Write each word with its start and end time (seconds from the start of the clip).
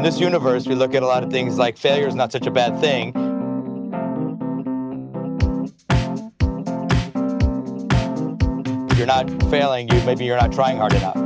in 0.00 0.04
this 0.04 0.18
universe, 0.18 0.66
we 0.66 0.74
look 0.74 0.94
at 0.94 1.02
a 1.02 1.06
lot 1.06 1.22
of 1.22 1.30
things 1.30 1.58
like 1.58 1.76
failure 1.76 2.08
is 2.08 2.14
not 2.14 2.32
such 2.32 2.46
a 2.46 2.50
bad 2.50 2.80
thing. 2.80 3.08
If 8.90 8.96
you're 8.96 9.06
not 9.06 9.28
failing, 9.50 9.90
you 9.90 10.02
maybe 10.06 10.24
you're 10.24 10.38
not 10.38 10.52
trying 10.52 10.78
hard 10.78 10.94
enough. 10.94 11.16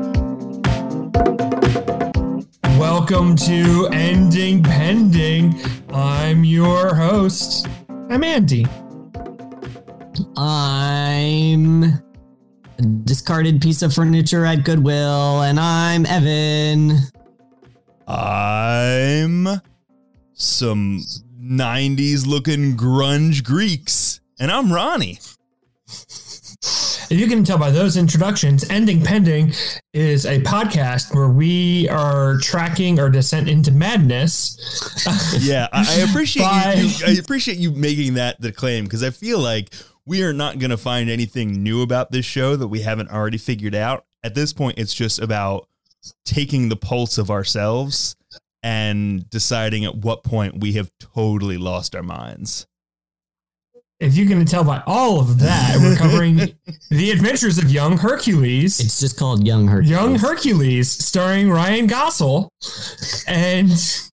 Welcome 2.77 3.37
to 3.37 3.89
Ending 3.93 4.65
Pending. 4.65 5.55
I'm 5.93 6.43
your 6.43 6.97
host. 6.97 7.69
I'm 8.11 8.25
Andy. 8.25 8.67
I'm 10.37 11.85
a 11.85 12.83
discarded 13.05 13.63
piece 13.63 13.83
of 13.83 13.95
furniture 13.95 14.45
at 14.45 14.65
Goodwill, 14.65 15.43
and 15.43 15.61
I'm 15.61 16.07
Evan. 16.07 16.99
I'm 18.07 19.49
some 20.35 21.01
90s 21.41 22.27
looking 22.27 22.77
grunge 22.77 23.45
Greeks. 23.45 24.21
And 24.39 24.51
I'm 24.51 24.73
Ronnie. 24.73 25.19
If 27.11 27.21
you 27.21 27.27
can 27.29 27.45
tell 27.45 27.59
by 27.59 27.71
those 27.71 27.97
introductions, 27.97 28.69
Ending 28.71 29.03
Pending 29.03 29.53
is 29.93 30.25
a 30.27 30.41
podcast 30.41 31.15
where 31.15 31.29
we 31.29 31.89
are 31.91 32.39
tracking 32.39 32.99
our 32.99 33.11
descent 33.11 33.49
into 33.49 33.71
madness. 33.71 34.59
Yeah, 35.41 35.69
I, 35.73 35.97
appreciate 36.09 36.45
you- 36.79 37.07
I 37.07 37.11
appreciate 37.19 37.59
you 37.59 37.71
making 37.73 38.15
that 38.15 38.41
the 38.41 38.53
claim 38.53 38.85
because 38.85 39.03
I 39.03 39.11
feel 39.11 39.39
like 39.39 39.75
we 40.07 40.23
are 40.23 40.33
not 40.33 40.59
going 40.59 40.71
to 40.71 40.77
find 40.79 41.11
anything 41.11 41.63
new 41.63 41.83
about 41.83 42.11
this 42.11 42.25
show 42.25 42.57
that 42.57 42.69
we 42.69 42.81
haven't 42.81 43.11
already 43.11 43.37
figured 43.39 43.75
out. 43.75 44.07
At 44.23 44.35
this 44.35 44.53
point, 44.55 44.79
it's 44.79 44.95
just 44.95 45.19
about 45.19 45.69
taking 46.25 46.69
the 46.69 46.77
pulse 46.77 47.19
of 47.19 47.31
ourselves 47.31 48.17
and 48.63 49.29
deciding 49.29 49.85
at 49.85 49.97
what 49.97 50.25
point 50.25 50.61
we 50.61 50.73
have 50.73 50.91
totally 50.99 51.59
lost 51.59 51.95
our 51.95 52.03
minds. 52.03 52.67
If 54.01 54.17
you 54.17 54.27
can 54.27 54.45
tell 54.45 54.65
by 54.65 54.83
all 54.87 55.21
of 55.21 55.39
that, 55.39 55.79
we're 55.81 55.97
covering 55.97 56.37
the 56.91 57.11
adventures 57.11 57.59
of 57.59 57.71
young 57.71 57.97
Hercules. 57.97 58.81
It's 58.81 58.99
just 58.99 59.17
called 59.17 59.47
Young 59.47 59.69
Hercules. 59.69 59.91
Young 59.91 60.17
Hercules, 60.17 60.91
starring 60.91 61.49
Ryan 61.49 61.87
Gossel 61.87 62.49
and 63.29 63.69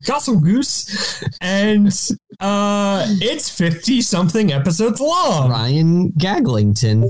Gossel 0.06 0.42
Goose, 0.42 1.24
and 1.42 1.88
uh, 2.40 3.06
it's 3.22 3.50
fifty 3.50 4.02
something 4.02 4.54
episodes 4.54 5.02
long. 5.02 5.50
Ryan 5.50 6.12
Gaglington. 6.12 7.10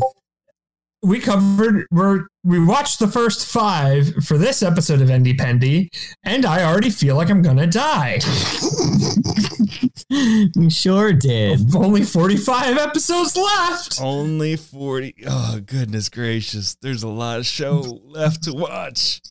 We 1.03 1.19
covered, 1.19 1.87
we're 1.89 2.27
we 2.43 2.63
watched 2.63 2.99
the 2.99 3.07
first 3.07 3.47
five 3.47 4.23
for 4.23 4.37
this 4.37 4.61
episode 4.61 5.01
of 5.01 5.09
Endy 5.09 5.33
Pendy, 5.33 5.89
and 6.23 6.45
I 6.45 6.63
already 6.63 6.91
feel 6.91 7.15
like 7.15 7.29
I'm 7.31 7.41
gonna 7.41 7.65
die. 7.65 8.19
we 10.55 10.69
sure 10.69 11.11
did. 11.11 11.75
Only 11.75 12.03
forty 12.03 12.37
five 12.37 12.77
episodes 12.77 13.35
left. 13.35 13.99
Only 13.99 14.55
40. 14.55 15.15
Oh, 15.27 15.59
goodness 15.65 16.07
gracious. 16.09 16.75
There's 16.81 17.01
a 17.03 17.07
lot 17.07 17.39
of 17.39 17.45
show 17.47 17.99
left 18.05 18.43
to 18.43 18.53
watch. 18.53 19.21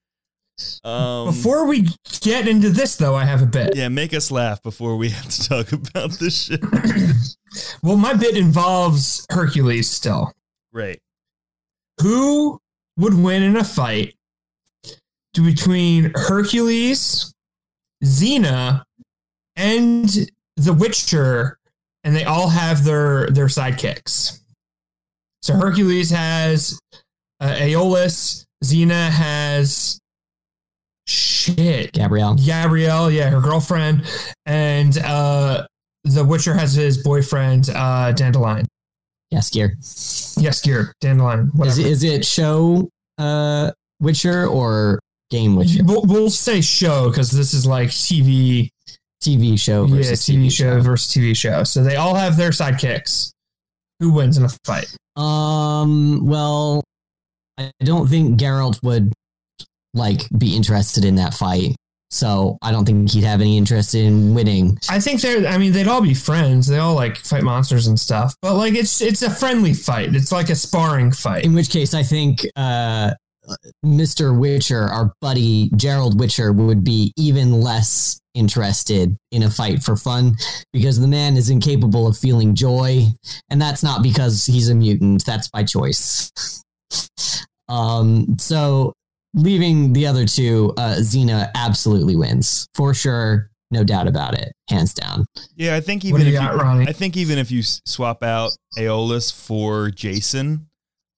Um, 0.84 1.26
Before 1.28 1.66
we 1.66 1.88
get 2.20 2.46
into 2.48 2.70
this, 2.70 2.96
though, 2.96 3.14
I 3.14 3.24
have 3.24 3.42
a 3.42 3.46
bit. 3.46 3.76
yeah, 3.76 3.88
make 3.88 4.12
us 4.12 4.30
laugh 4.30 4.62
before 4.62 4.96
we 4.96 5.08
have 5.10 5.28
to 5.28 5.48
talk 5.48 5.72
about 5.90 6.10
this 6.12 6.42
shit. 6.44 6.60
Well, 7.82 7.96
my 7.96 8.12
bit 8.14 8.36
involves 8.36 9.24
Hercules 9.30 9.88
still. 9.88 10.32
Great. 10.72 11.00
Who 12.00 12.60
would 12.96 13.14
win 13.14 13.42
in 13.42 13.56
a 13.56 13.64
fight 13.64 14.14
between 15.34 16.12
Hercules, 16.14 17.32
Xena, 18.04 18.82
and 19.56 20.08
the 20.56 20.72
Witcher, 20.72 21.58
and 22.04 22.14
they 22.14 22.24
all 22.24 22.48
have 22.48 22.84
their 22.84 23.28
their 23.30 23.46
sidekicks. 23.46 24.40
So 25.42 25.54
Hercules 25.54 26.10
has 26.10 26.78
uh, 27.40 27.54
Iolaus, 27.58 28.44
Xena 28.62 29.08
has 29.08 30.00
shit. 31.06 31.92
Gabrielle. 31.92 32.34
Gabrielle, 32.34 33.10
yeah, 33.10 33.30
her 33.30 33.40
girlfriend, 33.40 34.04
and 34.46 34.98
uh, 34.98 35.66
the 36.04 36.24
Witcher 36.24 36.54
has 36.54 36.74
his 36.74 37.02
boyfriend, 37.02 37.70
uh, 37.74 38.12
Dandelion. 38.12 38.66
Jaskier. 39.32 39.70
Yes, 40.40 40.60
Gear, 40.60 40.92
Dandelion. 41.00 41.50
Is 41.64 41.78
it, 41.78 41.86
is 41.86 42.04
it 42.04 42.24
show 42.24 42.88
uh, 43.18 43.70
Witcher 44.00 44.46
or 44.46 44.98
game 45.30 45.56
Witcher? 45.56 45.84
We'll, 45.84 46.02
we'll 46.02 46.30
say 46.30 46.60
show 46.60 47.10
because 47.10 47.30
this 47.30 47.54
is 47.54 47.66
like 47.66 47.88
TV, 47.88 48.70
TV 49.22 49.58
show 49.58 49.84
yeah, 49.86 49.96
versus 49.96 50.20
TV, 50.22 50.50
show, 50.50 50.80
versus 50.80 51.12
TV 51.14 51.36
show. 51.36 51.64
So 51.64 51.84
they 51.84 51.96
all 51.96 52.14
have 52.14 52.36
their 52.36 52.50
sidekicks. 52.50 53.32
Who 54.00 54.12
wins 54.12 54.38
in 54.38 54.44
a 54.44 54.48
fight? 54.64 54.94
Um. 55.16 56.26
Well, 56.26 56.82
I 57.58 57.70
don't 57.84 58.08
think 58.08 58.40
Geralt 58.40 58.82
would 58.82 59.12
like 59.92 60.22
be 60.36 60.56
interested 60.56 61.04
in 61.04 61.16
that 61.16 61.34
fight. 61.34 61.76
So 62.10 62.58
I 62.60 62.72
don't 62.72 62.84
think 62.84 63.10
he'd 63.10 63.24
have 63.24 63.40
any 63.40 63.56
interest 63.56 63.94
in 63.94 64.34
winning. 64.34 64.78
I 64.88 64.98
think 64.98 65.20
they're. 65.20 65.46
I 65.46 65.58
mean, 65.58 65.72
they'd 65.72 65.86
all 65.86 66.02
be 66.02 66.14
friends. 66.14 66.66
They 66.66 66.78
all 66.78 66.94
like 66.94 67.16
fight 67.18 67.44
monsters 67.44 67.86
and 67.86 67.98
stuff. 67.98 68.34
But 68.42 68.56
like, 68.56 68.74
it's 68.74 69.00
it's 69.00 69.22
a 69.22 69.30
friendly 69.30 69.74
fight. 69.74 70.14
It's 70.14 70.32
like 70.32 70.50
a 70.50 70.56
sparring 70.56 71.12
fight. 71.12 71.44
In 71.44 71.54
which 71.54 71.70
case, 71.70 71.94
I 71.94 72.02
think 72.02 72.44
uh, 72.56 73.12
Mr. 73.84 74.36
Witcher, 74.36 74.82
our 74.82 75.12
buddy 75.20 75.70
Gerald 75.76 76.18
Witcher, 76.18 76.52
would 76.52 76.82
be 76.82 77.12
even 77.16 77.60
less 77.60 78.20
interested 78.34 79.16
in 79.30 79.42
a 79.44 79.50
fight 79.50 79.82
for 79.82 79.96
fun 79.96 80.34
because 80.72 81.00
the 81.00 81.08
man 81.08 81.36
is 81.36 81.48
incapable 81.48 82.08
of 82.08 82.16
feeling 82.16 82.56
joy, 82.56 83.06
and 83.50 83.62
that's 83.62 83.84
not 83.84 84.02
because 84.02 84.46
he's 84.46 84.68
a 84.68 84.74
mutant. 84.74 85.24
That's 85.24 85.48
by 85.48 85.62
choice. 85.62 86.32
um. 87.68 88.36
So 88.38 88.94
leaving 89.34 89.92
the 89.92 90.06
other 90.06 90.26
two, 90.26 90.72
uh, 90.76 90.96
Xena 90.98 91.50
absolutely 91.54 92.16
wins 92.16 92.66
for 92.74 92.94
sure. 92.94 93.50
No 93.72 93.84
doubt 93.84 94.08
about 94.08 94.34
it, 94.34 94.52
hands 94.68 94.92
down. 94.92 95.26
Yeah, 95.54 95.76
I 95.76 95.80
think 95.80 96.04
even 96.04 96.20
do 96.22 96.26
if 96.26 96.32
you 96.32 96.38
got, 96.40 96.56
Ronnie? 96.56 96.88
I 96.88 96.92
think 96.92 97.16
even 97.16 97.38
if 97.38 97.52
you 97.52 97.62
swap 97.62 98.24
out 98.24 98.50
Iolaus 98.76 99.32
for 99.32 99.90
Jason, 99.90 100.66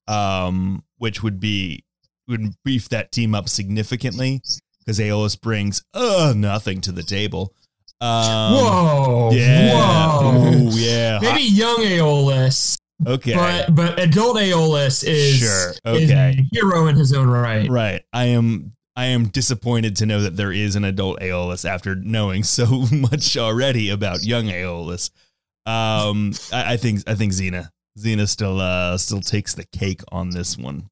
um, 0.06 0.84
which 0.98 1.22
would 1.22 1.40
be 1.40 1.84
would 2.28 2.54
beef 2.62 2.90
that 2.90 3.10
team 3.10 3.34
up 3.34 3.48
significantly 3.48 4.42
because 4.80 4.98
Iolaus 4.98 5.40
brings 5.40 5.82
uh 5.94 6.34
nothing 6.36 6.82
to 6.82 6.92
the 6.92 7.02
table. 7.02 7.54
Um, 8.02 8.54
Whoa! 8.54 9.30
Yeah. 9.32 10.20
Whoa! 10.20 10.42
Ooh, 10.48 10.70
yeah. 10.72 11.20
Maybe 11.22 11.42
young 11.44 11.78
Iolaus, 11.78 12.76
Okay. 13.06 13.34
but 13.34 13.74
but 13.74 13.98
adult 14.00 14.36
Iolaus 14.36 15.02
is 15.06 15.38
Sure. 15.38 15.70
is 15.94 16.10
Okay. 16.10 16.36
a 16.38 16.44
hero 16.54 16.86
in 16.86 16.96
his 16.96 17.12
own 17.12 17.28
right. 17.28 17.68
Right. 17.68 18.02
I 18.12 18.26
am 18.26 18.72
I 18.96 19.06
am 19.06 19.28
disappointed 19.28 19.96
to 19.96 20.06
know 20.06 20.20
that 20.22 20.36
there 20.36 20.52
is 20.52 20.76
an 20.76 20.84
adult 20.84 21.20
Iolaus 21.20 21.68
after 21.68 21.94
knowing 21.94 22.42
so 22.44 22.66
much 22.92 23.36
already 23.36 23.88
about 23.90 24.24
young 24.24 24.46
Iolaus. 24.46 25.10
Um 25.66 26.32
I, 26.52 26.74
I 26.74 26.76
think 26.76 27.02
I 27.08 27.14
think 27.14 27.32
Xena. 27.32 27.70
Xena 27.98 28.28
still 28.28 28.60
uh 28.60 28.96
still 28.98 29.20
takes 29.20 29.54
the 29.54 29.64
cake 29.72 30.00
on 30.10 30.30
this 30.30 30.56
one. 30.58 30.88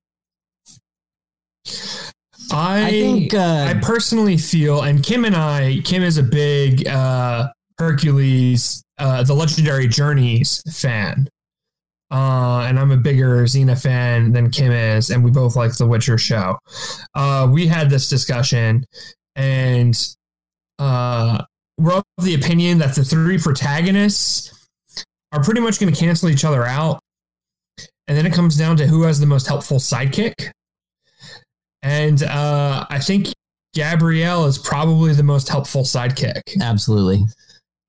I, 2.52 2.86
I 2.86 2.90
think 2.90 3.34
uh, 3.34 3.66
I 3.68 3.74
personally 3.80 4.36
feel, 4.36 4.82
and 4.82 5.02
Kim 5.04 5.24
and 5.24 5.36
I, 5.36 5.80
Kim 5.84 6.02
is 6.02 6.18
a 6.18 6.22
big 6.22 6.86
uh, 6.88 7.48
Hercules, 7.78 8.82
uh, 8.98 9.22
the 9.22 9.34
Legendary 9.34 9.86
Journeys 9.86 10.60
fan. 10.74 11.28
Uh, 12.10 12.66
and 12.68 12.78
I'm 12.78 12.90
a 12.90 12.96
bigger 12.96 13.44
Xena 13.44 13.80
fan 13.80 14.32
than 14.32 14.50
Kim 14.50 14.72
is, 14.72 15.10
and 15.10 15.24
we 15.24 15.30
both 15.30 15.54
like 15.54 15.76
the 15.76 15.86
Witcher 15.86 16.18
show. 16.18 16.58
Uh, 17.14 17.48
we 17.50 17.68
had 17.68 17.88
this 17.88 18.08
discussion, 18.08 18.84
and 19.36 19.96
uh, 20.78 21.44
we're 21.78 21.92
of 21.96 22.04
the 22.22 22.34
opinion 22.34 22.78
that 22.78 22.94
the 22.94 23.04
three 23.04 23.38
protagonists 23.38 24.68
are 25.32 25.42
pretty 25.42 25.60
much 25.60 25.78
going 25.78 25.92
to 25.92 25.98
cancel 25.98 26.28
each 26.28 26.44
other 26.44 26.64
out. 26.64 27.00
And 28.08 28.18
then 28.18 28.26
it 28.26 28.32
comes 28.32 28.56
down 28.56 28.76
to 28.78 28.86
who 28.86 29.02
has 29.02 29.20
the 29.20 29.26
most 29.26 29.46
helpful 29.46 29.78
sidekick. 29.78 30.50
And 31.82 32.22
uh, 32.24 32.86
I 32.90 32.98
think 32.98 33.28
Gabrielle 33.72 34.46
is 34.46 34.58
probably 34.58 35.12
the 35.12 35.22
most 35.22 35.48
helpful 35.48 35.82
sidekick. 35.82 36.60
absolutely. 36.60 37.24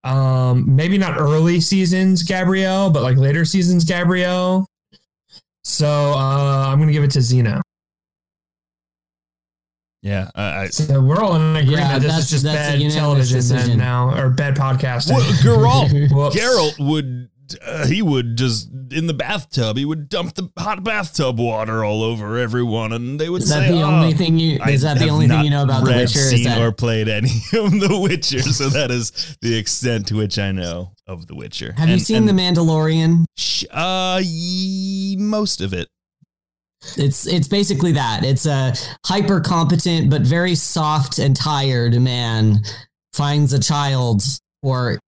Um, 0.03 0.75
maybe 0.75 0.98
not 0.98 1.19
early 1.19 1.59
seasons 1.59 2.24
Gabrielle, 2.24 2.89
but 2.89 3.03
like 3.03 3.18
later 3.18 3.45
seasons 3.45 3.83
Gabrielle. 3.86 4.65
So 5.63 5.88
uh, 5.88 6.65
I'm 6.68 6.80
gonna 6.80 6.92
give 6.92 7.03
it 7.03 7.12
to 7.12 7.19
Xena. 7.19 7.62
Yeah. 10.01 10.31
I, 10.36 10.62
I 10.63 10.68
So 10.68 11.00
we're 11.00 11.19
all 11.21 11.36
in 11.36 11.56
agreement. 11.56 11.69
Yeah, 11.77 12.00
this 12.00 12.03
that's- 12.07 12.24
is 12.25 12.30
just 12.31 12.44
that's 12.44 12.71
bad 12.81 12.92
television 12.92 13.77
now, 13.77 14.18
or 14.18 14.30
bad 14.30 14.56
podcasting. 14.56 15.12
well, 15.12 15.21
Geralt 15.44 16.09
Geralt 16.33 16.80
would 16.89 17.30
uh, 17.65 17.86
he 17.88 18.01
would 18.01 18.36
just 18.38 18.69
in 18.92 19.07
the 19.07 19.13
bathtub. 19.13 19.77
He 19.77 19.86
would 19.86 20.09
dump 20.09 20.36
the 20.36 20.50
hot 20.57 20.83
bathtub 20.83 21.39
water 21.39 21.83
all 21.83 22.03
over 22.03 22.38
everyone, 22.38 22.92
and 22.94 23.19
they 23.19 23.30
would 23.30 23.42
Is 23.44 23.50
say, 23.50 23.59
that 23.62 23.71
the 23.71 23.81
"Oh, 23.81 23.86
only 23.92 24.13
thing 24.13 24.38
you? 24.39 24.59
I 24.62 24.71
Is 24.71 24.81
that 24.81 25.00
the 25.00 25.09
only 25.09 25.27
thing 25.27 25.44
you 25.44 25.50
know 25.50 25.63
about 25.63 25.83
The 25.86 25.92
read, 25.92 25.98
Witcher? 26.01 26.19
Is 26.19 26.30
Seen 26.30 26.44
that 26.45 26.59
or 26.62 26.71
played 26.71 27.07
any 27.07 27.30
of 27.53 27.71
The 27.71 28.00
Witcher, 28.01 28.42
so 28.42 28.69
that 28.69 28.92
is 28.92 29.38
the 29.42 29.56
extent 29.57 30.07
to 30.07 30.15
which 30.18 30.38
I 30.39 30.51
know 30.51 30.94
of 31.07 31.27
The 31.27 31.36
Witcher. 31.36 31.74
have 31.77 31.89
you 31.89 32.00
seen 32.00 32.27
and 32.27 32.30
The 32.30 32.33
Mandalorian? 32.33 33.25
sh- 33.38 33.65
Uh, 33.71 34.21
ye- 34.24 35.15
most 35.18 35.62
of 35.62 35.74
it. 35.74 35.88
It's 36.98 37.27
it's 37.27 37.48
basically 37.48 37.92
that. 37.92 38.25
It's 38.25 38.45
a 38.48 38.74
hyper 39.06 39.39
competent 39.39 40.09
but 40.09 40.24
very 40.24 40.56
soft 40.56 41.19
and 41.19 41.36
tired 41.36 41.94
man 42.01 42.62
finds 43.13 43.53
a 43.53 43.59
child 43.59 44.24
or 44.63 44.99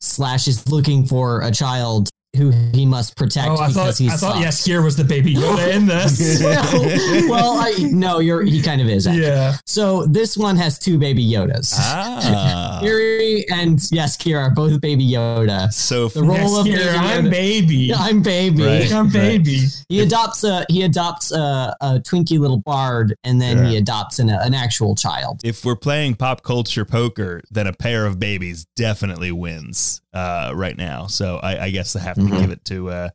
slash 0.00 0.46
is 0.48 0.68
looking 0.68 1.06
for 1.06 1.40
a 1.40 1.50
child 1.50 2.08
who 2.38 2.50
he 2.72 2.86
must 2.86 3.16
protect 3.16 3.48
Oh, 3.48 3.56
I 3.56 3.68
because 3.68 3.74
thought 3.74 3.98
he's 3.98 4.12
I 4.12 4.16
thought 4.16 4.34
soft. 4.42 4.46
Jaskier 4.46 4.82
was 4.82 4.96
the 4.96 5.04
baby 5.04 5.34
Yoda 5.34 5.74
in 5.74 5.86
this. 5.86 6.40
well, 6.42 7.28
well, 7.28 7.58
I 7.58 7.72
no, 7.90 8.20
you're 8.20 8.42
he 8.42 8.62
kind 8.62 8.80
of 8.80 8.88
is. 8.88 9.06
actually. 9.06 9.24
yeah. 9.26 9.56
So 9.66 10.06
this 10.06 10.36
one 10.38 10.56
has 10.56 10.78
two 10.78 10.98
baby 10.98 11.28
Yodas. 11.28 11.74
Ah, 11.76 12.80
Ciri 12.82 13.44
and 13.52 13.78
Jaskier 13.78 14.38
are 14.40 14.50
both 14.50 14.80
baby 14.80 15.06
Yoda. 15.06 15.72
so 15.72 16.08
The 16.08 16.22
role 16.22 16.56
of 16.60 16.66
Jaskier, 16.66 16.76
baby 16.76 16.98
I'm 16.98 17.24
Yoda- 17.26 17.30
baby. 17.30 17.94
I'm 17.94 18.22
baby. 18.22 18.62
Right. 18.62 18.92
I'm 18.92 19.10
baby. 19.10 19.60
He 19.88 20.00
adopts 20.00 20.44
a 20.44 20.64
he 20.68 20.82
adopts 20.82 21.32
a, 21.32 21.76
a 21.80 21.86
Twinkie 22.00 22.38
little 22.38 22.58
bard, 22.60 23.14
and 23.24 23.40
then 23.40 23.66
he 23.66 23.76
adopts 23.76 24.18
an, 24.18 24.30
an 24.30 24.54
actual 24.54 24.94
child. 24.94 25.40
if 25.44 25.64
we're 25.64 25.76
playing 25.76 26.14
pop 26.14 26.42
culture 26.42 26.84
poker, 26.84 27.42
then 27.50 27.66
a 27.66 27.72
pair 27.72 28.06
of 28.06 28.18
babies 28.18 28.66
definitely 28.76 29.32
wins 29.32 30.00
uh, 30.12 30.52
right 30.54 30.76
now. 30.76 31.06
So 31.06 31.36
I, 31.38 31.64
I 31.64 31.70
guess 31.70 31.96
I 31.96 32.00
have 32.00 32.14
to 32.16 32.27
Mhm. 32.30 32.40
give 32.40 32.50
it 32.50 32.64
to 32.66 32.90
uh, 32.90 33.08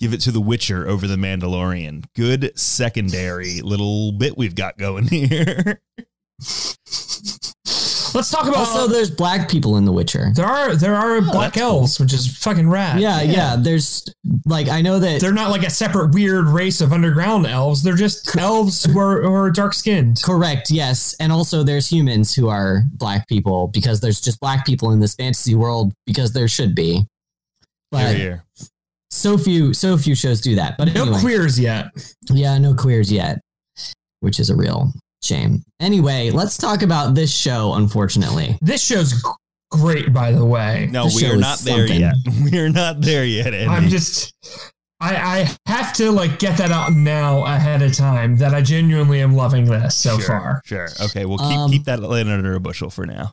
give 0.00 0.12
it 0.12 0.20
to 0.22 0.30
The 0.32 0.40
Witcher 0.40 0.88
over 0.88 1.06
The 1.06 1.16
Mandalorian. 1.16 2.04
Good 2.14 2.52
secondary 2.58 3.60
little 3.60 4.12
bit 4.12 4.36
we've 4.36 4.54
got 4.54 4.76
going 4.78 5.06
here. 5.08 5.80
Let's 8.16 8.30
talk 8.30 8.42
about 8.46 8.58
Also, 8.58 8.86
there's 8.86 9.10
black 9.10 9.48
people 9.50 9.76
in 9.76 9.84
The 9.84 9.90
Witcher. 9.90 10.30
there 10.36 10.46
are 10.46 10.76
there 10.76 10.94
are 10.94 11.20
black 11.20 11.54
that's 11.54 11.56
cool. 11.66 11.80
elves, 11.80 11.98
which 11.98 12.12
is 12.12 12.36
fucking 12.38 12.68
rad. 12.70 13.00
Yeah, 13.00 13.22
yeah. 13.22 13.56
There's 13.58 14.04
like 14.46 14.68
I 14.68 14.82
know 14.82 15.00
that 15.00 15.20
They're 15.20 15.32
not 15.32 15.50
like 15.50 15.64
a 15.64 15.70
separate 15.70 16.14
weird 16.14 16.46
race 16.46 16.80
of 16.80 16.92
underground 16.92 17.44
elves. 17.44 17.82
They're 17.82 17.96
just 17.96 18.36
elves 18.36 18.84
who 18.84 18.96
are, 19.00 19.20
who 19.20 19.32
are 19.34 19.50
dark 19.50 19.74
skinned. 19.74 20.22
correct. 20.22 20.70
Yes, 20.70 21.16
and 21.18 21.32
also 21.32 21.64
there's 21.64 21.88
humans 21.88 22.32
who 22.34 22.48
are 22.48 22.84
black 22.92 23.26
people 23.26 23.66
because 23.68 24.00
there's 24.00 24.20
just 24.20 24.38
black 24.38 24.64
people 24.64 24.92
in 24.92 25.00
this 25.00 25.16
fantasy 25.16 25.56
world 25.56 25.92
because 26.06 26.32
there 26.32 26.46
should 26.46 26.76
be. 26.76 27.04
Here, 27.96 28.06
But 28.08 28.16
here. 28.16 28.44
so 29.10 29.38
few, 29.38 29.72
so 29.74 29.96
few 29.98 30.14
shows 30.14 30.40
do 30.40 30.54
that. 30.56 30.76
But 30.78 30.92
No 30.94 31.18
queers 31.20 31.58
yet. 31.58 31.86
yeah, 32.30 32.58
no 32.58 32.74
queers 32.74 33.10
yet, 33.12 33.40
which 34.20 34.38
is 34.40 34.50
a 34.50 34.56
real 34.56 34.92
shame. 35.22 35.62
Anyway, 35.80 36.30
let's 36.30 36.56
talk 36.58 36.82
about 36.82 37.14
this 37.14 37.34
show. 37.34 37.74
Unfortunately, 37.74 38.58
This 38.60 38.82
show's 38.84 39.14
great, 39.70 40.12
by 40.12 40.32
the 40.32 40.44
way. 40.44 40.88
No, 40.90 41.08
the 41.08 41.14
we 41.16 41.26
are 41.30 41.36
not 41.36 41.58
there 41.60 41.86
something. 41.88 42.00
yet. 42.00 42.14
We 42.52 42.58
are 42.58 42.68
not 42.68 43.00
there 43.00 43.24
yet. 43.24 43.54
Andy. 43.54 43.66
I'm 43.66 43.88
just 43.88 44.32
I 45.00 45.16
I 45.16 45.56
have 45.70 45.92
to 45.94 46.10
like 46.12 46.38
get 46.38 46.56
that 46.58 46.70
out 46.70 46.92
now 46.92 47.44
ahead 47.44 47.82
of 47.82 47.92
time 47.94 48.36
that 48.38 48.54
I 48.54 48.62
genuinely 48.62 49.20
am 49.20 49.34
loving 49.34 49.64
this 49.64 49.96
so 49.96 50.18
sure, 50.18 50.26
far. 50.28 50.62
Sure. 50.64 50.88
Okay. 51.06 51.24
Well, 51.24 51.38
keep 51.38 51.58
Um, 51.58 51.70
keep 51.70 51.84
that 51.84 52.00
laying 52.02 52.28
under 52.28 52.54
a 52.54 52.60
bushel 52.60 52.90
for 52.90 53.04
now. 53.06 53.32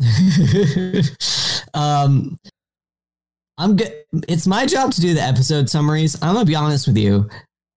um, 1.74 2.38
I'm 3.58 3.76
good. 3.76 3.92
It's 4.28 4.46
my 4.46 4.66
job 4.66 4.92
to 4.92 5.00
do 5.00 5.14
the 5.14 5.22
episode 5.22 5.68
summaries. 5.68 6.20
I'm 6.22 6.34
gonna 6.34 6.44
be 6.44 6.54
honest 6.54 6.86
with 6.86 6.96
you. 6.96 7.28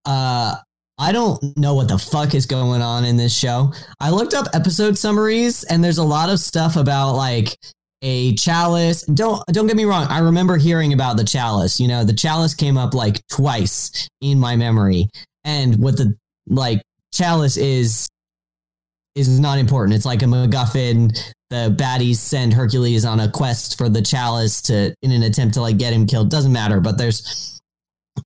Uh, 0.04 0.56
I 0.98 1.12
don't 1.12 1.56
know 1.56 1.74
what 1.74 1.88
the 1.88 1.98
fuck 1.98 2.34
is 2.34 2.46
going 2.46 2.80
on 2.80 3.04
in 3.04 3.16
this 3.16 3.36
show. 3.36 3.72
I 4.00 4.10
looked 4.10 4.34
up 4.34 4.46
episode 4.54 4.96
summaries, 4.96 5.64
and 5.64 5.82
there's 5.82 5.98
a 5.98 6.04
lot 6.04 6.30
of 6.30 6.38
stuff 6.38 6.76
about 6.76 7.14
like 7.14 7.56
a 8.02 8.34
chalice. 8.34 9.02
Don't 9.02 9.44
don't 9.48 9.66
get 9.66 9.76
me 9.76 9.84
wrong. 9.84 10.06
I 10.06 10.20
remember 10.20 10.56
hearing 10.56 10.92
about 10.92 11.16
the 11.16 11.24
chalice. 11.24 11.80
You 11.80 11.88
know, 11.88 12.04
the 12.04 12.12
chalice 12.12 12.54
came 12.54 12.78
up 12.78 12.94
like 12.94 13.26
twice 13.28 14.08
in 14.20 14.38
my 14.38 14.56
memory, 14.56 15.08
and 15.42 15.76
what 15.78 15.96
the 15.96 16.16
like 16.46 16.82
chalice 17.12 17.56
is 17.56 18.08
is 19.14 19.40
not 19.40 19.58
important. 19.58 19.94
It's 19.96 20.06
like 20.06 20.22
a 20.22 20.26
MacGuffin 20.26 21.33
the 21.50 21.74
baddies 21.78 22.16
send 22.16 22.52
Hercules 22.52 23.04
on 23.04 23.20
a 23.20 23.30
quest 23.30 23.78
for 23.78 23.88
the 23.88 24.02
chalice 24.02 24.62
to 24.62 24.94
in 25.02 25.10
an 25.10 25.22
attempt 25.22 25.54
to 25.54 25.60
like 25.60 25.78
get 25.78 25.92
him 25.92 26.06
killed. 26.06 26.30
Doesn't 26.30 26.52
matter, 26.52 26.80
but 26.80 26.98
there's 26.98 27.60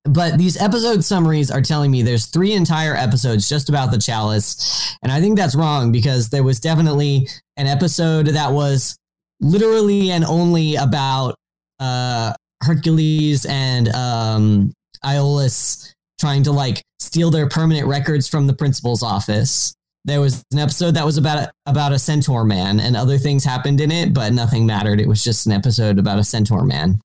but 0.05 0.37
these 0.37 0.61
episode 0.61 1.03
summaries 1.03 1.49
are 1.49 1.61
telling 1.61 1.91
me 1.91 2.01
there's 2.01 2.27
three 2.27 2.53
entire 2.53 2.95
episodes 2.95 3.49
just 3.49 3.69
about 3.69 3.91
the 3.91 3.97
chalice. 3.97 4.95
And 5.01 5.11
I 5.11 5.19
think 5.19 5.37
that's 5.37 5.55
wrong 5.55 5.91
because 5.91 6.29
there 6.29 6.43
was 6.43 6.59
definitely 6.59 7.27
an 7.57 7.67
episode 7.67 8.27
that 8.27 8.51
was 8.51 8.97
literally 9.41 10.11
and 10.11 10.23
only 10.23 10.75
about 10.75 11.35
uh 11.79 12.33
Hercules 12.63 13.45
and 13.45 13.89
um 13.89 14.73
Iolaus 15.03 15.93
trying 16.19 16.43
to 16.43 16.51
like 16.51 16.81
steal 16.99 17.31
their 17.31 17.47
permanent 17.47 17.87
records 17.87 18.27
from 18.27 18.47
the 18.47 18.53
principal's 18.53 19.01
office 19.01 19.73
there 20.05 20.21
was 20.21 20.43
an 20.51 20.59
episode 20.59 20.95
that 20.95 21.05
was 21.05 21.17
about 21.17 21.37
a, 21.39 21.51
about 21.65 21.91
a 21.91 21.99
centaur 21.99 22.43
man 22.45 22.79
and 22.79 22.95
other 22.95 23.17
things 23.17 23.43
happened 23.43 23.81
in 23.81 23.91
it 23.91 24.13
but 24.13 24.33
nothing 24.33 24.65
mattered. 24.65 24.99
It 24.99 25.07
was 25.07 25.23
just 25.23 25.45
an 25.45 25.51
episode 25.51 25.99
about 25.99 26.19
a 26.19 26.23
centaur 26.23 26.63
man. 26.63 26.99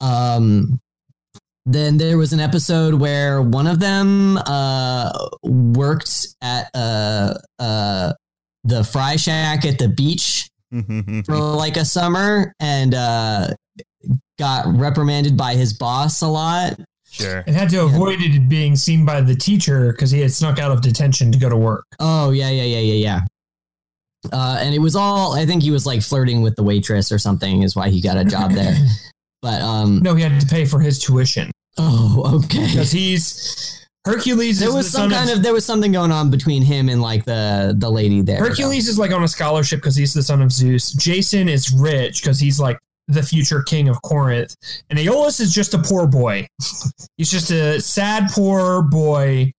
Um 0.00 0.78
then 1.66 1.96
there 1.96 2.18
was 2.18 2.32
an 2.34 2.40
episode 2.40 2.94
where 2.94 3.40
one 3.40 3.66
of 3.66 3.80
them 3.80 4.38
uh 4.46 5.10
worked 5.42 6.28
at 6.42 6.68
uh 6.74 7.34
uh 7.58 8.12
the 8.64 8.84
fry 8.84 9.16
shack 9.16 9.64
at 9.64 9.78
the 9.78 9.88
beach 9.88 10.48
for 11.24 11.36
like 11.36 11.76
a 11.76 11.84
summer 11.84 12.52
and 12.60 12.94
uh 12.94 13.48
got 14.38 14.66
reprimanded 14.66 15.36
by 15.36 15.54
his 15.54 15.72
boss 15.72 16.20
a 16.22 16.26
lot 16.26 16.78
sure. 17.14 17.44
And 17.46 17.54
had 17.54 17.70
to 17.70 17.84
avoid 17.84 18.20
it 18.20 18.48
being 18.48 18.76
seen 18.76 19.04
by 19.04 19.20
the 19.20 19.34
teacher 19.34 19.92
because 19.92 20.10
he 20.10 20.20
had 20.20 20.32
snuck 20.32 20.58
out 20.58 20.70
of 20.70 20.82
detention 20.82 21.32
to 21.32 21.38
go 21.38 21.48
to 21.48 21.56
work. 21.56 21.86
Oh 22.00 22.30
yeah, 22.30 22.50
yeah, 22.50 22.64
yeah, 22.64 22.80
yeah, 22.80 22.94
yeah. 22.94 23.20
Uh, 24.32 24.58
and 24.60 24.74
it 24.74 24.78
was 24.78 24.96
all 24.96 25.34
I 25.34 25.44
think 25.44 25.62
he 25.62 25.70
was 25.70 25.86
like 25.86 26.02
flirting 26.02 26.42
with 26.42 26.56
the 26.56 26.62
waitress 26.62 27.12
or 27.12 27.18
something 27.18 27.62
is 27.62 27.76
why 27.76 27.90
he 27.90 28.00
got 28.00 28.16
a 28.16 28.24
job 28.24 28.52
there. 28.52 28.74
But 29.42 29.60
um 29.60 30.00
No, 30.02 30.14
he 30.14 30.22
had 30.22 30.40
to 30.40 30.46
pay 30.46 30.64
for 30.64 30.80
his 30.80 30.98
tuition 30.98 31.50
oh 31.76 32.40
okay. 32.44 32.66
because 32.66 32.90
he's 32.90 33.84
Hercules. 34.04 34.58
There 34.58 34.68
is 34.68 34.74
was 34.74 34.86
the 34.86 34.98
some 34.98 35.10
son 35.10 35.26
kind 35.26 35.30
of, 35.30 35.42
there 35.42 35.52
was 35.52 35.64
something 35.64 35.92
going 35.92 36.12
on 36.12 36.30
between 36.30 36.62
him 36.62 36.88
and 36.88 37.00
like 37.00 37.24
the 37.24 37.74
the 37.76 37.90
lady 37.90 38.20
there. 38.20 38.38
Hercules 38.38 38.86
is 38.86 38.98
like 38.98 39.12
on 39.12 39.22
a 39.22 39.28
scholarship 39.28 39.80
because 39.80 39.96
he's 39.96 40.12
the 40.12 40.22
son 40.22 40.42
of 40.42 40.52
Zeus. 40.52 40.92
Jason 40.92 41.48
is 41.48 41.72
rich 41.72 42.22
because 42.22 42.38
he's 42.38 42.60
like 42.60 42.78
the 43.08 43.22
future 43.22 43.62
king 43.62 43.88
of 43.88 44.00
Corinth. 44.02 44.56
And 44.90 44.98
Iolaus 44.98 45.40
is 45.40 45.52
just 45.52 45.74
a 45.74 45.78
poor 45.78 46.06
boy. 46.06 46.46
he's 47.16 47.30
just 47.30 47.50
a 47.50 47.80
sad, 47.80 48.30
poor 48.30 48.82
boy 48.82 49.52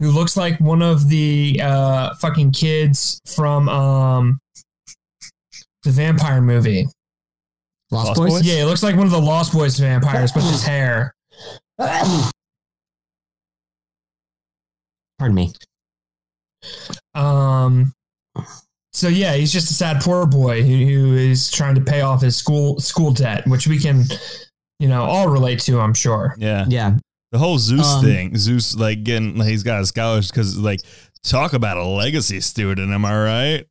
who 0.00 0.10
looks 0.10 0.36
like 0.36 0.58
one 0.60 0.82
of 0.82 1.08
the 1.08 1.60
uh, 1.62 2.14
fucking 2.16 2.52
kids 2.52 3.20
from 3.26 3.68
um, 3.68 4.40
the 5.84 5.90
vampire 5.90 6.40
movie. 6.40 6.86
Lost, 7.90 8.08
Lost 8.08 8.20
Boys. 8.20 8.32
Boys? 8.32 8.46
Yeah, 8.46 8.62
it 8.62 8.66
looks 8.66 8.82
like 8.82 8.96
one 8.96 9.06
of 9.06 9.12
the 9.12 9.20
Lost 9.20 9.52
Boys 9.52 9.78
vampires 9.78 10.34
with 10.34 10.44
his 10.44 10.62
hair. 10.62 11.14
Pardon 15.18 15.34
me. 15.34 15.52
Um, 17.14 17.92
so 19.00 19.08
yeah, 19.08 19.34
he's 19.34 19.52
just 19.52 19.70
a 19.70 19.74
sad 19.74 20.02
poor 20.02 20.26
boy 20.26 20.62
who, 20.62 20.76
who 20.84 21.14
is 21.16 21.50
trying 21.50 21.74
to 21.74 21.80
pay 21.80 22.02
off 22.02 22.20
his 22.22 22.36
school 22.36 22.78
school 22.78 23.12
debt, 23.12 23.46
which 23.46 23.66
we 23.66 23.78
can, 23.78 24.04
you 24.78 24.88
know, 24.88 25.02
all 25.02 25.28
relate 25.28 25.60
to. 25.60 25.80
I'm 25.80 25.94
sure. 25.94 26.34
Yeah. 26.38 26.66
Yeah. 26.68 26.96
The 27.32 27.38
whole 27.38 27.58
Zeus 27.58 27.86
Um, 27.94 28.04
thing, 28.04 28.36
Zeus 28.36 28.76
like 28.76 29.02
getting 29.04 29.36
like, 29.36 29.48
he's 29.48 29.62
got 29.62 29.80
a 29.80 29.86
scholarship 29.86 30.32
because 30.32 30.58
like 30.58 30.80
talk 31.24 31.52
about 31.54 31.76
a 31.76 31.84
legacy 31.84 32.40
student. 32.40 32.92
Am 32.92 33.04
I 33.04 33.24
right? 33.24 33.66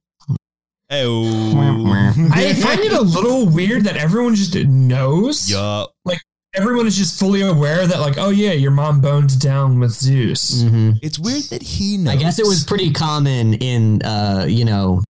Oh, 0.92 1.26
I 2.34 2.54
find 2.56 2.80
it 2.80 2.94
a 2.94 3.02
little 3.02 3.46
weird 3.48 3.84
that 3.84 3.96
everyone 3.98 4.34
just 4.34 4.56
knows. 4.56 5.50
Yup. 5.52 5.92
Like 6.04 6.20
everyone 6.56 6.88
is 6.88 6.98
just 6.98 7.20
fully 7.20 7.42
aware 7.42 7.86
that, 7.86 8.00
like, 8.00 8.18
oh 8.18 8.30
yeah, 8.32 8.54
your 8.54 8.72
mom 8.72 9.00
boned 9.02 9.40
down 9.40 9.80
with 9.80 9.92
Zeus. 9.92 10.64
hmm 10.64 10.92
It's 11.04 11.20
weird 11.20 11.44
that 11.52 11.62
he 11.62 11.98
knows. 11.98 12.16
I 12.16 12.18
guess 12.18 12.40
it 12.40 12.46
was 12.48 12.64
pretty 12.64 12.92
common 12.92 13.54
in 13.56 14.02
uh 14.02 14.46
you 14.50 14.66
know 14.66 15.04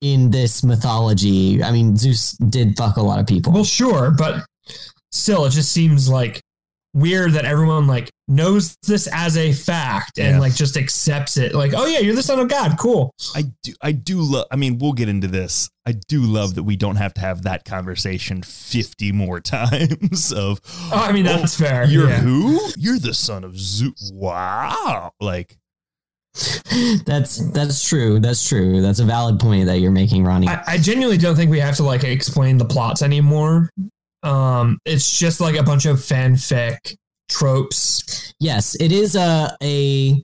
in 0.00 0.30
this 0.30 0.62
mythology. 0.64 1.62
I 1.62 1.72
mean, 1.72 1.96
Zeus 1.96 2.32
did 2.32 2.76
fuck 2.76 2.96
a 2.96 3.02
lot 3.02 3.18
of 3.20 3.26
people. 3.26 3.52
Well, 3.52 3.64
sure, 3.64 4.10
but 4.10 4.44
still, 5.12 5.44
it 5.44 5.50
just 5.50 5.72
seems 5.72 6.08
like 6.08 6.40
weird 6.92 7.32
that 7.34 7.44
everyone 7.44 7.86
like 7.86 8.10
knows 8.26 8.74
this 8.88 9.06
as 9.12 9.36
a 9.36 9.52
fact 9.52 10.18
and 10.18 10.30
Yeah. 10.36 10.40
like 10.40 10.54
just 10.56 10.76
accepts 10.76 11.36
it. 11.36 11.54
Like, 11.54 11.72
oh 11.76 11.86
yeah, 11.86 12.00
you're 12.00 12.16
the 12.16 12.22
son 12.22 12.40
of 12.40 12.48
God. 12.48 12.76
Cool. 12.80 13.12
I 13.36 13.44
do 13.62 13.72
I 13.80 13.92
do 13.92 14.20
love 14.20 14.46
I 14.50 14.56
mean 14.56 14.78
we'll 14.78 14.92
get 14.94 15.08
into 15.08 15.28
this. 15.28 15.70
I 15.86 15.92
do 16.08 16.22
love 16.22 16.56
that 16.56 16.64
we 16.64 16.74
don't 16.74 16.96
have 16.96 17.14
to 17.14 17.20
have 17.20 17.42
that 17.42 17.64
conversation 17.64 18.42
50 18.42 19.12
more 19.12 19.38
times 19.40 20.32
of 20.32 20.60
Oh, 20.66 20.90
I 20.94 21.12
mean 21.12 21.24
that's 21.26 21.60
oh, 21.60 21.64
fair. 21.64 21.84
You're 21.84 22.08
yeah. 22.08 22.18
who? 22.20 22.58
You're 22.76 22.98
the 22.98 23.14
son 23.14 23.44
of 23.44 23.56
Zoo. 23.56 23.94
Wow. 24.12 25.12
Like 25.20 25.58
That's 27.04 27.38
that's 27.50 27.86
true. 27.86 28.20
That's 28.20 28.48
true. 28.48 28.80
That's 28.80 29.00
a 29.00 29.04
valid 29.04 29.40
point 29.40 29.66
that 29.66 29.80
you're 29.80 29.90
making, 29.90 30.24
Ronnie. 30.24 30.48
I, 30.48 30.62
I 30.66 30.78
genuinely 30.78 31.18
don't 31.18 31.34
think 31.34 31.50
we 31.50 31.58
have 31.58 31.76
to 31.76 31.82
like 31.82 32.04
explain 32.04 32.56
the 32.56 32.64
plots 32.64 33.02
anymore. 33.02 33.68
Um, 34.22 34.78
it's 34.84 35.18
just 35.18 35.40
like 35.40 35.56
a 35.56 35.62
bunch 35.62 35.86
of 35.86 35.96
fanfic 35.98 36.94
tropes. 37.28 38.32
yes, 38.38 38.76
it 38.80 38.92
is 38.92 39.16
a 39.16 39.56
a 39.62 40.22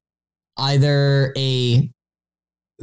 either 0.58 1.32
a 1.36 1.90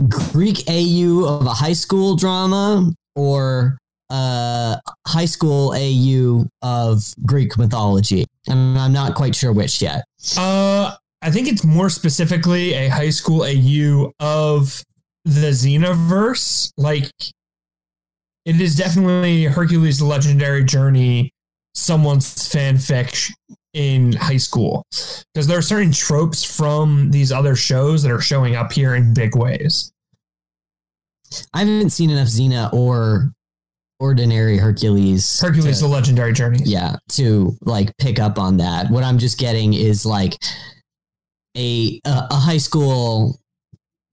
Greek 0.09 0.63
AU 0.67 1.25
of 1.25 1.45
a 1.45 1.53
high 1.53 1.73
school 1.73 2.15
drama 2.15 2.91
or 3.15 3.77
a 4.09 4.79
high 5.07 5.25
school 5.25 5.73
AU 5.75 6.45
of 6.61 7.13
Greek 7.25 7.57
mythology. 7.57 8.25
And 8.47 8.77
I'm 8.77 8.93
not 8.93 9.15
quite 9.15 9.35
sure 9.35 9.53
which 9.53 9.81
yet. 9.81 10.03
Uh, 10.37 10.95
I 11.23 11.31
think 11.31 11.47
it's 11.47 11.63
more 11.63 11.89
specifically 11.89 12.73
a 12.73 12.89
high 12.89 13.09
school 13.09 13.43
AU 13.43 14.11
of 14.19 14.83
the 15.25 15.51
Xenoverse. 15.51 16.71
Like, 16.77 17.09
it 18.45 18.59
is 18.59 18.75
definitely 18.75 19.45
Hercules' 19.45 20.01
legendary 20.01 20.63
journey, 20.65 21.31
someone's 21.73 22.27
fanfic 22.49 23.31
in 23.73 24.13
high 24.13 24.37
school. 24.37 24.83
Because 25.33 25.47
there 25.47 25.57
are 25.57 25.61
certain 25.63 25.91
tropes 25.93 26.43
from 26.43 27.11
these 27.11 27.31
other 27.31 27.55
shows 27.55 28.03
that 28.03 28.11
are 28.11 28.21
showing 28.21 28.55
up 28.55 28.71
here 28.73 28.95
in 28.95 29.13
big 29.13 29.35
ways. 29.35 29.91
I 31.53 31.59
haven't 31.59 31.91
seen 31.91 32.09
enough 32.09 32.27
Xena 32.27 32.71
or 32.73 33.31
ordinary 33.99 34.57
Hercules. 34.57 35.39
Hercules, 35.39 35.77
to- 35.79 35.85
the 35.85 35.89
legendary 35.89 36.33
journey. 36.33 36.59
yeah 36.65 36.97
to 37.09 37.55
like 37.61 37.95
pick 37.97 38.19
up 38.19 38.37
on 38.37 38.57
that 38.57 38.89
what 38.91 39.03
i'm 39.03 39.17
just 39.17 39.37
getting 39.39 39.73
is 39.73 40.05
like 40.05 40.35
a 41.57 41.99
a, 42.05 42.27
a 42.31 42.35
high 42.35 42.57
school 42.57 43.39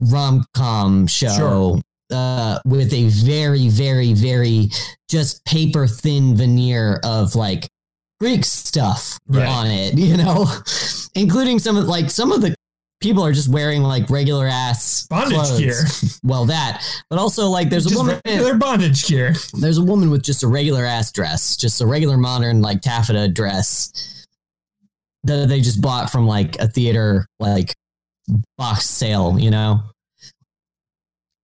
rom-com 0.01 1.07
show 1.07 1.29
Sure. 1.37 1.81
uh 2.13 2.59
with 2.65 2.93
a 2.93 3.09
very 3.09 3.69
very 3.69 4.13
very 4.15 4.69
just 5.11 5.45
paper 5.45 5.87
thin 5.87 6.37
veneer 6.37 7.01
of 7.05 7.35
like 7.35 7.69
greek 8.21 8.45
stuff 8.45 9.19
Right. 9.29 9.47
on 9.47 9.67
it 9.67 9.95
you 9.99 10.17
know 10.17 10.47
including 11.15 11.59
some 11.59 11.77
of 11.77 11.87
like 11.87 12.11
some 12.11 12.33
of 12.33 12.41
the 12.41 12.55
people 13.03 13.25
are 13.25 13.33
just 13.33 13.49
wearing 13.49 13.83
like 13.83 14.11
regular 14.11 14.47
ass 14.47 15.07
Bondage 15.09 15.33
clothes. 15.39 15.59
gear. 15.59 15.81
well 16.23 16.45
that 16.47 16.83
but 17.09 17.19
also 17.19 17.47
like 17.49 17.71
there's 17.71 17.91
a 17.91 17.97
woman 17.97 18.21
regular 18.27 18.55
bondage 18.57 19.07
gear. 19.07 19.35
there's 19.59 19.79
a 19.79 19.83
woman 19.83 20.11
with 20.11 20.23
just 20.23 20.43
a 20.43 20.49
regular 20.49 20.85
ass 20.85 21.11
dress, 21.13 21.57
just 21.57 21.81
a 21.81 21.87
regular 21.87 22.17
modern 22.19 22.61
like 22.61 22.83
taffeta 22.83 23.27
dress 23.29 24.20
that 25.25 25.49
they 25.49 25.61
just 25.61 25.81
bought 25.81 26.11
from 26.11 26.27
like 26.27 26.57
a 26.61 26.69
theater 26.69 27.27
like 27.39 27.75
box 28.57 28.87
sale, 28.87 29.39
you 29.39 29.51
know. 29.51 29.83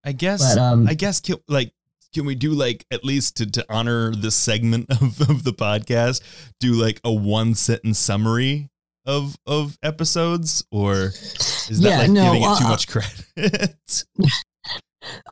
I 0.05 0.13
guess 0.13 0.55
But 0.55 0.61
um, 0.63 0.87
I 0.87 0.95
guess 0.95 1.21
can, 1.21 1.37
like 1.49 1.73
can 2.15 2.25
we 2.25 2.35
do 2.35 2.53
like 2.53 2.87
at 2.91 3.05
least 3.05 3.39
to, 3.39 3.51
to 3.51 3.67
honor 3.69 4.15
this 4.15 4.37
segment 4.37 4.91
of, 4.91 5.21
of 5.29 5.45
the 5.45 5.53
podcast, 5.53 6.23
do 6.61 6.73
like 6.73 7.01
a 7.05 7.13
one 7.13 7.55
sentence 7.55 7.99
summary 7.99 8.71
of 9.05 9.37
of 9.47 9.79
episodes 9.83 10.65
or 10.73 11.07
is 11.07 11.81
that 11.81 11.89
Yeah, 11.89 11.99
like 11.99 12.11
no, 12.11 12.25
giving 12.25 12.43
it 12.43 12.59
too 12.59 12.65
uh, 12.65 12.69
much 12.69 12.89
credit? 13.37 14.05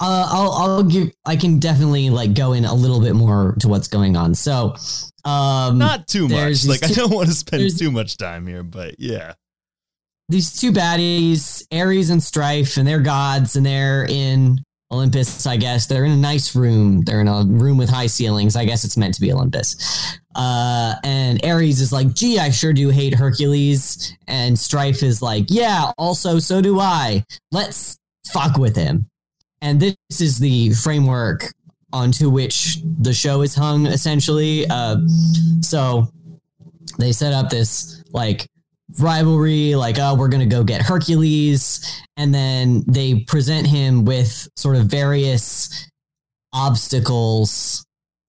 Uh, 0.00 0.28
I'll 0.31 0.52
I'll 0.52 0.83
give 0.83 1.11
I 1.25 1.37
can 1.37 1.59
definitely 1.59 2.11
like 2.11 2.35
go 2.35 2.52
in 2.52 2.64
a 2.64 2.75
little 2.75 3.00
bit 3.00 3.14
more 3.14 3.57
to 3.61 3.69
what's 3.69 3.88
going 3.88 4.16
on. 4.16 4.35
So, 4.35 4.75
um, 5.25 5.78
Not 5.78 6.07
too 6.07 6.28
much. 6.28 6.66
Like 6.66 6.85
I 6.85 6.88
don't 6.88 7.12
want 7.12 7.28
to 7.28 7.35
spend 7.35 7.78
too 7.78 7.90
much 7.90 8.16
time 8.16 8.47
here, 8.47 8.62
but 8.62 8.97
yeah. 8.99 9.35
these 10.28 10.59
two 10.59 10.73
baddies, 10.73 11.62
Ares 11.73 12.11
and 12.11 12.23
Strife, 12.23 12.76
and 12.76 12.87
they're 12.87 13.00
gods, 13.00 13.57
and 13.57 13.64
they're 13.64 14.07
in 14.09 14.59
Olympus, 14.90 15.47
I 15.47 15.57
guess. 15.57 15.87
They're 15.87 16.04
in 16.04 16.12
a 16.12 16.16
nice 16.16 16.54
room. 16.54 17.02
They're 17.02 17.21
in 17.21 17.28
a 17.28 17.45
room 17.45 17.78
with 17.78 17.90
high 17.90 18.07
ceilings. 18.07 18.54
I 18.57 18.64
guess 18.64 18.85
it's 18.85 18.97
meant 18.97 19.14
to 19.14 19.21
be 19.21 19.33
Olympus. 19.33 20.19
Uh, 20.35 20.95
and 21.04 21.45
Ares 21.45 21.81
is 21.81 21.93
like, 21.93 22.14
gee, 22.14 22.38
I 22.38 22.50
sure 22.50 22.73
do 22.73 22.90
hate 22.90 23.14
Hercules. 23.14 24.14
And 24.28 24.59
Strife 24.59 25.02
is 25.02 25.21
like, 25.21 25.47
yeah, 25.49 25.90
also, 25.99 26.38
so 26.38 26.61
do 26.61 26.78
I. 26.78 27.25
Let's 27.50 27.99
fuck 28.33 28.57
with 28.57 28.76
him. 28.76 29.09
And 29.64 29.80
this 29.80 30.21
is 30.21 30.38
the 30.38 30.75
framework 30.75 31.50
onto 31.90 32.28
which 32.28 32.76
the 33.00 33.14
show 33.14 33.40
is 33.40 33.54
hung, 33.54 33.87
essentially. 33.87 34.66
Uh, 34.68 34.99
so 35.62 36.06
they 36.99 37.12
set 37.12 37.33
up 37.33 37.49
this, 37.49 38.04
like, 38.12 38.47
rivalry 38.99 39.75
like 39.75 39.99
oh 39.99 40.14
we're 40.14 40.28
gonna 40.28 40.47
go 40.47 40.62
get 40.62 40.83
hercules 40.83 42.02
and 42.16 42.35
then 42.35 42.85
they 42.87 43.21
present 43.21 43.66
him 43.66 44.04
with 44.04 44.47
sort 44.56 44.76
of 44.76 44.85
various 44.85 45.88
obstacles 46.52 47.85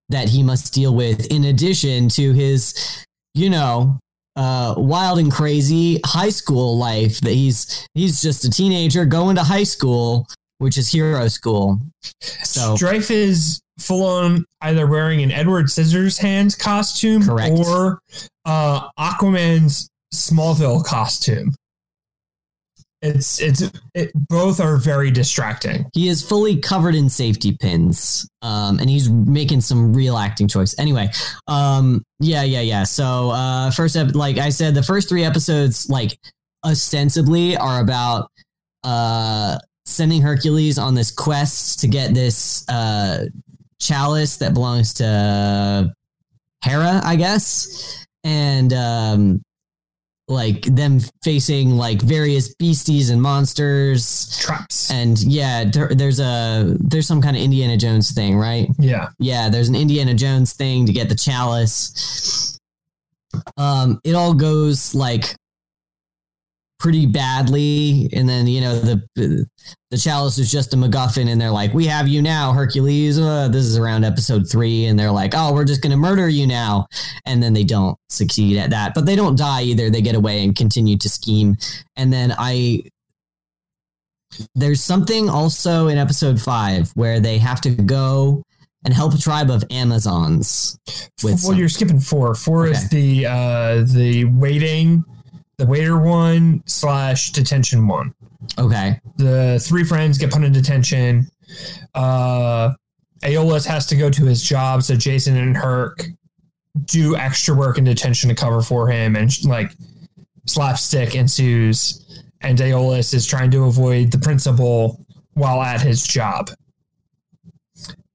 that 0.10 0.30
he 0.30 0.42
must 0.42 0.74
deal 0.74 0.96
with 0.96 1.30
in 1.32 1.44
addition 1.44 2.08
to 2.08 2.32
his 2.32 3.06
you 3.34 3.50
know 3.50 4.00
uh 4.38 4.74
wild 4.78 5.20
and 5.20 5.32
crazy 5.32 6.00
high 6.06 6.30
school 6.30 6.78
life 6.78 7.20
that 7.22 7.34
he's 7.34 7.86
he's 7.94 8.22
just 8.22 8.46
a 8.46 8.50
teenager 8.50 9.06
going 9.06 9.36
to 9.36 9.44
high 9.44 9.64
school 9.64 10.26
which 10.60 10.78
is 10.78 10.92
hero 10.92 11.28
school 11.28 11.80
so 12.22 12.76
Strife 12.76 13.12
is 13.12 13.62
full 13.80 14.06
on 14.06 14.46
either 14.62 14.88
wearing 14.88 15.22
an 15.22 15.32
Edward 15.32 15.66
Scissorhands 15.66 16.58
costume 16.58 17.24
Correct. 17.24 17.58
or 17.58 18.00
uh, 18.46 18.90
Aquaman's 18.98 19.90
Smallville 20.14 20.84
costume. 20.84 21.54
It's 23.02 23.40
it's 23.40 23.62
it, 23.94 24.12
both 24.16 24.60
are 24.60 24.78
very 24.78 25.12
distracting. 25.12 25.86
He 25.94 26.08
is 26.08 26.28
fully 26.28 26.58
covered 26.58 26.96
in 26.96 27.10
safety 27.10 27.56
pins, 27.56 28.28
um, 28.42 28.80
and 28.80 28.90
he's 28.90 29.10
making 29.10 29.62
some 29.62 29.94
real 29.94 30.18
acting 30.18 30.48
choice. 30.48 30.74
Anyway, 30.80 31.12
um, 31.48 32.02
yeah, 32.20 32.42
yeah, 32.42 32.62
yeah. 32.62 32.84
So 32.84 33.30
uh, 33.30 33.70
first, 33.72 33.96
ep- 33.96 34.16
like 34.16 34.40
I 34.40 34.50
said, 34.50 34.74
the 34.74 34.82
first 34.82 35.08
three 35.08 35.24
episodes, 35.24 35.88
like 35.88 36.18
ostensibly, 36.66 37.56
are 37.58 37.80
about 37.80 38.32
uh, 38.84 39.60
sending 39.86 40.22
Hercules 40.22 40.78
on 40.78 40.96
this 40.96 41.12
quest 41.12 41.80
to 41.82 41.88
get 41.88 42.14
this 42.14 42.68
uh, 42.70 43.26
chalice 43.80 44.38
that 44.38 44.54
belongs 44.54 44.94
to 44.96 45.94
Hera, 46.64 47.02
I 47.04 47.16
guess, 47.16 48.06
and 48.24 48.74
um, 48.74 49.44
like 50.28 50.64
them 50.64 51.00
facing 51.24 51.72
like 51.72 52.02
various 52.02 52.56
beasties 52.56 53.12
and 53.12 53.22
monsters 53.22 54.36
Traps. 54.42 54.90
and 54.90 55.20
yeah 55.22 55.66
there- 55.66 55.94
there's 55.94 56.20
a 56.20 56.76
there's 56.80 57.06
some 57.06 57.22
kind 57.22 57.36
of 57.38 57.44
indiana 57.44 57.78
jones 57.78 58.12
thing 58.12 58.36
right 58.36 58.68
Yeah. 58.80 59.10
yeah 59.20 59.50
there's 59.50 59.70
an 59.70 59.76
indiana 59.76 60.16
jones 60.16 60.54
thing 60.54 60.88
to 60.88 60.92
get 60.94 61.10
the 61.10 61.16
chalice 61.16 62.60
um 63.58 64.00
it 64.04 64.16
all 64.16 64.34
goes 64.34 64.96
like 64.96 65.36
pretty 66.80 67.06
badly. 67.06 68.10
And 68.14 68.28
then 68.28 68.48
you 68.48 68.62
know 68.62 68.80
the 68.80 69.48
the 69.92 69.98
chalice 69.98 70.38
is 70.38 70.52
just 70.52 70.74
a 70.74 70.78
macguffin 70.78 71.30
and 71.30 71.40
they're 71.40 71.52
like 71.52 71.74
we 71.74 71.86
have 71.88 72.08
you 72.08 72.22
now 72.22 72.52
hercules. 72.52 73.18
Uh, 73.20 73.48
this 73.48 73.66
is 73.66 73.78
around 73.78 74.04
episode 74.04 74.50
three. 74.50 74.86
And 74.86 75.00
they're 75.00 75.12
like 75.12 75.34
oh 75.36 75.54
we're 75.54 75.66
just 75.66 75.82
gonna 75.82 75.98
murder 75.98 76.28
you 76.28 76.46
now. 76.48 76.88
And 77.26 77.42
then 77.42 77.54
they 77.54 77.64
don't 77.64 77.98
succeed 78.10 78.58
at 78.58 78.72
that 78.72 78.94
but 78.94 79.06
they 79.06 79.16
don't 79.16 79.38
die 79.38 79.64
either. 79.64 79.90
They 79.90 80.02
get 80.02 80.16
away 80.16 80.44
and 80.44 80.56
continue 80.56 80.98
to 80.98 81.10
scheme. 81.10 81.56
And 81.96 82.12
then 82.12 82.34
i 82.38 82.82
there's 84.54 84.84
something 84.84 85.30
also 85.30 85.88
in 85.88 85.98
episode 85.98 86.42
five 86.42 86.92
where 86.96 87.22
they 87.22 87.38
have 87.38 87.62
to 87.62 87.70
go 87.70 88.44
and 88.84 88.94
help 88.94 89.14
a 89.14 89.18
tribe 89.18 89.50
of 89.50 89.64
amazons 89.72 90.78
well, 91.24 91.38
some- 91.38 91.56
you're 91.56 91.70
skipping 91.70 92.00
four. 92.00 92.36
Four 92.36 92.68
is 92.68 92.90
the 92.90 93.26
uh, 93.26 93.84
the 93.86 94.26
waiting, 94.26 95.04
the 95.58 95.66
waiter 95.66 95.98
one 95.98 96.64
slash 96.66 97.32
detention 97.32 97.88
one. 97.88 98.14
okay 98.58 99.00
The 99.18 99.60
three 99.64 99.84
friends 99.84 100.18
get 100.18 100.32
put 100.32 100.44
in 100.44 100.52
detention. 100.52 101.30
Uh, 101.94 102.74
Iolaus 103.24 103.66
has 103.66 103.86
to 103.88 103.96
go 103.96 104.10
to 104.10 104.26
his 104.26 104.44
job, 104.44 104.84
so 104.84 104.96
Jason 104.96 105.38
and 105.38 105.56
Herc 105.56 106.06
do 106.86 107.16
extra 107.16 107.56
work 107.56 107.78
in 107.78 107.84
detention 107.84 108.30
to 108.30 108.36
cover 108.36 108.62
for 108.62 108.90
him, 108.90 109.16
and 109.16 109.32
like 109.46 109.72
slapstick 110.46 111.16
ensues. 111.16 112.02
And 112.42 112.58
Iolaus 112.60 113.14
is 113.14 113.26
trying 113.26 113.50
to 113.52 113.64
avoid 113.64 114.12
the 114.12 114.20
principal 114.20 115.04
while 115.34 115.62
at 115.62 115.82
his 115.82 116.06
job. 116.06 116.52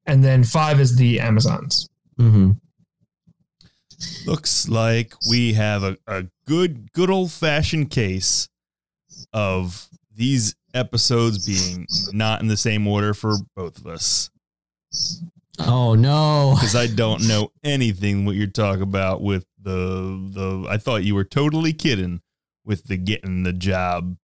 And 0.07 0.23
then 0.23 0.45
five 0.45 0.81
is 0.81 0.97
the 0.97 1.21
Amazons. 1.21 1.89
Mm-hmm. 2.19 2.53
Looks 4.27 4.69
like 4.69 5.15
we 5.29 5.53
have 5.55 5.83
a, 5.83 5.97
a 6.07 6.25
good 6.51 6.93
good 6.93 7.11
old 7.11 7.31
fashioned 7.31 7.89
case 7.91 8.49
of 9.33 9.87
these 10.17 10.57
episodes 10.75 11.47
being 11.47 11.87
not 12.13 12.41
in 12.41 12.49
the 12.49 12.57
same 12.57 12.87
order 12.89 13.15
for 13.15 13.37
both 13.57 13.79
of 13.79 13.87
us 13.87 14.31
Oh 15.61 15.95
no. 15.95 16.55
because 16.57 16.75
I 16.75 16.87
don't 16.89 17.29
know 17.29 17.53
anything 17.63 18.25
what 18.25 18.35
you're 18.35 18.47
talking 18.49 18.83
about 18.83 19.21
with 19.23 19.45
the 19.63 20.19
the. 20.33 20.67
I 20.71 20.79
thought 20.79 21.05
you 21.05 21.15
were 21.15 21.23
totally 21.25 21.73
kidding 21.75 22.23
with 22.65 22.85
the 22.85 22.97
getting 22.97 23.43
the 23.43 23.53
job 23.53 24.17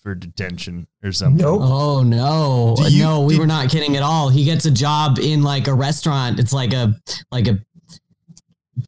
for 0.00 0.14
detention 0.14 0.86
or 1.04 1.12
something. 1.12 1.44
Nope. 1.44 1.60
Oh 1.62 2.02
no. 2.02 2.74
You- 2.88 3.02
no, 3.02 3.20
we 3.20 3.34
did- 3.34 3.40
were 3.40 3.46
not 3.46 3.68
kidding 3.70 3.96
at 3.96 4.02
all. 4.02 4.30
He 4.30 4.44
gets 4.44 4.64
a 4.64 4.70
job 4.70 5.18
in 5.18 5.42
like 5.42 5.68
a 5.68 5.74
restaurant. 5.74 6.40
It's 6.40 6.54
like 6.54 6.72
a 6.72 6.94
like 7.30 7.46
a 7.48 7.58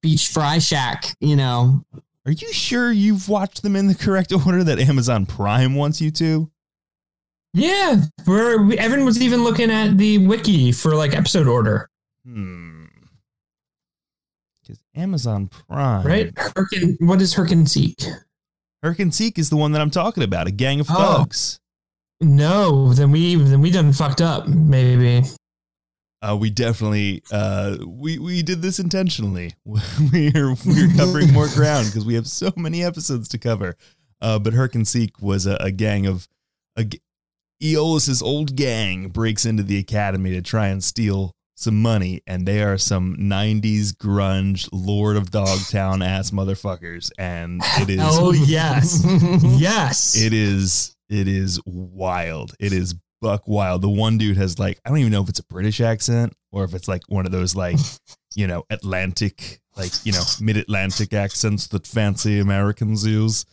beach 0.01 0.29
fry 0.29 0.59
shack, 0.59 1.15
you 1.21 1.37
know. 1.37 1.85
Are 2.29 2.33
you 2.33 2.53
sure 2.53 2.93
you've 2.93 3.31
watched 3.31 3.63
them 3.63 3.75
in 3.75 3.87
the 3.87 3.95
correct 3.95 4.33
order 4.47 4.63
that 4.63 4.79
Amazon 4.79 5.25
Prime 5.25 5.75
wants 5.75 5.99
you 5.99 6.11
to? 6.11 6.51
Yeah, 7.55 8.03
we're, 8.27 8.63
we, 8.63 8.79
Evan 8.79 9.07
was 9.07 9.23
even 9.23 9.43
looking 9.43 9.71
at 9.71 9.97
the 9.97 10.19
wiki 10.19 10.71
for 10.73 10.95
like 10.95 11.17
episode 11.17 11.47
order, 11.49 11.89
Hmm. 12.27 12.85
Because 14.61 14.79
Amazon 14.95 15.49
Prime, 15.49 16.07
right? 16.07 16.35
Herkin, 16.55 16.99
what 17.01 17.23
is 17.23 17.33
Herc 17.33 17.51
and 17.51 17.67
Seek? 17.69 18.03
Herc 18.83 18.99
and 18.99 19.15
Seek 19.15 19.39
is 19.39 19.49
the 19.49 19.57
one 19.57 19.73
that 19.73 19.81
I'm 19.81 19.91
talking 19.91 20.23
about. 20.23 20.47
A 20.47 20.51
gang 20.51 20.81
of 20.81 20.89
Oh. 20.91 20.95
thugs. 21.21 21.59
No, 22.21 22.93
then 22.93 23.11
we 23.11 23.37
then 23.37 23.63
we 23.63 23.71
done 23.71 23.95
fucked 23.95 24.21
up. 24.21 24.47
Maybe. 24.47 25.27
Uh, 26.21 26.37
we 26.39 26.51
definitely 26.51 27.23
uh, 27.31 27.77
we 27.87 28.19
we 28.19 28.43
did 28.43 28.61
this 28.61 28.79
intentionally. 28.79 29.55
we're 29.65 30.55
we're 30.67 30.97
covering 30.97 31.33
more 31.33 31.49
ground 31.49 31.87
because 31.89 32.05
we 32.05 32.15
have 32.15 32.27
so 32.27 32.53
many 32.57 32.83
episodes 32.83 33.29
to 33.29 33.39
cover. 33.39 33.77
Uh, 34.21 34.39
but 34.39 34.53
Herc 34.53 34.75
and 34.75 34.87
Seek 34.87 35.21
was 35.23 35.47
a, 35.47 35.55
a 35.61 35.71
gang 35.71 36.07
of 36.07 36.27
a 36.77 36.85
g- 36.85 37.01
Iolaus's 37.63 38.21
old 38.21 38.57
gang 38.57 39.09
breaks 39.09 39.45
into 39.45 39.63
the 39.63 39.79
academy 39.79 40.33
to 40.33 40.43
try 40.43 40.69
and 40.69 40.83
steal 40.83 41.33
some 41.55 41.81
money, 41.81 42.21
and 42.27 42.47
they 42.47 42.63
are 42.63 42.79
some 42.79 43.17
'90s 43.17 43.93
grunge 43.93 44.69
Lord 44.73 45.17
of 45.17 45.31
Dogtown 45.31 46.03
ass 46.03 46.33
motherfuckers, 46.33 47.11
and 47.17 47.61
it 47.81 47.91
is 47.91 48.01
Oh 48.03 48.33
yes, 48.33 49.05
yes. 49.57 50.17
it 50.21 50.33
is 50.33 50.97
it 51.09 51.29
is 51.29 51.61
wild. 51.65 52.55
It 52.59 52.73
is 52.73 52.97
buck 53.21 53.47
wild. 53.47 53.83
The 53.83 53.89
one 53.89 54.19
dude 54.19 54.37
has 54.37 54.59
like 54.59 54.79
I 54.85 54.89
don't 54.89 54.99
even 54.99 55.13
know 55.13 55.23
if 55.23 55.29
it's 55.29 55.39
a 55.41 55.45
British 55.45 55.81
accent 55.81 56.35
or 56.53 56.65
if 56.65 56.75
it's 56.75 56.89
like 56.89 57.03
one 57.09 57.27
of 57.27 57.33
those 57.33 57.55
like 57.55 57.77
you 58.35 58.47
know 58.47 58.65
Atlantic 58.71 59.61
like 59.77 59.93
you 60.05 60.13
know 60.13 60.23
mid 60.41 60.57
Atlantic 60.57 61.13
accents 61.13 61.67
that 61.69 61.87
fancy 61.87 62.39
Americans 62.39 63.07
use. 63.07 63.45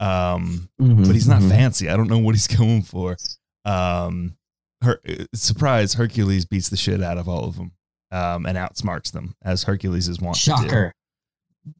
Um, 0.00 0.68
Mhm, 0.80 1.06
but 1.06 1.14
he's 1.14 1.26
not 1.28 1.42
mhm. 1.42 1.50
fancy. 1.50 1.88
I 1.88 1.96
don't 1.96 2.08
know 2.08 2.18
what 2.18 2.34
he's 2.34 2.46
going 2.56 2.82
for. 2.82 3.16
Um, 3.64 4.36
her 4.82 5.00
surprise 5.34 5.94
Hercules 5.94 6.44
beats 6.44 6.68
the 6.68 6.76
shit 6.76 7.02
out 7.02 7.18
of 7.18 7.28
all 7.28 7.44
of 7.44 7.56
them. 7.56 7.72
Um, 8.10 8.46
and 8.46 8.56
outsmarts 8.56 9.12
them 9.12 9.34
as 9.42 9.64
Hercules 9.64 10.08
is 10.08 10.18
wont 10.18 10.38
to 10.38 10.44
do. 10.44 10.56
Shocker. 10.62 10.94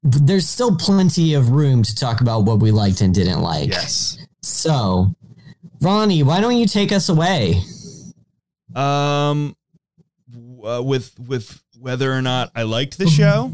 There's 0.02 0.46
still 0.46 0.76
plenty 0.76 1.32
of 1.32 1.48
room 1.52 1.82
to 1.82 1.94
talk 1.94 2.20
about 2.20 2.40
what 2.44 2.60
we 2.60 2.70
liked 2.70 3.00
and 3.00 3.14
didn't 3.14 3.40
like. 3.40 3.70
Yes. 3.70 4.18
So, 4.42 5.14
Ronnie, 5.80 6.22
why 6.22 6.40
don't 6.40 6.56
you 6.56 6.66
take 6.66 6.92
us 6.92 7.08
away? 7.08 7.62
Um, 8.74 9.56
uh, 10.64 10.82
with 10.82 11.18
with 11.18 11.62
whether 11.78 12.12
or 12.12 12.22
not 12.22 12.50
I 12.54 12.62
liked 12.62 12.98
the 12.98 13.08
show, 13.08 13.52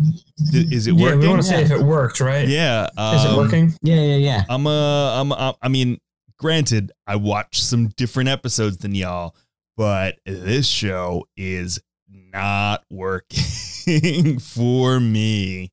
is 0.53 0.87
it 0.87 0.95
yeah, 0.95 1.03
working? 1.03 1.21
Yeah, 1.21 1.27
we 1.27 1.29
want 1.29 1.43
to 1.43 1.49
say 1.49 1.63
if 1.63 1.71
it 1.71 1.83
worked, 1.83 2.21
right? 2.21 2.49
yeah. 2.49 2.89
Um, 2.97 3.17
Is 3.17 3.25
it 3.25 3.37
working? 3.37 3.75
Yeah, 3.83 4.01
yeah, 4.01 4.17
yeah. 4.17 4.45
I'm 4.49 4.67
a, 4.67 5.15
I'm 5.21 5.33
a, 5.33 5.55
I 5.61 5.69
mean, 5.69 5.99
granted, 6.39 6.93
I 7.07 7.17
watched 7.17 7.63
some 7.63 7.89
different 7.89 8.29
episodes 8.29 8.79
than 8.79 8.95
y'all, 8.95 9.37
but 9.77 10.19
this 10.25 10.67
show 10.67 11.27
is 11.37 11.81
not 12.09 12.85
working 12.91 14.39
for 14.41 14.99
me. 15.01 15.71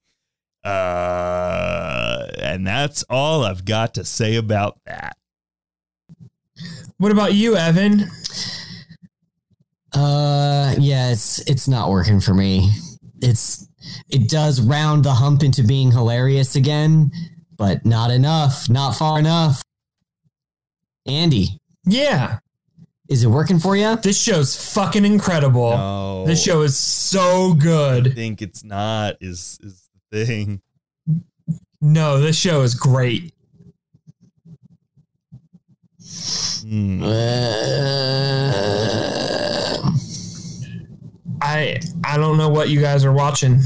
Uh, 0.63 2.27
and 2.37 2.67
that's 2.67 3.03
all 3.09 3.43
I've 3.43 3.65
got 3.65 3.95
to 3.95 4.05
say 4.05 4.35
about 4.35 4.79
that. 4.85 5.17
What 6.97 7.11
about 7.11 7.33
you, 7.33 7.55
Evan? 7.55 8.09
Uh, 9.93 10.73
yeah, 10.79 11.11
it's 11.11 11.39
it's 11.49 11.67
not 11.67 11.89
working 11.89 12.19
for 12.19 12.33
me. 12.33 12.71
It's 13.21 13.67
it 14.09 14.29
does 14.29 14.61
round 14.61 15.03
the 15.03 15.13
hump 15.13 15.43
into 15.43 15.63
being 15.63 15.91
hilarious 15.91 16.55
again, 16.55 17.11
but 17.57 17.85
not 17.85 18.09
enough, 18.11 18.69
not 18.69 18.95
far 18.95 19.19
enough. 19.19 19.61
Andy, 21.05 21.59
Yeah, 21.85 22.39
is 23.09 23.23
it 23.23 23.27
working 23.27 23.59
for 23.59 23.75
you? 23.75 23.95
this 23.97 24.21
show's 24.21 24.55
fucking 24.73 25.03
incredible. 25.03 25.71
No, 25.71 26.25
This 26.25 26.41
show 26.43 26.61
is 26.61 26.77
so 26.77 27.53
good. 27.53 28.01
I 28.05 28.09
good. 28.09 28.15
think 28.15 28.41
it's 28.41 28.63
not 28.63 29.15
is 29.19 29.59
is 29.61 29.89
the 30.11 30.25
thing. 30.25 30.61
No, 31.81 32.21
this 32.21 32.37
show 32.37 32.61
is 32.61 32.75
great. 32.75 33.33
Hmm. 36.63 37.03
Uh, 37.03 37.09
I 41.41 41.79
I 42.03 42.17
don't 42.17 42.37
know 42.37 42.49
what 42.49 42.69
you 42.69 42.79
guys 42.79 43.03
are 43.03 43.11
watching. 43.11 43.59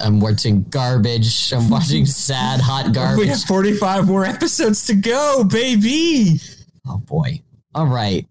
I'm 0.00 0.20
watching 0.20 0.62
garbage. 0.64 1.52
I'm 1.52 1.68
watching 1.68 2.06
sad 2.06 2.60
hot 2.60 2.92
garbage. 2.94 3.18
We 3.24 3.26
have 3.28 3.42
45 3.42 4.06
more 4.06 4.24
episodes 4.24 4.86
to 4.86 4.94
go, 4.94 5.44
baby. 5.44 6.40
Oh 6.86 6.98
boy. 6.98 7.42
All 7.74 7.86
right. 7.86 8.26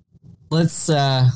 Let's 0.50 0.90
uh 0.90 1.30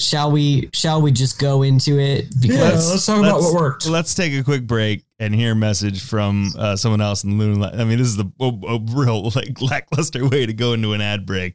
shall 0.00 0.30
we 0.30 0.70
shall 0.72 1.00
we 1.02 1.12
just 1.12 1.38
go 1.38 1.62
into 1.62 1.98
it 1.98 2.26
Yeah, 2.40 2.48
because 2.48 2.90
let's 2.90 3.06
talk 3.06 3.18
about 3.18 3.40
what 3.40 3.54
worked. 3.54 3.86
Let's 3.86 4.14
take 4.14 4.32
a 4.32 4.42
quick 4.42 4.66
break 4.66 5.04
and 5.18 5.34
hear 5.34 5.52
a 5.52 5.56
message 5.56 6.02
from 6.02 6.52
uh, 6.58 6.76
someone 6.76 7.00
else 7.00 7.24
in 7.24 7.36
the 7.36 7.44
Loon. 7.44 7.62
I 7.62 7.84
mean, 7.84 7.98
this 7.98 8.08
is 8.08 8.16
the, 8.16 8.30
a, 8.40 8.46
a 8.46 8.78
real 8.96 9.30
like 9.34 9.60
lackluster 9.60 10.26
way 10.28 10.46
to 10.46 10.52
go 10.52 10.72
into 10.72 10.92
an 10.92 11.00
ad 11.00 11.26
break. 11.26 11.54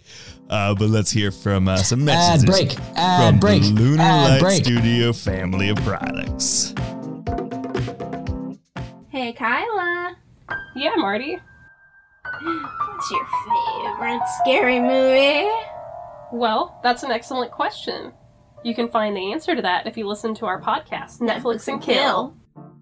Uh, 0.49 0.75
but 0.75 0.89
let's 0.89 1.11
hear 1.11 1.31
from 1.31 1.67
uh, 1.67 1.77
some 1.77 2.05
messages 2.05 2.43
ad 2.43 2.49
break 2.49 2.71
from 2.73 2.83
ad 2.95 3.39
break 3.39 3.63
the 3.63 3.69
Lunar 3.69 4.03
ad 4.03 4.31
Light 4.31 4.41
break. 4.41 4.63
Studio 4.63 5.11
family 5.11 5.69
of 5.69 5.77
products. 5.77 6.73
Hey, 9.09 9.33
Kyla. 9.33 10.15
Yeah, 10.75 10.93
Marty. 10.97 11.39
What's 12.41 13.11
your 13.11 13.25
favorite 13.47 14.21
scary 14.41 14.79
movie? 14.79 15.49
Well, 16.31 16.79
that's 16.83 17.03
an 17.03 17.11
excellent 17.11 17.51
question. 17.51 18.11
You 18.65 18.73
can 18.73 18.89
find 18.89 19.15
the 19.15 19.31
answer 19.31 19.55
to 19.55 19.61
that 19.61 19.85
if 19.85 19.95
you 19.95 20.07
listen 20.07 20.33
to 20.35 20.47
our 20.47 20.59
podcast, 20.59 21.19
Netflix 21.19 21.67
and 21.67 21.79
Kill. 21.79 22.35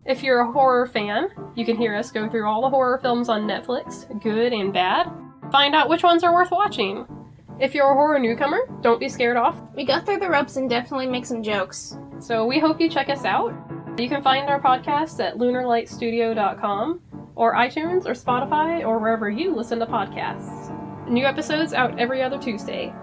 If 0.06 0.24
you're 0.24 0.40
a 0.40 0.50
horror 0.50 0.88
fan, 0.88 1.28
you 1.56 1.66
can 1.66 1.76
hear 1.76 1.94
us 1.94 2.10
go 2.10 2.30
through 2.30 2.48
all 2.48 2.62
the 2.62 2.70
horror 2.70 3.00
films 3.00 3.28
on 3.28 3.42
Netflix, 3.42 4.08
good 4.24 4.54
and 4.54 4.72
bad. 4.72 5.12
Find 5.52 5.76
out 5.76 5.90
which 5.90 6.02
ones 6.02 6.24
are 6.24 6.34
worth 6.34 6.52
watching. 6.52 7.06
If 7.60 7.76
you're 7.76 7.92
a 7.92 7.96
horror 7.96 8.18
newcomer, 8.18 8.60
don't 8.80 8.98
be 9.02 9.10
scared 9.10 9.36
off. 9.36 9.60
We 9.76 9.84
go 9.84 10.00
through 10.00 10.20
the 10.20 10.30
ropes 10.30 10.56
and 10.56 10.70
definitely 10.70 11.08
make 11.08 11.26
some 11.26 11.44
jokes. 11.44 11.98
So 12.20 12.46
we 12.46 12.60
hope 12.60 12.80
you 12.80 12.90
check 12.90 13.10
us 13.10 13.26
out. 13.26 13.54
You 13.98 14.08
can 14.08 14.24
find 14.24 14.48
our 14.50 14.62
podcast 14.62 15.20
at 15.20 15.36
lunarlightstudio.com 15.36 17.02
or 17.36 17.56
iTunes 17.56 18.06
or 18.06 18.14
Spotify 18.14 18.88
or 18.88 19.00
wherever 19.00 19.30
you 19.30 19.54
listen 19.54 19.80
to 19.80 19.86
podcasts. 19.86 21.10
New 21.10 21.26
episodes 21.26 21.74
out 21.74 22.00
every 22.00 22.24
other 22.24 22.40
Tuesday. 22.40 22.94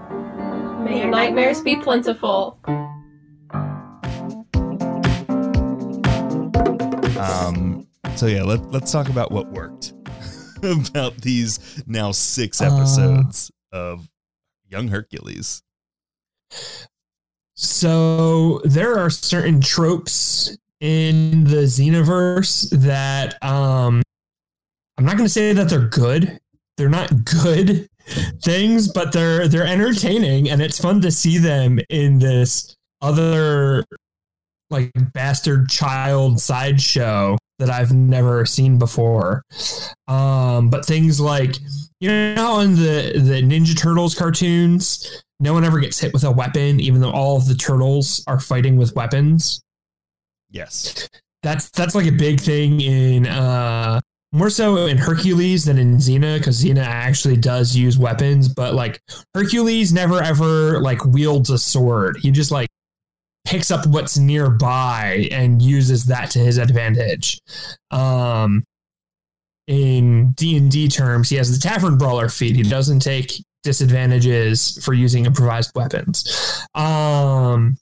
May 0.84 1.00
your 1.00 1.10
nightmares 1.10 1.60
be 1.60 1.76
plentiful. 1.76 2.58
Um, 7.18 7.86
so 8.16 8.26
yeah, 8.26 8.42
let, 8.42 8.62
let's 8.70 8.90
talk 8.90 9.08
about 9.08 9.30
what 9.30 9.50
worked 9.52 9.92
about 10.62 11.16
these 11.18 11.82
now 11.86 12.12
six 12.12 12.60
Uh. 12.60 12.66
episodes 12.66 13.50
of 13.72 14.08
Young 14.68 14.88
Hercules. 14.88 15.62
So 17.54 18.60
there 18.64 18.98
are 18.98 19.10
certain 19.10 19.60
tropes 19.60 20.56
in 20.80 21.44
the 21.44 21.64
Xenoverse 21.66 22.70
that 22.70 23.42
um 23.44 24.02
I'm 24.96 25.04
not 25.04 25.16
going 25.16 25.26
to 25.26 25.32
say 25.32 25.52
that 25.52 25.68
they're 25.68 25.88
good. 25.88 26.40
They're 26.76 26.88
not 26.88 27.24
good 27.42 27.88
things, 28.42 28.88
but 28.88 29.12
they're 29.12 29.48
they're 29.48 29.66
entertaining 29.66 30.50
and 30.50 30.60
it's 30.62 30.78
fun 30.80 31.00
to 31.02 31.10
see 31.10 31.38
them 31.38 31.78
in 31.88 32.18
this 32.18 32.74
other 33.00 33.84
like 34.70 34.92
bastard 35.12 35.68
child 35.68 36.40
sideshow 36.40 37.36
that 37.58 37.70
I've 37.70 37.92
never 37.92 38.46
seen 38.46 38.78
before. 38.78 39.42
Um 40.08 40.70
but 40.70 40.84
things 40.84 41.20
like 41.20 41.56
you 42.00 42.08
know 42.08 42.34
how 42.36 42.60
in 42.60 42.76
the 42.76 43.12
the 43.16 43.42
Ninja 43.42 43.76
Turtles 43.76 44.14
cartoons 44.14 45.22
no 45.40 45.52
one 45.54 45.64
ever 45.64 45.80
gets 45.80 45.98
hit 45.98 46.12
with 46.12 46.24
a 46.24 46.30
weapon, 46.30 46.80
even 46.80 47.00
though 47.00 47.10
all 47.10 47.36
of 47.36 47.48
the 47.48 47.54
turtles 47.54 48.22
are 48.26 48.38
fighting 48.38 48.76
with 48.76 48.94
weapons. 48.94 49.62
Yes. 50.50 51.08
that's 51.42 51.70
that's 51.70 51.94
like 51.94 52.06
a 52.06 52.12
big 52.12 52.40
thing 52.40 52.80
in 52.80 53.26
uh 53.26 54.00
more 54.32 54.50
so 54.50 54.86
in 54.86 54.96
Hercules 54.96 55.64
than 55.64 55.78
in 55.78 55.96
Xena 55.96 56.38
because 56.38 56.62
Xena 56.62 56.84
actually 56.84 57.36
does 57.36 57.74
use 57.74 57.98
weapons, 57.98 58.48
but 58.48 58.74
like 58.74 59.00
Hercules 59.34 59.92
never 59.92 60.22
ever 60.22 60.80
like 60.80 61.04
wields 61.04 61.50
a 61.50 61.58
sword. 61.58 62.18
He 62.22 62.30
just 62.30 62.52
like 62.52 62.68
picks 63.44 63.70
up 63.70 63.86
what's 63.86 64.16
nearby 64.18 65.28
and 65.32 65.60
uses 65.60 66.04
that 66.06 66.30
to 66.30 66.38
his 66.38 66.58
advantage. 66.58 67.40
Um, 67.90 68.62
in 69.66 70.30
D 70.32 70.56
and 70.56 70.70
D 70.70 70.88
terms, 70.88 71.28
he 71.28 71.36
has 71.36 71.52
the 71.52 71.68
Tavern 71.68 71.98
Brawler 71.98 72.28
feat. 72.28 72.54
He 72.54 72.62
doesn't 72.62 73.00
take 73.00 73.32
disadvantages 73.62 74.82
for 74.84 74.94
using 74.94 75.26
improvised 75.26 75.72
weapons. 75.74 76.66
Um, 76.74 77.78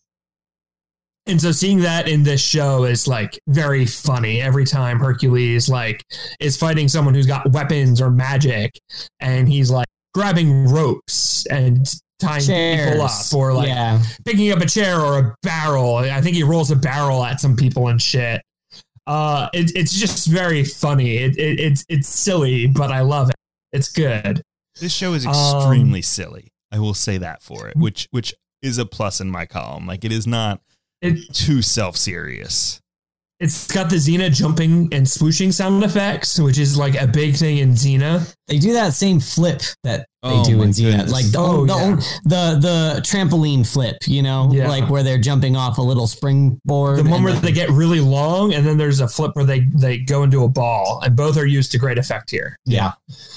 and 1.28 1.40
so 1.40 1.52
seeing 1.52 1.80
that 1.80 2.08
in 2.08 2.22
this 2.22 2.40
show 2.40 2.84
is 2.84 3.06
like 3.06 3.38
very 3.48 3.84
funny 3.84 4.40
every 4.40 4.64
time 4.64 4.98
Hercules 4.98 5.68
like 5.68 6.02
is 6.40 6.56
fighting 6.56 6.88
someone 6.88 7.14
who's 7.14 7.26
got 7.26 7.52
weapons 7.52 8.00
or 8.00 8.10
magic 8.10 8.78
and 9.20 9.48
he's 9.48 9.70
like 9.70 9.86
grabbing 10.14 10.68
ropes 10.68 11.46
and 11.46 11.86
tying 12.18 12.40
people 12.40 13.02
up 13.02 13.10
or 13.34 13.52
like 13.52 13.68
yeah. 13.68 14.02
picking 14.24 14.50
up 14.50 14.60
a 14.60 14.66
chair 14.66 14.98
or 14.98 15.18
a 15.18 15.34
barrel. 15.42 15.96
I 15.96 16.20
think 16.20 16.34
he 16.34 16.42
rolls 16.42 16.70
a 16.70 16.76
barrel 16.76 17.24
at 17.24 17.40
some 17.40 17.56
people 17.56 17.88
and 17.88 18.00
shit. 18.00 18.42
Uh, 19.06 19.48
it, 19.54 19.72
it's 19.74 19.98
just 19.98 20.26
very 20.26 20.64
funny. 20.64 21.16
It, 21.16 21.38
it, 21.38 21.60
it's 21.60 21.84
it's 21.88 22.08
silly, 22.08 22.66
but 22.66 22.90
I 22.90 23.00
love 23.00 23.30
it. 23.30 23.36
It's 23.72 23.90
good. 23.90 24.42
This 24.80 24.92
show 24.92 25.14
is 25.14 25.26
Um, 25.26 25.32
extremely 25.32 26.02
silly. 26.02 26.52
I 26.70 26.78
will 26.78 26.94
say 26.94 27.18
that 27.18 27.42
for 27.42 27.68
it, 27.68 27.76
which 27.76 28.06
which 28.10 28.34
is 28.60 28.78
a 28.78 28.84
plus 28.84 29.20
in 29.20 29.30
my 29.30 29.46
column. 29.46 29.86
Like 29.86 30.04
it 30.04 30.12
is 30.12 30.26
not 30.26 30.60
It 31.02 31.32
too 31.32 31.62
self 31.62 31.96
serious. 31.96 32.80
it's 33.40 33.68
got 33.72 33.88
the 33.88 33.94
Xena 33.96 34.32
jumping 34.34 34.92
and 34.92 35.06
swooshing 35.06 35.52
sound 35.54 35.84
effects, 35.84 36.40
which 36.40 36.58
is 36.58 36.76
like 36.76 37.00
a 37.00 37.06
big 37.06 37.36
thing 37.36 37.58
in 37.58 37.70
Xena. 37.74 38.34
They 38.48 38.58
do 38.58 38.72
that 38.72 38.94
same 38.94 39.20
flip 39.20 39.62
that 39.84 40.08
they 40.24 40.30
Oh 40.30 40.44
do 40.44 40.62
in 40.62 40.70
Xena, 40.70 41.08
like 41.08 41.30
the, 41.30 41.38
Oh, 41.38 41.64
the, 41.64 41.72
yeah. 41.74 41.94
the 42.24 42.58
the 42.60 43.00
trampoline 43.02 43.64
flip, 43.64 43.98
you 44.08 44.22
know, 44.24 44.50
Yeah. 44.52 44.68
like 44.68 44.90
where 44.90 45.04
they're 45.04 45.20
jumping 45.20 45.54
off 45.54 45.78
a 45.78 45.82
little 45.82 46.08
springboard. 46.08 46.98
The 46.98 47.08
one 47.08 47.22
where 47.22 47.32
then- 47.32 47.42
they 47.42 47.52
get 47.52 47.70
really 47.70 48.00
long, 48.00 48.52
and 48.54 48.66
then 48.66 48.76
there's 48.76 48.98
a 48.98 49.06
flip 49.06 49.30
where 49.36 49.44
they 49.44 49.60
they 49.72 49.98
go 49.98 50.24
into 50.24 50.42
a 50.42 50.48
ball, 50.48 51.00
and 51.04 51.14
both 51.14 51.36
are 51.36 51.46
used 51.46 51.70
to 51.72 51.78
great 51.78 51.98
effect 51.98 52.32
here. 52.32 52.56
yeah, 52.66 52.94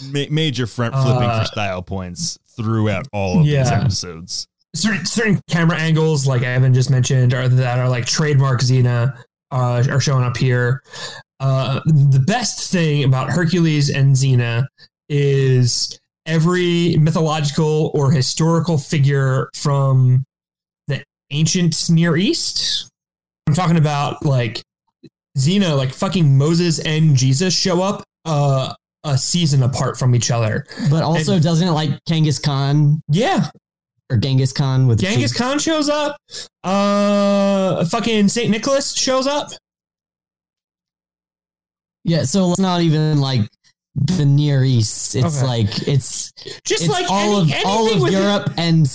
Ma- 0.09 0.25
major 0.31 0.65
front 0.65 0.95
flipping 0.95 1.29
Uh, 1.29 1.41
for 1.41 1.45
style 1.45 1.83
points 1.83 2.39
throughout 2.57 3.05
all 3.13 3.39
of 3.41 3.45
these 3.45 3.69
episodes. 3.69 4.47
Certain 4.75 5.05
certain 5.05 5.41
camera 5.49 5.77
angles, 5.77 6.27
like 6.27 6.43
Evan 6.43 6.73
just 6.73 6.89
mentioned, 6.89 7.33
are 7.33 7.47
that 7.47 7.79
are 7.79 7.89
like 7.89 8.05
trademark 8.05 8.61
Xena, 8.61 9.17
uh, 9.51 9.83
are 9.89 9.99
showing 9.99 10.23
up 10.23 10.37
here. 10.37 10.83
Uh, 11.39 11.81
the 11.85 12.23
best 12.25 12.71
thing 12.71 13.03
about 13.03 13.29
Hercules 13.31 13.89
and 13.89 14.15
Xena 14.15 14.67
is 15.09 15.99
every 16.25 16.95
mythological 16.97 17.91
or 17.95 18.11
historical 18.11 18.77
figure 18.77 19.49
from 19.55 20.23
the 20.87 21.03
ancient 21.31 21.89
Near 21.89 22.15
East. 22.15 22.89
I'm 23.47 23.55
talking 23.55 23.77
about 23.77 24.23
like 24.23 24.61
Xena, 25.37 25.75
like 25.75 25.93
fucking 25.93 26.37
Moses 26.37 26.79
and 26.79 27.15
Jesus 27.15 27.53
show 27.57 27.81
up 27.81 28.03
uh, 28.25 28.73
a 29.03 29.17
season 29.17 29.63
apart 29.63 29.97
from 29.97 30.13
each 30.13 30.29
other. 30.29 30.65
but 30.91 31.01
also 31.03 31.33
and- 31.33 31.43
doesn't 31.43 31.67
it 31.67 31.71
like 31.71 31.89
Genghis 32.07 32.37
Khan 32.39 33.01
Yeah, 33.09 33.49
or 34.11 34.17
Genghis 34.17 34.51
Khan 34.51 34.87
with 34.87 34.99
Genghis 34.99 35.33
Khan 35.35 35.57
shows 35.57 35.89
up. 35.89 36.17
Uh, 36.63 37.85
fucking 37.85 38.27
Saint 38.27 38.49
Nicholas 38.51 38.93
shows 38.93 39.25
up. 39.25 39.49
Yeah, 42.03 42.23
so 42.23 42.51
it's 42.51 42.59
not 42.59 42.81
even 42.81 43.21
like 43.21 43.47
the 43.95 44.25
Near 44.25 44.63
East. 44.63 45.15
It's 45.15 45.37
Okay. 45.37 45.45
like 45.47 45.87
it's 45.87 46.31
Just 46.65 46.83
it's 46.83 46.89
like 46.89 47.09
all 47.09 47.41
any, 47.41 47.53
of 47.53 47.65
all 47.65 47.93
of 47.93 48.01
within, 48.01 48.19
Europe 48.21 48.49
and 48.57 48.87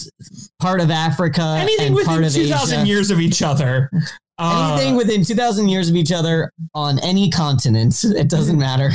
part 0.58 0.80
of 0.80 0.90
Africa 0.90 1.56
anything 1.60 1.86
and 1.88 1.94
within 1.94 2.24
of 2.24 2.32
two 2.32 2.48
thousand 2.48 2.86
years 2.86 3.10
of 3.10 3.20
each 3.20 3.42
other. 3.42 3.90
Uh, 4.38 4.76
Anything 4.76 4.96
within 4.96 5.24
two 5.24 5.34
thousand 5.34 5.68
years 5.68 5.88
of 5.88 5.96
each 5.96 6.12
other 6.12 6.50
on 6.74 6.98
any 7.00 7.30
continent, 7.30 8.02
it 8.04 8.28
doesn't 8.28 8.58
matter. 8.58 8.90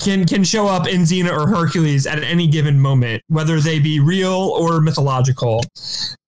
Can 0.00 0.26
can 0.26 0.44
show 0.44 0.66
up 0.66 0.86
in 0.86 1.02
Xena 1.02 1.30
or 1.30 1.48
Hercules 1.48 2.06
at 2.06 2.22
any 2.22 2.46
given 2.46 2.78
moment, 2.78 3.22
whether 3.28 3.60
they 3.60 3.78
be 3.78 4.00
real 4.00 4.32
or 4.32 4.80
mythological. 4.80 5.62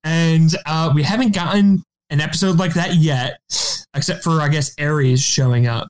And 0.05 0.51
uh, 0.66 0.92
we 0.94 1.03
haven't 1.03 1.35
gotten 1.35 1.83
an 2.09 2.20
episode 2.20 2.59
like 2.59 2.75
that 2.75 2.94
yet, 2.94 3.38
except 3.94 4.25
for 4.25 4.40
I 4.40 4.49
guess 4.49 4.75
Ares 4.81 5.23
showing 5.23 5.66
up. 5.66 5.88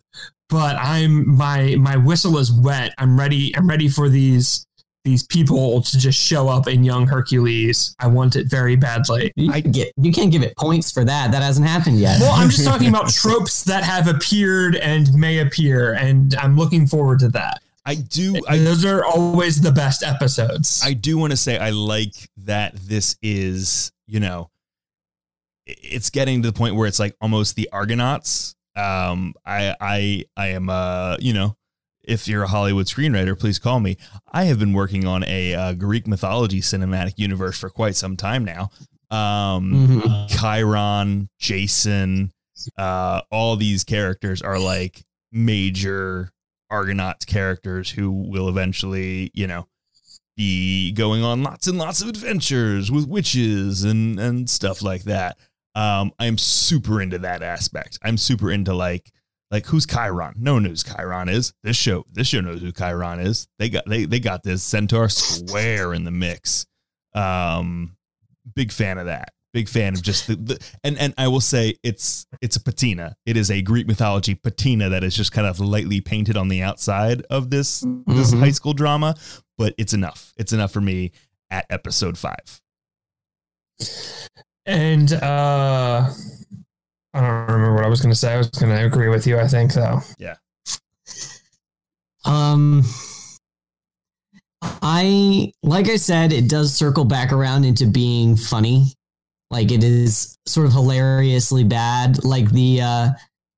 But 0.49 0.77
I'm 0.77 1.37
my 1.37 1.77
my 1.77 1.97
whistle 1.97 2.39
is 2.39 2.53
wet. 2.53 2.93
I'm 2.99 3.19
ready. 3.19 3.57
I'm 3.57 3.69
ready 3.69 3.89
for 3.89 4.09
these 4.09 4.67
these 5.05 5.23
people 5.23 5.81
to 5.83 5.99
just 5.99 6.21
show 6.21 6.49
up 6.49 6.69
in 6.69 6.85
young 6.85 7.07
Hercules. 7.07 7.95
I 7.99 8.07
want 8.07 8.37
it 8.37 8.49
very 8.49 8.77
badly. 8.77 9.33
You, 9.37 9.53
I- 9.53 9.61
get 9.61 9.93
you 9.97 10.13
can't 10.13 10.31
give 10.31 10.43
it 10.43 10.57
points 10.57 10.93
for 10.93 11.05
that. 11.05 11.33
That 11.33 11.43
hasn't 11.43 11.67
happened 11.67 11.99
yet. 11.99 12.21
Well, 12.21 12.33
I'm 12.33 12.51
just 12.51 12.65
talking 12.67 12.89
about 12.89 13.11
tropes 13.11 13.65
that 13.65 13.83
have 13.85 14.09
appeared 14.09 14.77
and 14.77 15.13
may 15.15 15.39
appear, 15.39 15.95
and 15.95 16.35
I'm 16.37 16.57
looking 16.57 16.87
forward 16.87 17.19
to 17.21 17.29
that. 17.31 17.63
I 17.87 17.95
do. 17.95 18.41
I 18.47 18.59
Those 18.59 18.85
are 18.85 19.05
always 19.05 19.61
the 19.61 19.73
best 19.73 20.03
episodes. 20.03 20.83
I 20.85 20.93
do 20.93 21.17
want 21.17 21.31
to 21.31 21.37
say 21.37 21.57
I 21.59 21.71
like 21.71 22.15
that 22.45 22.75
this 22.77 23.17
is, 23.23 23.91
you 24.07 24.21
know, 24.21 24.51
it's 25.67 26.11
getting 26.11 26.43
to 26.43 26.51
the 26.51 26.57
point 26.57 26.75
where 26.77 26.87
it's 26.87 26.99
like 26.99 27.17
almost 27.21 27.57
the 27.57 27.69
Argonauts. 27.73 28.55
Um, 28.77 29.35
I, 29.47 29.75
I, 29.81 30.25
I 30.37 30.47
am, 30.49 30.69
uh, 30.69 31.17
you 31.21 31.33
know, 31.33 31.57
if 32.11 32.27
you're 32.27 32.43
a 32.43 32.49
Hollywood 32.49 32.87
screenwriter, 32.87 33.39
please 33.39 33.59
call 33.59 33.79
me. 33.81 33.97
I 34.33 34.45
have 34.45 34.59
been 34.59 34.73
working 34.73 35.07
on 35.07 35.25
a 35.25 35.55
uh, 35.55 35.73
Greek 35.75 36.07
mythology 36.07 36.61
cinematic 36.61 37.15
universe 37.17 37.59
for 37.59 37.71
quite 37.71 37.95
some 37.97 38.17
time 38.17 38.45
now. 38.45 38.71
Um, 39.11 40.03
Mhm. 40.03 40.29
Chiron, 40.29 41.29
Jason, 41.39 42.33
uh, 42.77 43.21
all 43.31 43.57
these 43.57 43.85
characters 43.85 44.43
are 44.43 44.59
like 44.59 45.05
major 45.33 46.31
Argonauts 46.71 47.25
characters 47.25 47.91
who 47.91 48.11
will 48.11 48.49
eventually, 48.49 49.31
you 49.35 49.47
know, 49.47 49.67
be 50.37 50.93
going 50.93 51.23
on 51.23 51.43
lots 51.43 51.67
and 51.67 51.79
lots 51.79 52.01
of 52.01 52.09
adventures 52.09 52.91
with 52.91 53.07
witches 53.07 53.85
and 53.85 54.19
and 54.21 54.49
stuff 54.49 54.83
like 54.83 55.03
that. 55.05 55.37
Um, 55.75 56.13
I'm 56.19 56.39
super 56.39 57.01
into 57.01 57.19
that 57.19 57.43
aspect. 57.43 57.99
I'm 58.03 58.17
super 58.17 58.51
into 58.51 58.75
like 58.75 59.13
like 59.51 59.67
who's 59.67 59.87
Chiron? 59.87 60.35
No 60.39 60.55
one 60.55 60.63
knows 60.65 60.83
who 60.83 60.95
Chiron 60.95 61.29
is. 61.29 61.53
This 61.63 61.77
show 61.77 62.05
this 62.13 62.29
show 62.29 62.41
knows 62.41 62.61
who 62.61 62.73
Chiron 62.73 63.21
is. 63.21 63.49
They 63.59 63.69
got 63.69 63.85
they 63.89 64.05
they 64.05 64.21
got 64.21 64.43
this 64.43 64.63
Centaur 64.63 65.09
square 65.09 65.93
in 65.95 66.05
the 66.05 66.11
mix. 66.11 66.67
Um, 67.15 67.97
big 68.55 68.71
fan 68.73 68.99
of 68.99 69.07
that. 69.07 69.33
Big 69.53 69.69
fan 69.69 69.95
of 69.95 70.03
just 70.03 70.29
the, 70.29 70.37
the 70.37 70.65
and 70.85 70.97
and 70.99 71.13
I 71.19 71.27
will 71.27 71.41
say 71.41 71.75
it's 71.83 72.25
it's 72.41 72.55
a 72.55 72.61
patina. 72.63 73.17
It 73.27 73.37
is 73.37 73.51
a 73.51 73.61
Greek 73.63 73.89
mythology 73.89 74.37
patina 74.37 74.91
that 74.91 75.03
is 75.03 75.17
just 75.17 75.33
kind 75.33 75.47
of 75.49 75.59
lightly 75.59 76.01
painted 76.01 76.37
on 76.37 76.47
the 76.47 76.63
outside 76.63 77.23
of 77.31 77.51
this 77.51 77.81
this 78.07 78.33
Mhm. 78.33 78.39
high 78.39 78.53
school 78.53 78.75
drama, 78.75 79.17
but 79.59 79.75
it's 79.77 79.93
enough. 79.93 80.33
It's 80.37 80.53
enough 80.53 80.71
for 80.73 80.81
me 80.81 81.11
at 81.51 81.67
episode 81.69 82.17
five. 82.17 82.61
and 84.67 85.13
uh, 85.15 86.13
I 87.13 87.21
don't 87.21 87.47
remember 87.47 87.75
what 87.75 87.85
I 87.85 87.89
was 87.89 88.01
going 88.01 88.13
to 88.13 88.19
say. 88.19 88.35
I 88.35 88.39
was 88.39 88.49
going 88.51 88.75
to 88.75 88.85
agree 88.85 89.09
with 89.09 89.27
you. 89.27 89.39
I 89.39 89.49
think 89.49 89.73
though. 89.73 90.01
Yeah. 90.19 90.37
Um, 92.25 92.85
I 94.63 95.53
like 95.63 95.89
I 95.89 95.97
said, 95.97 96.33
it 96.33 96.49
does 96.49 96.75
circle 96.75 97.05
back 97.05 97.33
around 97.33 97.65
into 97.65 97.87
being 97.87 98.37
funny. 98.37 98.93
Like 99.51 99.73
it 99.73 99.83
is 99.83 100.37
sort 100.47 100.67
of 100.67 100.73
hilariously 100.73 101.65
bad. 101.65 102.25
Like 102.25 102.51
the 102.51 102.83
uh 102.83 103.09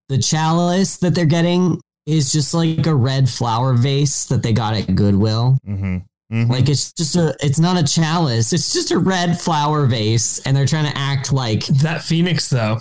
the 0.09 0.19
chalice 0.19 0.99
that 0.99 1.15
they're 1.15 1.25
getting 1.27 1.81
is 2.07 2.33
just 2.33 2.55
like 2.55 2.87
a 2.87 2.95
red 2.95 3.29
flower 3.29 3.75
vase 3.75 4.27
that 4.27 4.43
they 4.43 4.53
got 4.53 4.75
at 4.75 4.95
Goodwill. 4.95 5.59
Mm-hmm. 5.67 6.51
Like 6.51 6.69
it's 6.69 6.93
just 6.93 7.15
a 7.15 7.37
it's 7.41 7.59
not 7.59 7.79
a 7.79 7.85
chalice, 7.85 8.53
it's 8.53 8.73
just 8.73 8.91
a 8.91 8.99
red 8.99 9.39
flower 9.39 9.85
vase 9.87 10.39
and 10.47 10.57
they're 10.57 10.67
trying 10.67 10.91
to 10.91 10.99
act 10.99 11.33
like 11.33 11.67
That 11.67 12.03
Phoenix 12.03 12.49
though. 12.49 12.79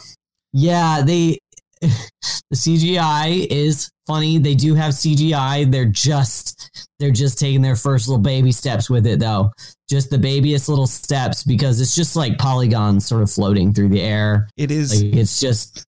Yeah, 0.53 1.01
they 1.01 1.39
the 1.81 2.55
CGI 2.55 3.47
is 3.49 3.89
funny. 4.05 4.37
They 4.37 4.55
do 4.55 4.75
have 4.75 4.93
CGI. 4.93 5.71
They're 5.71 5.85
just 5.85 6.87
they're 6.99 7.11
just 7.11 7.39
taking 7.39 7.61
their 7.61 7.75
first 7.75 8.07
little 8.07 8.21
baby 8.21 8.51
steps 8.51 8.89
with 8.89 9.07
it 9.07 9.19
though. 9.19 9.51
Just 9.89 10.09
the 10.09 10.17
babyest 10.17 10.69
little 10.69 10.87
steps 10.87 11.43
because 11.43 11.81
it's 11.81 11.95
just 11.95 12.15
like 12.15 12.37
polygons 12.37 13.05
sort 13.05 13.23
of 13.23 13.31
floating 13.31 13.73
through 13.73 13.89
the 13.89 14.01
air. 14.01 14.49
it 14.57 14.69
is 14.69 15.03
Like 15.03 15.15
it's 15.15 15.39
just 15.39 15.85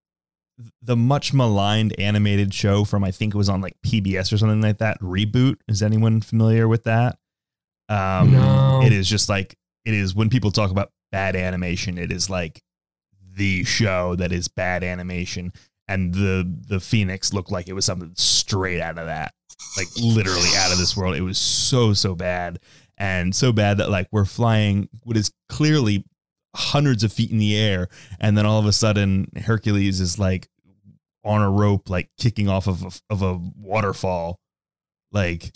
the 0.81 0.95
much 0.95 1.33
maligned 1.33 1.97
animated 1.99 2.53
show 2.53 2.83
from 2.83 3.03
I 3.03 3.11
think 3.11 3.33
it 3.33 3.37
was 3.37 3.49
on 3.49 3.61
like 3.61 3.73
PBS 3.85 4.33
or 4.33 4.37
something 4.37 4.61
like 4.61 4.79
that. 4.79 4.99
Reboot. 4.99 5.55
Is 5.67 5.83
anyone 5.83 6.21
familiar 6.21 6.67
with 6.67 6.85
that? 6.85 7.17
Um, 7.89 8.31
No. 8.31 8.81
It 8.83 8.93
is 8.93 9.07
just 9.07 9.29
like 9.29 9.55
it 9.85 9.93
is 9.93 10.15
when 10.15 10.29
people 10.29 10.51
talk 10.51 10.71
about 10.71 10.89
bad 11.11 11.35
animation. 11.35 11.97
It 11.97 12.11
is 12.11 12.29
like 12.29 12.59
the 13.35 13.63
show 13.63 14.15
that 14.15 14.31
is 14.31 14.47
bad 14.47 14.83
animation, 14.83 15.53
and 15.87 16.13
the 16.13 16.51
the 16.67 16.79
phoenix 16.79 17.33
looked 17.33 17.51
like 17.51 17.67
it 17.67 17.73
was 17.73 17.85
something 17.85 18.13
straight 18.15 18.81
out 18.81 18.97
of 18.97 19.07
that, 19.07 19.33
like 19.77 19.87
literally 20.01 20.49
out 20.57 20.71
of 20.71 20.77
this 20.77 20.95
world. 20.95 21.15
It 21.15 21.21
was 21.21 21.37
so 21.37 21.93
so 21.93 22.15
bad, 22.15 22.59
and 22.97 23.35
so 23.35 23.51
bad 23.51 23.77
that 23.77 23.89
like 23.89 24.07
we're 24.11 24.25
flying 24.25 24.89
what 25.03 25.17
is 25.17 25.31
clearly 25.49 26.05
hundreds 26.55 27.03
of 27.03 27.11
feet 27.11 27.31
in 27.31 27.37
the 27.37 27.57
air, 27.57 27.87
and 28.19 28.37
then 28.37 28.45
all 28.45 28.59
of 28.59 28.65
a 28.65 28.73
sudden 28.73 29.27
Hercules 29.45 29.99
is 29.99 30.19
like 30.19 30.47
on 31.23 31.41
a 31.41 31.49
rope, 31.49 31.89
like 31.89 32.09
kicking 32.17 32.49
off 32.49 32.67
of 32.67 32.83
a, 32.83 33.13
of 33.13 33.21
a 33.21 33.39
waterfall. 33.57 34.39
Like 35.11 35.51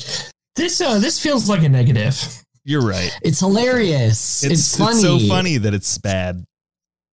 This 0.55 0.81
uh, 0.81 0.99
this 0.99 1.19
feels 1.19 1.49
like 1.49 1.63
a 1.63 1.69
negative. 1.69 2.43
you're 2.63 2.81
right. 2.81 3.11
It's 3.21 3.39
hilarious. 3.39 4.43
It's, 4.43 4.77
funny. 4.77 4.99
so 4.99 5.19
funny 5.19 5.57
that 5.57 5.73
it's 5.73 5.97
bad. 5.97 6.45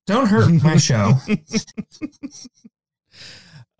Don't 0.07 0.27
hurt 0.27 0.51
my 0.63 0.77
show. 0.79 1.13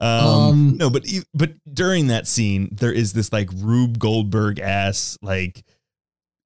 Um, 0.01 0.09
Um, 0.11 0.77
no, 0.77 0.91
but 0.91 1.07
e- 1.07 1.23
but 1.33 1.53
during 1.73 2.09
that 2.09 2.27
scene, 2.27 2.69
there 2.73 2.93
is 2.93 3.13
this 3.13 3.33
like 3.33 3.49
Rube 3.55 3.99
Goldberg 3.99 4.59
ass 4.59 5.17
like 5.23 5.65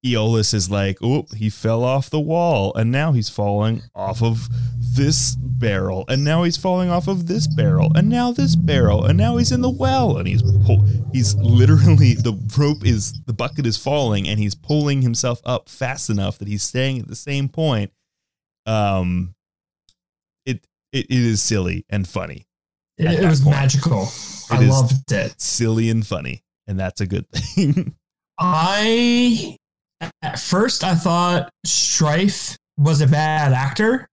Iolaus 0.05 0.53
is 0.53 0.69
like, 0.71 0.97
oh, 1.01 1.25
he 1.35 1.49
fell 1.49 1.83
off 1.83 2.09
the 2.09 2.19
wall, 2.21 2.73
and 2.75 2.89
now 2.91 3.11
he's 3.11 3.27
falling 3.27 3.81
off 3.95 4.21
of 4.23 4.47
this 4.95 5.35
barrel, 5.35 6.05
and 6.07 6.23
now 6.23 6.43
he's 6.43 6.55
falling 6.57 6.89
off 6.89 7.07
of 7.09 7.27
this 7.27 7.47
barrel, 7.47 7.91
and 7.95 8.07
now 8.07 8.31
this 8.31 8.55
barrel, 8.55 9.03
and 9.05 9.17
now 9.17 9.35
he's 9.35 9.51
in 9.51 9.61
the 9.61 9.69
well, 9.69 10.17
and 10.17 10.27
he's 10.27 10.41
pull- 10.65 10.85
he's 11.11 11.35
literally 11.35 12.13
the 12.13 12.33
rope 12.57 12.85
is 12.85 13.13
the 13.25 13.33
bucket 13.33 13.65
is 13.65 13.75
falling, 13.77 14.27
and 14.27 14.39
he's 14.39 14.55
pulling 14.55 15.01
himself 15.01 15.41
up 15.43 15.67
fast 15.67 16.09
enough 16.09 16.37
that 16.37 16.47
he's 16.47 16.63
staying 16.63 16.99
at 16.99 17.07
the 17.07 17.15
same 17.15 17.49
point. 17.49 17.91
Um, 18.65 19.33
it 20.93 21.05
it, 21.05 21.05
it 21.09 21.17
is 21.19 21.41
silly 21.41 21.85
and 21.89 22.07
funny 22.07 22.45
It, 22.97 23.19
it 23.23 23.27
was 23.27 23.41
point. 23.41 23.55
magical. 23.55 24.07
I 24.51 24.59
loved 24.65 25.11
it. 25.11 25.39
silly 25.39 25.89
and 25.89 26.05
funny, 26.05 26.41
and 26.67 26.79
that's 26.79 27.01
a 27.01 27.05
good 27.07 27.29
thing. 27.33 27.95
I 28.39 29.57
at 30.21 30.39
first 30.39 30.83
I 30.83 30.95
thought 30.95 31.49
Strife 31.65 32.57
was 32.77 33.01
a 33.01 33.07
bad 33.07 33.51
actor. 33.53 34.07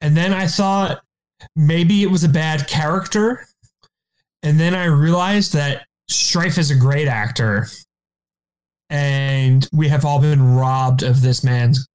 And 0.00 0.16
then 0.16 0.32
I 0.32 0.46
thought 0.46 1.02
maybe 1.56 2.02
it 2.02 2.10
was 2.10 2.22
a 2.24 2.28
bad 2.28 2.68
character. 2.68 3.46
And 4.44 4.58
then 4.60 4.74
I 4.74 4.84
realized 4.84 5.52
that 5.54 5.84
Strife 6.08 6.56
is 6.56 6.70
a 6.70 6.76
great 6.76 7.08
actor. 7.08 7.66
And 8.90 9.68
we 9.72 9.88
have 9.88 10.04
all 10.04 10.20
been 10.20 10.54
robbed 10.54 11.02
of 11.02 11.20
this 11.20 11.42
man's 11.44 11.86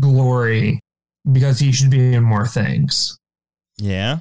glory 0.00 0.80
because 1.30 1.58
he 1.58 1.72
should 1.72 1.90
be 1.90 2.14
in 2.14 2.22
more 2.22 2.46
things. 2.46 3.18
yeah, 3.78 4.20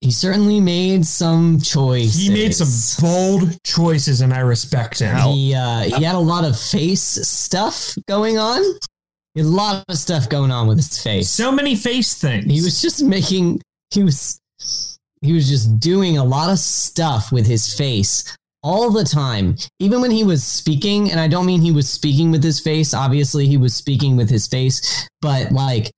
he 0.00 0.10
certainly 0.10 0.60
made 0.60 1.06
some 1.06 1.60
choices. 1.60 2.16
He 2.16 2.30
made 2.30 2.54
some 2.54 2.68
bold 3.00 3.58
choices 3.64 4.20
and 4.20 4.32
I 4.34 4.40
respect 4.40 4.98
him. 4.98 5.16
He 5.28 5.54
uh, 5.54 5.82
he 5.82 6.02
had 6.04 6.14
a 6.14 6.20
lot 6.20 6.44
of 6.44 6.58
face 6.58 7.02
stuff 7.02 7.94
going 8.06 8.38
on. 8.38 8.62
He 9.34 9.40
had 9.40 9.46
a 9.46 9.50
lot 9.50 9.84
of 9.88 9.96
stuff 9.96 10.28
going 10.28 10.50
on 10.50 10.66
with 10.66 10.78
his 10.78 11.00
face. 11.00 11.30
So 11.30 11.52
many 11.52 11.76
face 11.76 12.14
things. 12.14 12.46
He 12.46 12.60
was 12.62 12.82
just 12.82 13.02
making 13.04 13.60
he 13.90 14.02
was 14.02 14.40
he 15.22 15.32
was 15.32 15.48
just 15.48 15.78
doing 15.78 16.18
a 16.18 16.24
lot 16.24 16.50
of 16.50 16.58
stuff 16.58 17.30
with 17.32 17.46
his 17.46 17.72
face 17.74 18.36
all 18.62 18.90
the 18.90 19.04
time. 19.04 19.56
Even 19.78 20.00
when 20.00 20.10
he 20.10 20.24
was 20.24 20.44
speaking, 20.44 21.10
and 21.10 21.20
I 21.20 21.28
don't 21.28 21.46
mean 21.46 21.60
he 21.60 21.72
was 21.72 21.88
speaking 21.88 22.30
with 22.30 22.42
his 22.42 22.60
face, 22.60 22.94
obviously 22.94 23.46
he 23.46 23.56
was 23.56 23.74
speaking 23.74 24.16
with 24.16 24.30
his 24.30 24.46
face, 24.46 25.08
but 25.20 25.52
like 25.52 25.90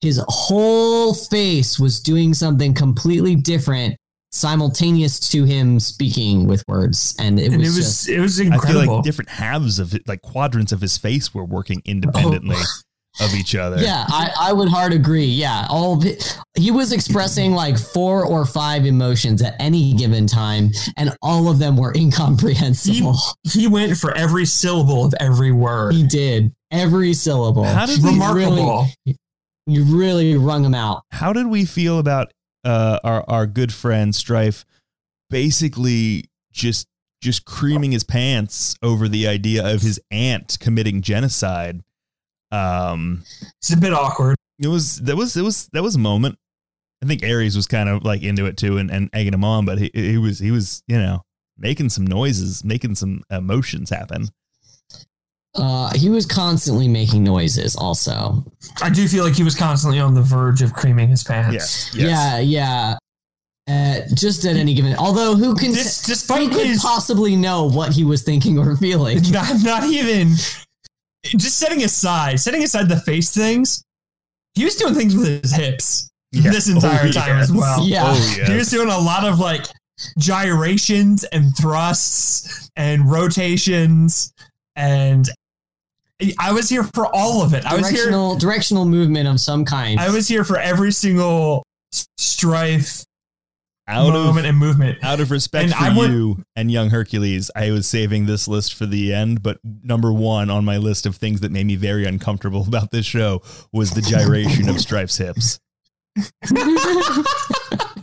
his 0.00 0.22
whole 0.28 1.14
face 1.14 1.78
was 1.78 2.00
doing 2.00 2.34
something 2.34 2.74
completely 2.74 3.34
different 3.34 3.96
simultaneous 4.32 5.18
to 5.18 5.44
him 5.44 5.80
speaking 5.80 6.46
with 6.46 6.62
words 6.68 7.16
and 7.18 7.40
it 7.40 7.52
and 7.52 7.58
was, 7.58 7.66
it 7.66 7.66
was 7.66 7.76
just 7.76 8.08
it 8.08 8.20
was 8.20 8.40
I 8.40 8.44
feel 8.44 8.52
incredible. 8.52 8.94
like 8.96 9.04
different 9.04 9.28
halves 9.28 9.78
of 9.78 9.94
it, 9.94 10.06
like 10.06 10.22
quadrants 10.22 10.72
of 10.72 10.80
his 10.80 10.96
face, 10.96 11.34
were 11.34 11.44
working 11.44 11.78
oh. 11.78 11.90
independently 11.90 12.56
of 13.18 13.34
each 13.34 13.54
other. 13.54 13.78
Yeah, 13.78 14.04
I, 14.08 14.30
I 14.38 14.52
would 14.52 14.68
hard 14.68 14.92
agree. 14.92 15.24
Yeah, 15.24 15.66
all 15.68 15.94
of 15.94 16.04
it, 16.06 16.38
he 16.54 16.70
was 16.70 16.92
expressing 16.92 17.52
like 17.52 17.78
four 17.78 18.24
or 18.24 18.46
five 18.46 18.86
emotions 18.86 19.42
at 19.42 19.56
any 19.58 19.94
given 19.94 20.26
time, 20.26 20.70
and 20.96 21.16
all 21.22 21.50
of 21.50 21.58
them 21.58 21.76
were 21.76 21.92
incomprehensible. 21.96 23.16
he 23.44 23.66
went 23.66 23.96
for 23.96 24.16
every 24.16 24.46
syllable 24.46 25.04
of 25.04 25.14
every 25.18 25.52
word. 25.52 25.94
He, 25.94 26.06
did 26.06 26.52
every 26.70 27.12
syllable. 27.14 27.64
How 27.64 27.86
did 27.86 28.02
we 28.02 28.10
Remarkable. 28.10 28.86
you 29.66 29.84
really 29.84 30.36
wrung 30.36 30.64
him 30.64 30.74
out. 30.74 31.02
How 31.10 31.32
did 31.32 31.46
we 31.46 31.64
feel 31.64 31.98
about 31.98 32.32
uh, 32.64 32.98
our 33.02 33.24
our 33.28 33.46
good 33.46 33.72
friend 33.72 34.14
Strife, 34.14 34.64
basically 35.30 36.24
just 36.52 36.86
just 37.20 37.44
creaming 37.44 37.92
his 37.92 38.02
pants 38.02 38.76
over 38.82 39.06
the 39.08 39.28
idea 39.28 39.66
of 39.66 39.82
his 39.82 40.00
aunt 40.10 40.58
committing 40.60 41.02
genocide? 41.02 41.82
Um, 42.52 43.22
it's 43.58 43.72
a 43.72 43.76
bit 43.76 43.92
awkward. 43.92 44.36
it 44.58 44.68
was 44.68 44.96
that 45.02 45.16
was 45.16 45.36
it 45.36 45.42
was 45.42 45.68
that 45.72 45.82
was 45.82 45.94
a 45.94 45.98
moment. 46.00 46.36
I 47.02 47.06
think 47.06 47.22
Ares 47.24 47.56
was 47.56 47.66
kind 47.66 47.88
of 47.88 48.04
like 48.04 48.22
into 48.22 48.44
it 48.46 48.56
too 48.58 48.76
and, 48.76 48.90
and 48.90 49.08
egging 49.14 49.32
him 49.32 49.44
on, 49.44 49.64
but 49.64 49.78
he, 49.78 49.90
he 49.94 50.18
was 50.18 50.38
he 50.38 50.50
was 50.50 50.82
you 50.86 50.98
know 50.98 51.22
making 51.56 51.88
some 51.90 52.06
noises, 52.06 52.64
making 52.64 52.94
some 52.96 53.22
emotions 53.30 53.90
happen. 53.90 54.28
Uh, 55.54 55.92
he 55.96 56.08
was 56.08 56.26
constantly 56.26 56.86
making 56.86 57.24
noises. 57.24 57.74
Also, 57.74 58.44
I 58.82 58.88
do 58.90 59.08
feel 59.08 59.24
like 59.24 59.34
he 59.34 59.42
was 59.42 59.56
constantly 59.56 59.98
on 59.98 60.14
the 60.14 60.22
verge 60.22 60.62
of 60.62 60.72
creaming 60.72 61.08
his 61.08 61.24
pants. 61.24 61.54
Yes, 61.54 61.90
yes. 61.94 62.08
yeah, 62.08 62.38
yeah. 62.38 62.96
Uh, 63.68 64.00
just 64.14 64.44
at 64.44 64.56
any 64.56 64.74
given, 64.74 64.94
although 64.96 65.34
who 65.34 65.54
can 65.54 65.72
Dis- 65.72 66.04
who 66.06 66.12
despite 66.12 66.50
could 66.52 66.66
his 66.66 66.82
possibly 66.82 67.34
know 67.36 67.66
what 67.68 67.92
he 67.92 68.04
was 68.04 68.22
thinking 68.22 68.58
or 68.58 68.76
feeling? 68.78 69.20
not, 69.30 69.62
not 69.62 69.84
even 69.84 70.34
just 71.24 71.58
setting 71.58 71.82
aside 71.84 72.40
setting 72.40 72.62
aside 72.62 72.88
the 72.88 72.96
face 73.00 73.32
things, 73.34 73.82
he 74.54 74.64
was 74.64 74.76
doing 74.76 74.94
things 74.94 75.14
with 75.16 75.42
his 75.42 75.52
hips 75.52 76.10
Yeah. 76.32 76.50
this 76.50 76.68
oh, 76.70 76.74
entire 76.74 77.08
Oh, 77.08 77.12
time 77.12 77.36
yes. 77.36 77.50
as 77.50 77.52
well. 77.52 77.86
Yeah. 77.86 78.04
Oh 78.06 78.44
He 78.46 78.54
was 78.54 78.68
doing 78.70 78.88
a 78.88 78.98
lot 78.98 79.24
of 79.24 79.38
like 79.38 79.66
gyrations 80.18 81.24
and 81.24 81.54
thrusts 81.56 82.70
and 82.76 83.10
rotations 83.10 84.32
and 84.76 85.28
I 86.38 86.52
was 86.52 86.68
here 86.68 86.84
for 86.94 87.06
all 87.14 87.42
of 87.42 87.54
it. 87.54 87.64
I 87.64 87.76
was 87.76 87.88
here 87.88 88.04
directional 88.04 88.36
directional 88.36 88.84
movement 88.84 89.26
of 89.28 89.40
some 89.40 89.64
kind. 89.64 89.98
I 89.98 90.10
was 90.10 90.28
here 90.28 90.44
for 90.44 90.58
every 90.58 90.92
single 90.92 91.62
strife 92.18 93.04
out 93.90 94.12
moment 94.12 94.46
of 94.46 94.50
and 94.50 94.58
movement. 94.58 94.98
out 95.02 95.20
of 95.20 95.30
respect 95.30 95.64
And 95.64 95.74
for 95.74 95.84
I 95.84 95.96
would- 95.96 96.10
you 96.10 96.44
and 96.56 96.70
young 96.70 96.90
Hercules, 96.90 97.50
I 97.56 97.70
was 97.70 97.88
saving 97.88 98.26
this 98.26 98.46
list 98.48 98.74
for 98.74 98.86
the 98.86 99.12
end. 99.12 99.42
But 99.42 99.58
number 99.82 100.12
one 100.12 100.50
on 100.50 100.64
my 100.64 100.76
list 100.78 101.06
of 101.06 101.16
things 101.16 101.40
that 101.40 101.50
made 101.52 101.66
me 101.66 101.76
very 101.76 102.04
uncomfortable 102.06 102.64
about 102.68 102.90
this 102.90 103.06
show 103.06 103.42
was 103.72 103.90
the 103.92 104.02
gyration 104.02 104.68
of 104.68 104.80
Strife's 104.80 105.16
hips. 105.16 105.58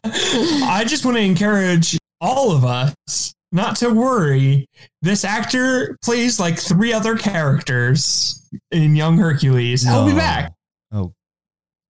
I 0.04 0.84
just 0.88 1.06
want 1.06 1.18
to 1.18 1.24
encourage 1.24 1.98
all 2.22 2.52
of 2.52 2.64
us 2.66 3.34
not 3.52 3.76
to 3.78 3.90
worry. 3.90 4.68
This 5.02 5.24
actor 5.24 5.98
plays 6.04 6.40
like 6.40 6.58
three 6.60 6.94
other 6.94 7.18
characters 7.18 8.42
in 8.72 8.96
Young 8.96 9.18
Hercules. 9.18 9.84
He'll 9.84 10.06
be 10.08 10.14
back. 10.14 10.54
Oh 10.92 11.14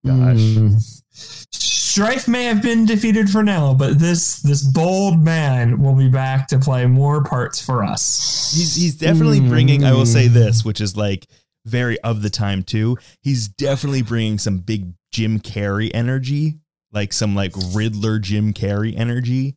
gosh. 0.06 0.38
Mm. 0.38 1.77
Strife 1.98 2.28
may 2.28 2.44
have 2.44 2.62
been 2.62 2.86
defeated 2.86 3.28
for 3.28 3.42
now, 3.42 3.74
but 3.74 3.98
this 3.98 4.40
this 4.44 4.62
bold 4.62 5.20
man 5.20 5.82
will 5.82 5.96
be 5.96 6.08
back 6.08 6.48
to 6.50 6.60
play 6.60 6.86
more 6.86 7.24
parts 7.24 7.60
for 7.60 7.84
us. 7.84 8.54
He's 8.56 8.76
he's 8.76 8.96
definitely 8.96 9.40
bringing. 9.40 9.84
I 9.84 9.94
will 9.94 10.06
say 10.06 10.28
this, 10.28 10.64
which 10.64 10.80
is 10.80 10.96
like 10.96 11.26
very 11.66 12.00
of 12.02 12.22
the 12.22 12.30
time 12.30 12.62
too. 12.62 13.00
He's 13.24 13.48
definitely 13.48 14.04
bringing 14.04 14.38
some 14.38 14.60
big 14.60 14.94
Jim 15.12 15.40
Carrey 15.40 15.90
energy, 15.92 16.60
like 16.92 17.14
some 17.14 17.34
like 17.34 17.54
Riddler 17.74 18.20
Jim 18.20 18.54
Carrey 18.54 18.96
energy. 18.96 19.56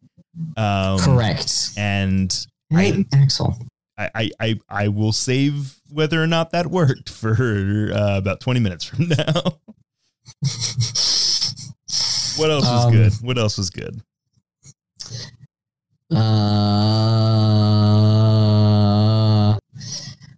Um, 0.57 0.99
Correct. 0.99 1.73
And 1.77 2.35
Right, 2.71 3.05
Axel. 3.13 3.55
I, 3.99 4.11
I, 4.15 4.31
I, 4.41 4.61
I 4.71 4.89
will 4.89 5.13
save 5.13 5.79
whether 5.91 6.23
or 6.23 6.27
not 6.27 6.53
that 6.53 6.69
worked 6.69 7.11
for 7.11 7.91
uh, 7.93 8.17
about 8.17 8.41
20 8.41 8.61
minutes 8.61 8.87
from 8.87 9.09
now. 9.09 9.59
what 12.37 12.51
else 12.51 12.65
was 12.65 12.85
Um, 12.87 12.93
good? 12.93 13.13
What 13.23 13.39
else 13.39 13.59
was 13.59 13.71
good? 13.71 14.03
Uh, 18.21 19.57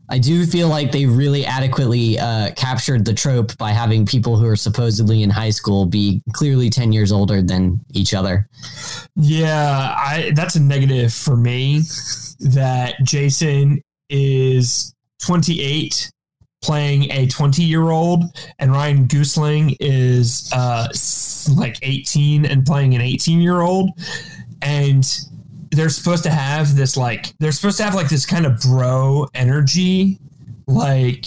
I 0.09 0.19
do 0.19 0.45
feel 0.45 0.69
like 0.69 0.93
they 0.93 1.07
really 1.07 1.47
adequately 1.47 2.19
uh, 2.19 2.51
captured 2.55 3.05
the 3.07 3.15
trope 3.15 3.57
by 3.57 3.71
having 3.71 4.05
people 4.05 4.37
who 4.37 4.47
are 4.47 4.57
supposedly 4.57 5.23
in 5.23 5.31
high 5.31 5.49
school 5.51 5.87
be 5.87 6.23
clearly 6.33 6.69
10 6.69 6.93
years 6.93 7.11
older 7.13 7.41
than 7.41 7.81
each 7.95 8.13
other. 8.13 8.47
Yeah, 9.17 9.95
I 9.97 10.33
that's 10.35 10.57
a 10.57 10.61
negative 10.61 11.15
for 11.15 11.37
me 11.37 11.81
that 12.41 12.97
Jason 13.05 13.81
is 14.11 14.95
28 15.23 16.11
playing 16.63 17.11
a 17.13 17.27
20 17.27 17.63
year 17.63 17.91
old, 17.91 18.25
and 18.59 18.73
Ryan 18.73 19.07
Goosling 19.07 19.77
is 19.81 20.51
uh, 20.55 20.89
like 21.57 21.79
18 21.83 22.45
and 22.47 22.65
playing 22.65 22.95
an 22.95 23.01
18 23.01 23.41
year 23.41 23.61
old. 23.61 23.91
And 24.63 25.05
they're 25.73 25.89
supposed 25.89 26.23
to 26.25 26.31
have 26.31 26.77
this 26.77 26.97
like 26.97 27.33
they're 27.39 27.51
supposed 27.51 27.79
to 27.79 27.83
have 27.83 27.95
like 27.95 28.09
this 28.09 28.27
kind 28.27 28.45
of 28.45 28.61
bro 28.61 29.27
energy 29.35 30.19
like 30.67 31.25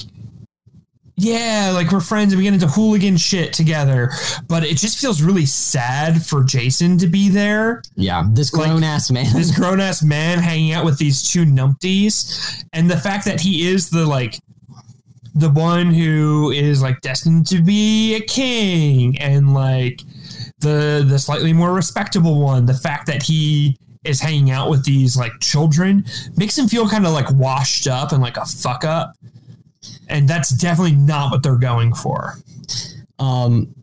yeah 1.18 1.72
like 1.74 1.90
we're 1.92 2.00
friends 2.00 2.32
and 2.32 2.38
we 2.38 2.44
get 2.44 2.54
into 2.54 2.68
hooligan 2.68 3.18
shit 3.18 3.54
together 3.54 4.12
but 4.48 4.64
it 4.64 4.78
just 4.78 5.00
feels 5.00 5.22
really 5.22 5.46
sad 5.46 6.24
for 6.24 6.44
jason 6.44 6.98
to 6.98 7.08
be 7.08 7.28
there 7.30 7.82
Yeah, 7.96 8.24
this 8.34 8.54
Like, 8.54 8.68
grown 8.68 8.84
ass 8.84 9.10
man. 9.10 9.34
this 9.34 9.58
grown-ass 9.58 10.04
man 10.04 10.40
hanging 10.40 10.74
out 10.74 10.86
with 10.86 10.98
these 11.00 11.24
two 11.28 11.46
numpties 11.46 12.64
and 12.74 12.90
the 12.92 12.98
fact 12.98 13.26
that 13.26 13.40
he 13.42 13.68
is 13.68 13.90
the 13.90 14.06
like 14.06 14.40
the 15.36 15.50
one 15.50 15.92
who 15.92 16.52
is 16.52 16.82
like 16.82 17.00
destined 17.02 17.46
to 17.48 17.62
be 17.62 18.16
a 18.16 18.22
king 18.22 19.18
and 19.20 19.54
like 19.54 20.02
the 20.60 21.06
the 21.08 21.20
slightly 21.20 21.54
more 21.54 21.74
respectable 21.74 22.42
one 22.42 22.66
the 22.66 22.74
fact 22.74 23.06
that 23.06 23.22
he 23.22 23.78
is 24.06 24.22
hanging 24.22 24.52
out 24.52 24.70
with 24.70 24.84
these 24.86 25.18
like 25.18 25.34
children 25.42 26.04
makes 26.38 26.58
him 26.58 26.68
feel 26.68 26.88
kind 26.88 27.06
of 27.06 27.12
like 27.14 27.30
washed 27.32 27.88
up 27.88 28.12
and 28.12 28.22
like 28.22 28.38
a 28.38 28.46
fuck 28.46 28.84
up 28.86 29.14
and 30.08 30.28
that's 30.28 30.50
definitely 30.52 30.96
not 30.96 31.32
what 31.32 31.44
they're 31.44 31.58
going 31.58 31.94
for 31.94 32.36
Um, 33.20 33.74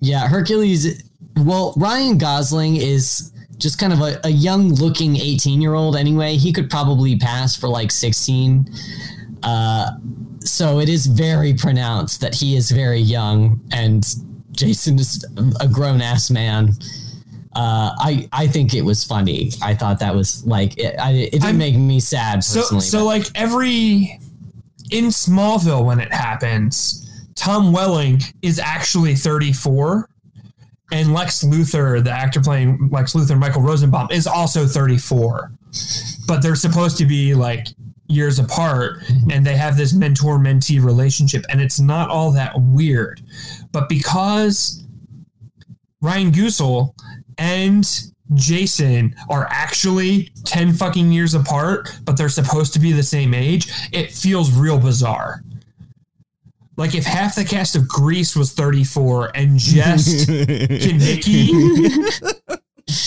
yeah, 0.00 0.26
Hercules. 0.28 1.02
Well, 1.36 1.74
Ryan 1.76 2.18
Gosling 2.18 2.76
is 2.76 3.32
just 3.58 3.78
kind 3.78 3.92
of 3.92 4.00
a, 4.00 4.20
a 4.24 4.30
young 4.30 4.74
looking 4.74 5.16
18 5.16 5.62
year 5.62 5.74
old 5.74 5.96
anyway. 5.96 6.36
He 6.36 6.52
could 6.52 6.68
probably 6.68 7.16
pass 7.16 7.56
for 7.56 7.68
like 7.68 7.90
16. 7.92 8.68
Uh, 9.44 9.92
so 10.44 10.78
it 10.80 10.88
is 10.88 11.06
very 11.06 11.54
pronounced 11.54 12.20
that 12.20 12.34
he 12.34 12.56
is 12.56 12.70
very 12.70 13.00
young 13.00 13.60
and 13.72 14.06
Jason 14.52 14.98
is 14.98 15.24
a 15.60 15.68
grown 15.68 16.00
ass 16.00 16.30
man. 16.30 16.70
Uh, 17.54 17.92
I 17.98 18.28
I 18.32 18.46
think 18.46 18.74
it 18.74 18.82
was 18.82 19.04
funny. 19.04 19.50
I 19.62 19.74
thought 19.74 19.98
that 20.00 20.14
was 20.14 20.44
like 20.46 20.78
it, 20.78 20.98
I, 20.98 21.10
it 21.12 21.32
didn't 21.32 21.44
I'm- 21.44 21.58
make 21.58 21.76
me 21.76 22.00
sad 22.00 22.42
So, 22.44 22.60
personally. 22.60 22.80
so 22.84 22.98
but- 23.00 23.04
like 23.06 23.26
every 23.34 24.18
in 24.90 25.06
Smallville 25.06 25.84
when 25.84 26.00
it 26.00 26.12
happens, 26.12 27.26
Tom 27.34 27.72
Welling 27.72 28.20
is 28.42 28.58
actually 28.58 29.14
34, 29.14 30.06
and 30.92 31.14
Lex 31.14 31.42
Luthor, 31.44 32.04
the 32.04 32.10
actor 32.10 32.40
playing 32.42 32.88
Lex 32.92 33.14
Luthor, 33.14 33.38
Michael 33.38 33.62
Rosenbaum, 33.62 34.08
is 34.10 34.26
also 34.26 34.66
34. 34.66 35.50
But 36.26 36.42
they're 36.42 36.54
supposed 36.54 36.98
to 36.98 37.06
be 37.06 37.34
like 37.34 37.68
years 38.12 38.38
apart, 38.38 39.00
mm-hmm. 39.00 39.30
and 39.30 39.46
they 39.46 39.56
have 39.56 39.76
this 39.76 39.92
mentor 39.92 40.38
mentee 40.38 40.82
relationship, 40.82 41.44
and 41.48 41.60
it's 41.60 41.80
not 41.80 42.10
all 42.10 42.30
that 42.32 42.52
weird. 42.56 43.20
But 43.72 43.88
because 43.88 44.84
Ryan 46.00 46.30
Goosel 46.30 46.94
and 47.38 47.88
Jason 48.34 49.14
are 49.28 49.46
actually 49.50 50.30
10 50.44 50.74
fucking 50.74 51.10
years 51.12 51.34
apart, 51.34 51.90
but 52.04 52.16
they're 52.16 52.28
supposed 52.28 52.72
to 52.74 52.78
be 52.78 52.92
the 52.92 53.02
same 53.02 53.34
age, 53.34 53.68
it 53.92 54.12
feels 54.12 54.50
real 54.52 54.78
bizarre. 54.78 55.42
Like 56.76 56.94
if 56.94 57.04
half 57.04 57.34
the 57.34 57.44
cast 57.44 57.76
of 57.76 57.86
Grease 57.86 58.34
was 58.34 58.52
34 58.52 59.32
and 59.34 59.58
just 59.58 60.28
Kenickie 60.28 61.50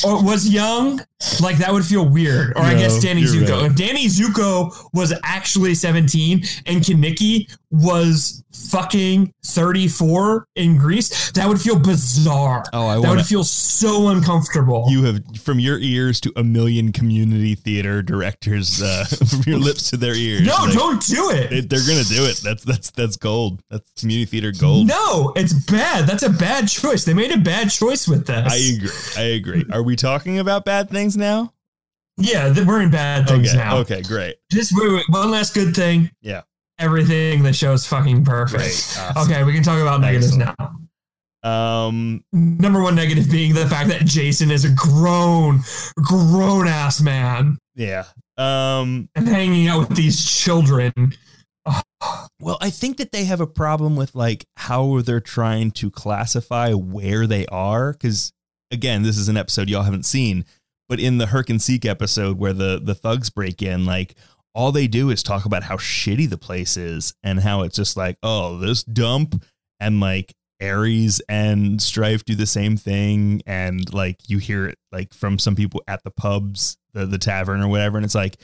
or 0.05 0.23
was 0.23 0.47
young, 0.47 1.01
like 1.41 1.57
that 1.57 1.71
would 1.71 1.85
feel 1.85 2.07
weird. 2.07 2.53
Or 2.55 2.61
I 2.61 2.73
guess 2.75 3.01
Danny 3.01 3.23
Zuko. 3.23 3.61
right. 3.61 3.71
If 3.71 3.75
Danny 3.75 4.07
Zuko 4.07 4.71
was 4.93 5.13
actually 5.23 5.75
17 5.75 6.43
and 6.65 6.81
Kenickie 6.81 7.55
was 7.75 8.43
fucking 8.71 9.33
34 9.43 10.47
in 10.55 10.77
Grease, 10.77 11.31
that 11.31 11.47
would 11.47 11.59
feel 11.59 11.77
bizarre. 11.77 12.63
Oh, 12.73 12.87
I 12.87 12.99
that 13.01 13.09
would 13.09 13.25
feel 13.25 13.43
so 13.43 14.09
uncomfortable. 14.09 14.85
You 14.89 15.03
have 15.03 15.21
from 15.41 15.59
your 15.59 15.77
ears 15.79 16.19
to 16.21 16.33
a 16.35 16.43
million 16.43 16.91
community 16.91 17.55
theater 17.55 18.01
directors, 18.01 18.81
uh, 18.81 19.05
from 19.27 19.43
your 19.45 19.59
lips 19.59 19.89
to 19.91 19.97
their 19.97 20.15
ears. 20.15 20.41
no, 20.41 20.55
Like, 20.55 20.73
don't 20.73 21.05
do 21.05 21.31
it. 21.31 21.51
it- 21.51 21.69
they're 21.69 21.79
gonna 21.85 22.03
do 22.03 22.25
it. 22.25 22.39
That's 22.43 22.63
that's 22.63 22.91
that's 22.91 23.17
gold. 23.17 23.61
That's 23.69 23.89
community 23.99 24.25
theater 24.25 24.51
gold. 24.57 24.87
No, 24.87 25.33
it's 25.35 25.53
bad. 25.53 26.07
That's 26.07 26.23
a 26.23 26.29
bad 26.29 26.67
choice. 26.67 27.03
They 27.05 27.13
made 27.13 27.31
a 27.31 27.37
bad 27.37 27.69
choice 27.69 28.07
with 28.07 28.27
this. 28.27 28.51
I 28.51 28.55
agree. 28.75 29.23
I 29.23 29.27
agree. 29.35 29.65
Are 29.73 29.83
we 29.83 29.95
talking 29.95 30.39
about 30.39 30.63
bad 30.65 30.89
things 30.89 31.17
now? 31.17 31.51
yeah, 32.17 32.53
we're 32.65 32.81
in 32.81 32.91
bad 32.91 33.27
things 33.27 33.49
okay. 33.49 33.57
now. 33.57 33.77
Okay. 33.79 34.01
Great. 34.01 34.37
Just 34.49 34.71
wait, 34.73 34.89
wait, 34.91 35.03
one 35.09 35.31
last 35.31 35.53
good 35.53 35.75
thing. 35.75 36.09
Yeah. 36.21 36.43
Everything 36.79 37.43
the 37.43 37.53
show's 37.53 37.85
fucking 37.85 38.25
perfect. 38.25 38.61
Great. 38.63 38.97
Awesome. 39.15 39.31
Okay, 39.31 39.43
we 39.43 39.53
can 39.53 39.63
talk 39.63 39.79
about 39.81 40.01
negatives 40.01 40.37
Excellent. 40.37 40.59
now. 40.59 41.87
Um. 41.87 42.23
Number 42.33 42.81
one 42.81 42.95
negative 42.95 43.29
being 43.29 43.53
the 43.53 43.67
fact 43.67 43.89
that 43.89 44.03
Jason 44.05 44.49
is 44.51 44.65
a 44.65 44.69
grown, 44.71 45.61
grown 46.01 46.67
ass 46.67 47.01
man 47.01 47.57
Yeah. 47.75 48.05
Um. 48.37 49.09
and 49.15 49.27
hanging 49.27 49.67
out 49.67 49.87
with 49.87 49.95
these 49.95 50.25
children. 50.25 50.91
Well, 52.39 52.57
I 52.61 52.69
think 52.69 52.97
that 52.97 53.11
they 53.11 53.23
have 53.25 53.41
a 53.41 53.47
problem 53.47 53.95
with 53.95 54.13
like 54.15 54.45
how 54.57 55.01
they're 55.01 55.19
trying 55.19 55.71
to 55.71 55.89
classify 55.89 56.73
where 56.73 57.25
they 57.25 57.45
are. 57.47 57.93
Because 57.93 58.33
again, 58.71 59.03
this 59.03 59.17
is 59.17 59.29
an 59.29 59.37
episode 59.37 59.69
y'all 59.69 59.83
haven't 59.83 60.05
seen, 60.05 60.45
but 60.89 60.99
in 60.99 61.17
the 61.17 61.25
Herc 61.27 61.49
and 61.49 61.61
Seek 61.61 61.85
episode 61.85 62.37
where 62.37 62.53
the 62.53 62.79
the 62.83 62.93
thugs 62.95 63.29
break 63.29 63.61
in, 63.63 63.85
like 63.85 64.15
all 64.55 64.71
they 64.71 64.87
do 64.87 65.09
is 65.09 65.21
talk 65.21 65.45
about 65.45 65.63
how 65.63 65.75
shitty 65.75 66.29
the 66.29 66.37
place 66.37 66.77
is 66.77 67.13
and 67.21 67.39
how 67.39 67.61
it's 67.61 67.75
just 67.75 67.97
like, 67.97 68.17
oh, 68.23 68.57
this 68.57 68.83
dump 68.83 69.43
and 69.79 69.99
like 69.99 70.33
Ares 70.61 71.21
and 71.27 71.81
Strife 71.81 72.23
do 72.23 72.33
the 72.33 72.45
same 72.45 72.77
thing, 72.77 73.41
and 73.45 73.93
like 73.93 74.17
you 74.29 74.37
hear 74.37 74.67
it 74.67 74.77
like 74.91 75.13
from 75.13 75.37
some 75.37 75.55
people 75.55 75.83
at 75.87 76.03
the 76.03 76.11
pubs, 76.11 76.77
the 76.93 77.05
the 77.05 77.17
tavern 77.17 77.61
or 77.61 77.67
whatever, 77.67 77.97
and 77.97 78.05
it's 78.05 78.15
like 78.15 78.37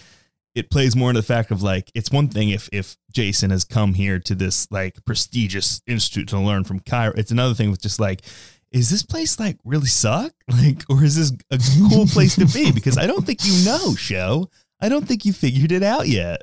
it 0.54 0.69
plays 0.69 0.95
more 0.95 1.10
into 1.10 1.21
the 1.21 1.26
fact 1.26 1.52
of 1.52 1.63
like 1.63 1.89
it's 1.95 2.12
one 2.12 2.28
thing 2.28 2.50
if 2.50 2.67
if 2.74 2.97
Jason 3.13 3.50
has 3.52 3.63
come 3.63 3.93
here 3.93 4.19
to 4.19 4.36
this 4.36 4.69
like 4.71 5.04
prestigious 5.06 5.82
institute 5.88 6.28
to 6.30 6.39
learn 6.39 6.65
from 6.65 6.82
Chiron. 6.82 7.17
It's 7.17 7.32
another 7.32 7.54
thing 7.54 7.71
with 7.71 7.82
just 7.82 8.00
like, 8.00 8.24
is 8.71 8.89
this 8.89 9.04
place 9.04 9.39
like 9.39 9.58
really 9.63 9.88
suck? 9.88 10.34
Like, 10.52 10.84
or 10.89 11.04
is 11.04 11.15
this 11.15 11.32
a 11.50 11.89
cool 11.89 12.06
place 12.08 12.36
to 12.36 12.45
be? 12.45 12.74
Because 12.74 12.97
I 12.97 13.08
don't 13.08 13.26
think 13.26 13.39
you 13.45 13.65
know, 13.65 13.95
show. 13.95 14.50
I 14.82 14.89
don't 14.89 15.08
think 15.08 15.26
you 15.26 15.34
figured 15.34 15.72
it 15.72 15.84
out 15.84 16.08
yet. 16.08 16.41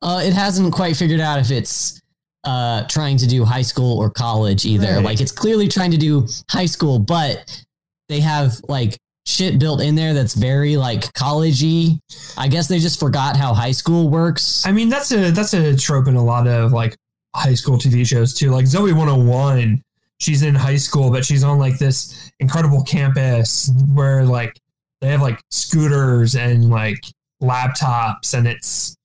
Uh, 0.00 0.20
it 0.24 0.32
hasn't 0.32 0.72
quite 0.72 0.96
figured 0.96 1.20
out 1.20 1.38
if 1.38 1.50
it's 1.50 2.00
uh, 2.44 2.82
trying 2.88 3.16
to 3.18 3.26
do 3.26 3.44
high 3.44 3.62
school 3.62 3.98
or 3.98 4.10
college 4.10 4.64
either. 4.64 4.94
Right. 4.96 5.04
Like 5.04 5.20
it's 5.20 5.32
clearly 5.32 5.68
trying 5.68 5.92
to 5.92 5.96
do 5.96 6.26
high 6.50 6.66
school, 6.66 6.98
but 6.98 7.64
they 8.08 8.20
have 8.20 8.60
like 8.68 8.98
shit 9.26 9.60
built 9.60 9.80
in 9.80 9.94
there 9.94 10.14
that's 10.14 10.34
very 10.34 10.76
like 10.76 11.02
collegey. 11.12 11.98
I 12.36 12.48
guess 12.48 12.66
they 12.66 12.78
just 12.78 12.98
forgot 12.98 13.36
how 13.36 13.54
high 13.54 13.70
school 13.70 14.08
works. 14.08 14.66
I 14.66 14.72
mean, 14.72 14.88
that's 14.88 15.12
a 15.12 15.30
that's 15.30 15.54
a 15.54 15.76
trope 15.76 16.08
in 16.08 16.16
a 16.16 16.24
lot 16.24 16.48
of 16.48 16.72
like 16.72 16.96
high 17.34 17.54
school 17.54 17.76
TV 17.76 18.06
shows 18.06 18.34
too. 18.34 18.50
Like 18.50 18.66
Zoe 18.66 18.92
101, 18.92 19.80
she's 20.18 20.42
in 20.42 20.54
high 20.54 20.76
school, 20.76 21.10
but 21.10 21.24
she's 21.24 21.44
on 21.44 21.58
like 21.58 21.78
this 21.78 22.30
incredible 22.40 22.82
campus 22.82 23.70
where 23.94 24.24
like 24.24 24.58
they 25.02 25.08
have 25.08 25.20
like 25.20 25.42
scooters 25.50 26.34
and 26.34 26.70
like 26.70 27.04
laptops, 27.42 28.34
and 28.34 28.46
it's 28.46 28.96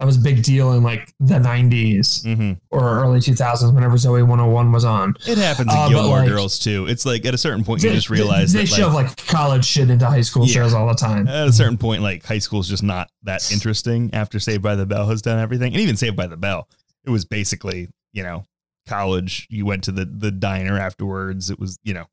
that 0.00 0.06
was 0.06 0.16
a 0.16 0.20
big 0.20 0.42
deal 0.42 0.72
in 0.72 0.82
like 0.82 1.12
the 1.20 1.36
90s 1.36 2.24
Mm-hmm. 2.24 2.52
or 2.72 2.98
early 3.04 3.20
2000s 3.20 3.72
whenever 3.72 3.96
Zoe 3.96 4.20
101 4.22 4.72
was 4.72 4.84
on. 4.84 5.14
It 5.28 5.38
happens 5.38 5.72
in 5.72 5.78
Uh, 5.78 5.88
Gilmore 5.90 6.18
like, 6.20 6.28
Girls 6.28 6.58
too. 6.58 6.86
It's 6.88 7.06
like 7.06 7.24
at 7.24 7.34
a 7.34 7.38
certain 7.38 7.62
point 7.62 7.84
you 7.84 7.90
just 7.92 8.10
realize 8.10 8.52
they, 8.52 8.62
that 8.62 8.66
shove 8.68 8.94
like, 8.94 9.06
like 9.08 9.26
college 9.28 9.64
shit 9.64 9.90
into 9.90 10.04
high 10.06 10.22
school 10.22 10.44
Yeah. 10.44 10.54
shows 10.54 10.74
all 10.74 10.88
the 10.88 10.94
time. 10.94 11.28
at 11.28 11.46
a 11.46 11.52
certain 11.52 11.78
point, 11.78 12.02
like 12.02 12.24
high 12.24 12.38
school 12.40 12.58
is 12.58 12.66
just 12.68 12.82
not 12.82 13.10
that 13.22 13.52
interesting 13.52 14.10
after 14.12 14.40
Saved 14.40 14.62
by 14.62 14.74
the 14.74 14.86
Bell 14.86 15.06
has 15.06 15.22
done 15.22 15.38
everything, 15.38 15.72
and 15.72 15.80
even 15.80 15.96
Saved 15.96 16.16
by 16.16 16.26
the 16.26 16.36
Bell, 16.36 16.68
it 17.04 17.10
was 17.10 17.24
basically 17.24 17.88
you 18.12 18.24
know 18.24 18.44
college. 18.88 19.46
You 19.50 19.66
went 19.66 19.84
to 19.84 19.92
the 19.92 20.04
the 20.04 20.32
diner 20.32 20.80
afterwards. 20.80 21.48
It 21.48 21.60
was 21.60 21.78
you 21.84 21.94
know 21.94 22.06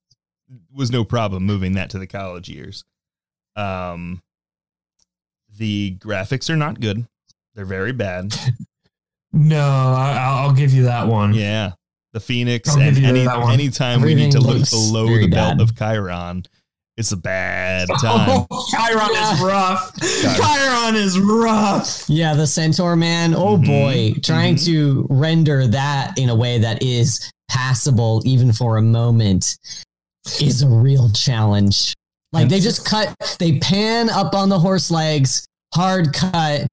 was 0.71 0.91
no 0.91 1.03
problem 1.03 1.43
moving 1.43 1.73
that 1.73 1.89
to 1.91 1.97
the 1.97 2.07
college 2.07 2.49
years. 2.49 2.83
Um, 3.59 4.21
the 5.57 5.97
graphics 5.99 6.49
are 6.49 6.55
not 6.55 6.79
good. 6.79 7.05
They're 7.55 7.65
very 7.65 7.91
bad. 7.93 8.33
No, 9.31 9.59
I, 9.61 10.17
I'll 10.41 10.53
give 10.53 10.73
you 10.73 10.85
that 10.85 11.07
one. 11.07 11.35
Yeah, 11.35 11.73
the 12.13 12.19
Phoenix 12.19 12.67
I'll 12.75 12.81
and 12.81 12.97
any 12.97 13.25
that 13.25 13.39
one. 13.39 13.53
anytime 13.53 14.01
we 14.01 14.15
need 14.15 14.31
to 14.31 14.39
look 14.39 14.67
below 14.71 15.05
very 15.05 15.27
the 15.27 15.35
belt 15.35 15.61
of 15.61 15.75
Chiron, 15.77 16.45
it's 16.97 17.11
a 17.11 17.15
bad 17.15 17.87
time. 18.01 18.47
Oh, 18.49 18.65
Chiron 18.71 19.11
is 19.15 19.39
rough. 19.43 19.95
Chiron 20.35 20.95
is 20.95 21.19
rough. 21.19 22.05
Yeah, 22.09 22.33
the 22.33 22.47
Centaur 22.47 22.95
man. 22.95 23.35
Oh 23.35 23.57
Mhm. 23.57 23.65
boy, 23.67 24.13
trying 24.23 24.55
Mhm. 24.55 24.65
to 24.65 25.07
render 25.11 25.67
that 25.67 26.17
in 26.17 26.29
a 26.29 26.35
way 26.35 26.57
that 26.57 26.81
is 26.81 27.31
passable 27.49 28.23
even 28.25 28.51
for 28.51 28.77
a 28.77 28.81
moment 28.81 29.59
is 30.41 30.63
a 30.63 30.67
real 30.67 31.07
challenge. 31.11 31.93
Like 32.31 32.49
they 32.49 32.59
just 32.59 32.85
cut, 32.85 33.15
they 33.39 33.59
pan 33.59 34.09
up 34.09 34.35
on 34.35 34.49
the 34.49 34.59
horse 34.59 34.91
legs, 34.91 35.47
hard 35.73 36.13
cut, 36.13 36.67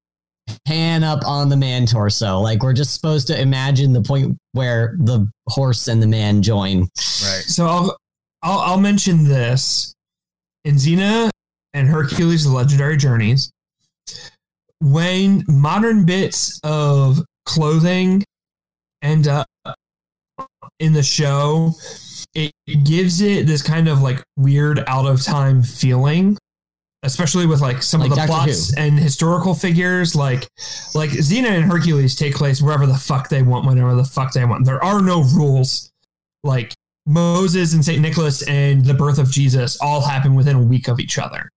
pan 0.66 1.02
up 1.02 1.24
on 1.24 1.48
the 1.48 1.56
man 1.56 1.86
torso. 1.86 2.38
Like 2.38 2.62
we're 2.62 2.74
just 2.74 2.94
supposed 2.94 3.26
to 3.28 3.40
imagine 3.40 3.92
the 3.92 4.02
point 4.02 4.36
where 4.52 4.96
the 4.98 5.30
horse 5.48 5.88
and 5.88 6.02
the 6.02 6.06
man 6.06 6.42
join. 6.42 6.80
Right. 6.80 7.44
So 7.46 7.66
I'll, 7.66 7.96
I'll 8.42 8.58
I'll 8.60 8.80
mention 8.80 9.24
this 9.24 9.94
in 10.64 10.74
Xena 10.74 11.30
and 11.72 11.88
Hercules: 11.88 12.44
The 12.44 12.50
Legendary 12.50 12.96
Journeys. 12.96 13.50
When 14.80 15.42
modern 15.48 16.04
bits 16.04 16.60
of 16.62 17.24
clothing 17.46 18.24
end 19.02 19.26
up 19.26 19.46
in 20.78 20.92
the 20.92 21.02
show, 21.02 21.72
it 22.36 22.84
gives 22.84 23.20
it 23.20 23.46
this 23.46 23.62
kind 23.62 23.88
of 23.88 24.02
like 24.02 24.22
weird 24.36 24.84
out 24.86 25.06
of 25.06 25.22
time 25.22 25.62
feeling. 25.62 26.36
Especially 27.02 27.46
with 27.46 27.60
like 27.60 27.82
some 27.82 28.00
Like 28.00 28.10
of 28.10 28.16
the 28.16 28.26
Doctor 28.26 28.32
plots 28.32 28.76
and 28.76 28.98
historical 28.98 29.54
figures, 29.54 30.16
like 30.16 30.48
like 30.94 31.10
Xena 31.10 31.50
and 31.50 31.64
Hercules 31.64 32.16
take 32.16 32.34
place 32.34 32.60
wherever 32.60 32.86
the 32.86 32.96
fuck 32.96 33.28
they 33.28 33.42
want, 33.42 33.64
whenever 33.64 33.94
the 33.94 34.04
fuck 34.04 34.32
they 34.32 34.44
want. 34.44 34.64
There 34.64 34.82
are 34.82 35.00
no 35.00 35.22
rules. 35.22 35.92
Like 36.42 36.74
Moses 37.06 37.74
and 37.74 37.84
St. 37.84 38.00
Nicholas 38.00 38.42
and 38.48 38.84
the 38.84 38.94
birth 38.94 39.18
of 39.18 39.30
Jesus 39.30 39.78
all 39.80 40.00
happen 40.00 40.34
within 40.34 40.56
a 40.56 40.62
week 40.62 40.88
of 40.88 40.98
each 40.98 41.18
other. 41.18 41.48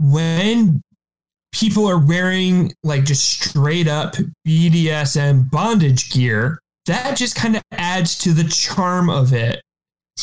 When 0.00 0.82
people 1.52 1.86
are 1.86 2.04
wearing 2.04 2.72
like 2.82 3.04
just 3.04 3.44
straight 3.44 3.86
up 3.86 4.16
BDSM 4.46 5.48
bondage 5.50 6.10
gear, 6.10 6.58
that 6.86 7.16
just 7.16 7.34
kind 7.34 7.56
of 7.56 7.62
adds 7.72 8.18
to 8.18 8.32
the 8.32 8.44
charm 8.44 9.10
of 9.10 9.32
it. 9.32 9.60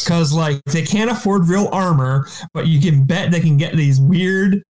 Cause 0.05 0.31
like 0.31 0.63
they 0.65 0.83
can't 0.83 1.11
afford 1.11 1.49
real 1.49 1.67
armor, 1.73 2.27
but 2.53 2.67
you 2.67 2.79
can 2.79 3.03
bet 3.03 3.29
they 3.29 3.41
can 3.41 3.57
get 3.57 3.75
these 3.75 3.99
weird 3.99 4.63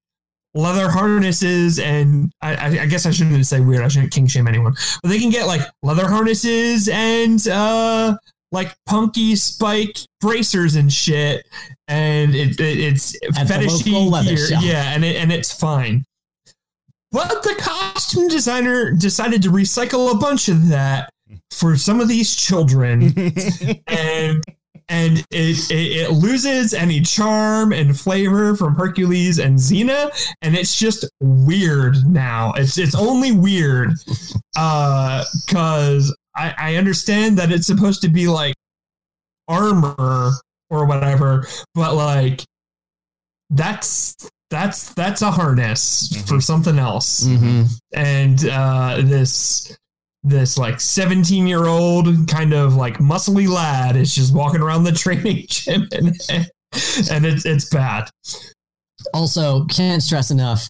leather 0.56 0.90
harnesses 0.90 1.78
and 1.78 2.32
I, 2.42 2.80
I, 2.80 2.86
guess 2.88 3.06
I 3.06 3.12
shouldn't 3.12 3.46
say 3.46 3.60
weird. 3.60 3.84
I 3.84 3.88
shouldn't 3.88 4.12
king 4.12 4.26
shame 4.26 4.48
anyone, 4.48 4.74
but 5.04 5.10
they 5.10 5.20
can 5.20 5.30
get 5.30 5.46
like 5.46 5.62
leather 5.84 6.08
harnesses 6.08 6.90
and 6.90 7.48
uh 7.48 8.18
like 8.52 8.76
punky 8.86 9.36
spike 9.36 9.98
bracers 10.20 10.76
and 10.76 10.92
shit, 10.92 11.46
and 11.88 12.36
it, 12.36 12.60
it 12.60 12.80
it's 12.80 13.16
At 13.38 13.48
fetishy 13.48 13.94
local 13.94 14.10
leather 14.10 14.38
shop. 14.38 14.62
yeah, 14.64 14.94
and 14.94 15.06
it 15.06 15.16
and 15.16 15.32
it's 15.32 15.54
fine. 15.54 16.04
But 17.12 17.44
the 17.44 17.56
costume 17.60 18.30
designer 18.30 18.92
decided 18.92 19.42
to 19.44 19.50
recycle 19.50 20.12
a 20.12 20.18
bunch 20.18 20.48
of 20.48 20.70
that 20.70 21.10
for 21.52 21.76
some 21.76 22.00
of 22.02 22.08
these 22.08 22.36
children, 22.36 23.04
and 23.88 24.44
and 24.90 25.20
it, 25.32 25.72
it 25.72 25.72
it 25.72 26.12
loses 26.12 26.74
any 26.74 27.02
charm 27.02 27.72
and 27.72 27.98
flavor 28.00 28.56
from 28.56 28.76
Hercules 28.76 29.40
and 29.40 29.58
Xena, 29.58 30.10
and 30.42 30.56
it's 30.56 30.78
just 30.78 31.10
weird 31.22 31.96
now. 32.08 32.54
It's 32.54 32.78
it's 32.78 32.96
only 32.96 33.32
weird, 33.32 33.92
uh, 34.58 35.24
because 35.46 36.16
I 36.36 36.54
I 36.58 36.76
understand 36.76 37.38
that 37.38 37.52
it's 37.52 37.68
supposed 37.68 38.02
to 38.02 38.10
be 38.10 38.28
like 38.28 38.56
armor 39.48 40.32
or 40.70 40.86
whatever, 40.86 41.48
but 41.76 41.96
like 41.96 42.44
that's 43.50 44.16
that's 44.50 44.94
that's 44.94 45.22
a 45.22 45.32
harness 45.32 46.10
Mhm. 46.12 46.28
for 46.28 46.42
something 46.42 46.78
else 46.80 47.24
Mm-hmm. 47.26 47.64
and 47.94 48.46
uh, 48.50 48.98
this 49.02 49.78
this 50.24 50.58
like 50.58 50.80
17 50.80 51.48
year 51.48 51.66
old 51.66 52.08
kind 52.28 52.54
of 52.54 52.76
like 52.76 52.98
muscly 53.00 53.48
lad 53.48 53.96
is 53.96 54.14
just 54.14 54.34
walking 54.36 54.62
around 54.62 54.84
the 54.84 54.92
training 54.92 55.46
gym 55.50 55.88
and 55.94 56.16
and 57.12 57.26
it's 57.26 57.46
it's 57.46 57.66
bad 57.66 58.08
Also, 59.14 59.66
can't 59.66 60.04
stress 60.04 60.30
enough. 60.32 60.68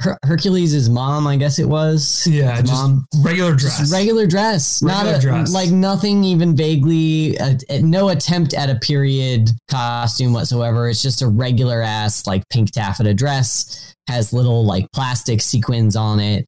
Her- 0.00 0.16
Hercules' 0.24 0.88
mom, 0.88 1.26
I 1.26 1.36
guess 1.36 1.58
it 1.58 1.68
was. 1.68 2.26
yeah 2.26 2.52
His 2.52 2.70
just 2.70 2.72
mom, 2.72 3.04
regular 3.22 3.54
just 3.54 3.76
dress 3.76 3.92
regular 3.92 4.26
dress, 4.26 4.82
Regular 4.82 5.04
not 5.12 5.18
a, 5.18 5.20
dress. 5.20 5.52
like 5.52 5.70
nothing 5.70 6.24
even 6.24 6.56
vaguely, 6.56 7.38
uh, 7.38 7.54
no 7.82 8.08
attempt 8.08 8.54
at 8.54 8.70
a 8.70 8.76
period 8.76 9.50
costume 9.70 10.32
whatsoever. 10.32 10.88
It's 10.88 11.02
just 11.02 11.20
a 11.20 11.28
regular 11.28 11.82
ass 11.82 12.26
like 12.26 12.42
pink 12.48 12.70
taffeta 12.72 13.12
dress, 13.12 13.94
has 14.08 14.32
little 14.32 14.64
like 14.64 14.86
plastic 14.94 15.42
sequins 15.42 15.96
on 15.96 16.18
it, 16.18 16.46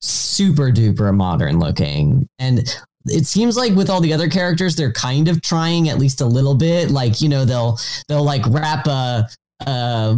super 0.00 0.70
duper 0.70 1.14
modern 1.14 1.58
looking, 1.58 2.28
and 2.38 2.60
it 3.06 3.26
seems 3.26 3.56
like 3.56 3.74
with 3.74 3.88
all 3.90 4.00
the 4.00 4.12
other 4.12 4.28
characters, 4.28 4.76
they're 4.76 4.92
kind 4.92 5.28
of 5.28 5.40
trying 5.42 5.88
at 5.88 5.98
least 5.98 6.20
a 6.20 6.26
little 6.26 6.54
bit. 6.54 6.90
Like 6.90 7.20
you 7.20 7.28
know, 7.28 7.44
they'll 7.44 7.78
they'll 8.08 8.24
like 8.24 8.42
wrap 8.48 8.86
a. 8.86 9.28
a 9.66 10.16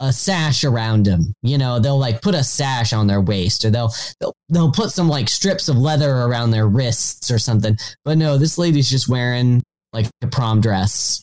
a 0.00 0.12
sash 0.12 0.64
around 0.64 1.06
them. 1.06 1.34
You 1.42 1.58
know, 1.58 1.78
they'll 1.78 1.98
like 1.98 2.22
put 2.22 2.34
a 2.34 2.44
sash 2.44 2.92
on 2.92 3.06
their 3.06 3.20
waist 3.20 3.64
or 3.64 3.70
they'll 3.70 3.92
they'll, 4.20 4.34
they'll 4.48 4.70
put 4.70 4.90
some 4.90 5.08
like 5.08 5.28
strips 5.28 5.68
of 5.68 5.76
leather 5.76 6.10
around 6.10 6.50
their 6.50 6.68
wrists 6.68 7.30
or 7.30 7.38
something. 7.38 7.76
But 8.04 8.18
no, 8.18 8.38
this 8.38 8.58
lady's 8.58 8.88
just 8.88 9.08
wearing 9.08 9.62
like 9.92 10.06
a 10.22 10.28
prom 10.28 10.60
dress. 10.60 11.22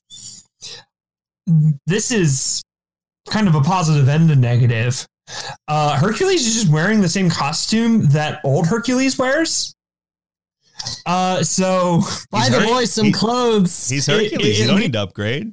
this 1.88 2.12
is 2.12 2.62
kind 3.30 3.48
of 3.48 3.56
a 3.56 3.62
positive 3.62 4.08
and 4.08 4.30
a 4.30 4.36
negative 4.36 5.06
uh 5.68 5.98
hercules 5.98 6.46
is 6.46 6.54
just 6.54 6.72
wearing 6.72 7.02
the 7.02 7.10
same 7.10 7.30
costume 7.30 8.08
that 8.10 8.40
old 8.44 8.68
hercules 8.68 9.18
wears 9.18 9.74
uh 11.06 11.42
so 11.44 12.02
Buy 12.32 12.50
the 12.50 12.60
Her- 12.60 12.66
boys 12.68 12.94
some 12.94 13.08
he- 13.08 13.12
clothes. 13.12 13.90
He's 13.90 14.08
It- 14.08 14.12
Hercules. 14.32 14.60
it- 14.60 14.62
you 14.62 14.68
don't 14.68 14.78
it- 14.78 14.82
need 14.82 14.94
to 14.94 15.02
upgrade. 15.02 15.52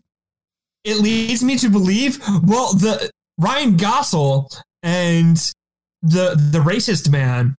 it 0.85 0.97
leads 0.99 1.43
me 1.43 1.57
to 1.59 1.69
believe 1.71 2.19
well 2.45 2.75
the 2.75 3.11
ryan 3.39 3.77
gossel 3.79 4.51
and 4.83 5.37
the 6.03 6.35
the 6.51 6.59
racist 6.59 7.09
man 7.09 7.55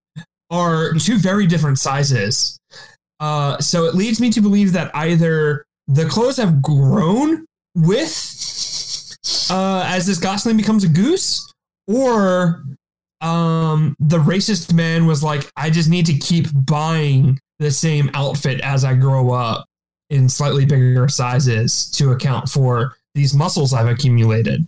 are 0.51 0.93
two 0.93 1.17
very 1.17 1.47
different 1.47 1.79
sizes 1.79 2.59
uh 3.21 3.57
so 3.59 3.85
it 3.85 3.95
leads 3.95 4.19
me 4.19 4.29
to 4.29 4.41
believe 4.41 4.73
that 4.73 4.91
either 4.95 5.65
the 5.87 6.05
clothes 6.05 6.37
have 6.37 6.61
grown 6.61 7.45
with 7.75 8.11
uh 9.49 9.83
as 9.87 10.05
this 10.05 10.19
gosling 10.19 10.57
becomes 10.57 10.83
a 10.83 10.87
goose 10.89 11.49
or 11.87 12.63
um 13.21 13.95
the 13.99 14.17
racist 14.17 14.73
man 14.73 15.05
was 15.05 15.23
like 15.23 15.49
i 15.55 15.69
just 15.69 15.89
need 15.89 16.05
to 16.05 16.17
keep 16.17 16.47
buying 16.65 17.39
the 17.59 17.71
same 17.71 18.09
outfit 18.13 18.59
as 18.61 18.83
i 18.83 18.93
grow 18.93 19.31
up 19.31 19.65
in 20.09 20.29
slightly 20.29 20.65
bigger 20.65 21.07
sizes 21.07 21.89
to 21.91 22.11
account 22.11 22.47
for 22.47 22.95
these 23.15 23.33
muscles 23.33 23.73
I've 23.73 23.87
accumulated. 23.87 24.61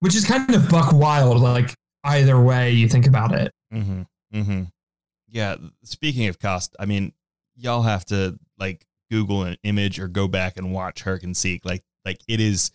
Which 0.00 0.16
is 0.16 0.24
kind 0.24 0.54
of 0.54 0.68
buck 0.68 0.92
wild, 0.92 1.40
like 1.40 1.74
either 2.04 2.40
way 2.40 2.72
you 2.72 2.88
think 2.88 3.06
about 3.06 3.34
it. 3.34 3.52
Mm-hmm. 3.72 4.02
Mm-hmm. 4.34 4.62
Yeah. 5.28 5.56
Speaking 5.84 6.26
of 6.28 6.38
cost, 6.38 6.74
I 6.78 6.86
mean, 6.86 7.12
y'all 7.54 7.82
have 7.82 8.04
to 8.06 8.38
like 8.58 8.84
Google 9.10 9.44
an 9.44 9.56
image 9.62 10.00
or 10.00 10.08
go 10.08 10.26
back 10.26 10.56
and 10.56 10.72
watch 10.72 11.02
Herc 11.02 11.22
and 11.22 11.36
Seek. 11.36 11.64
Like, 11.64 11.82
like 12.04 12.20
it 12.28 12.40
is 12.40 12.72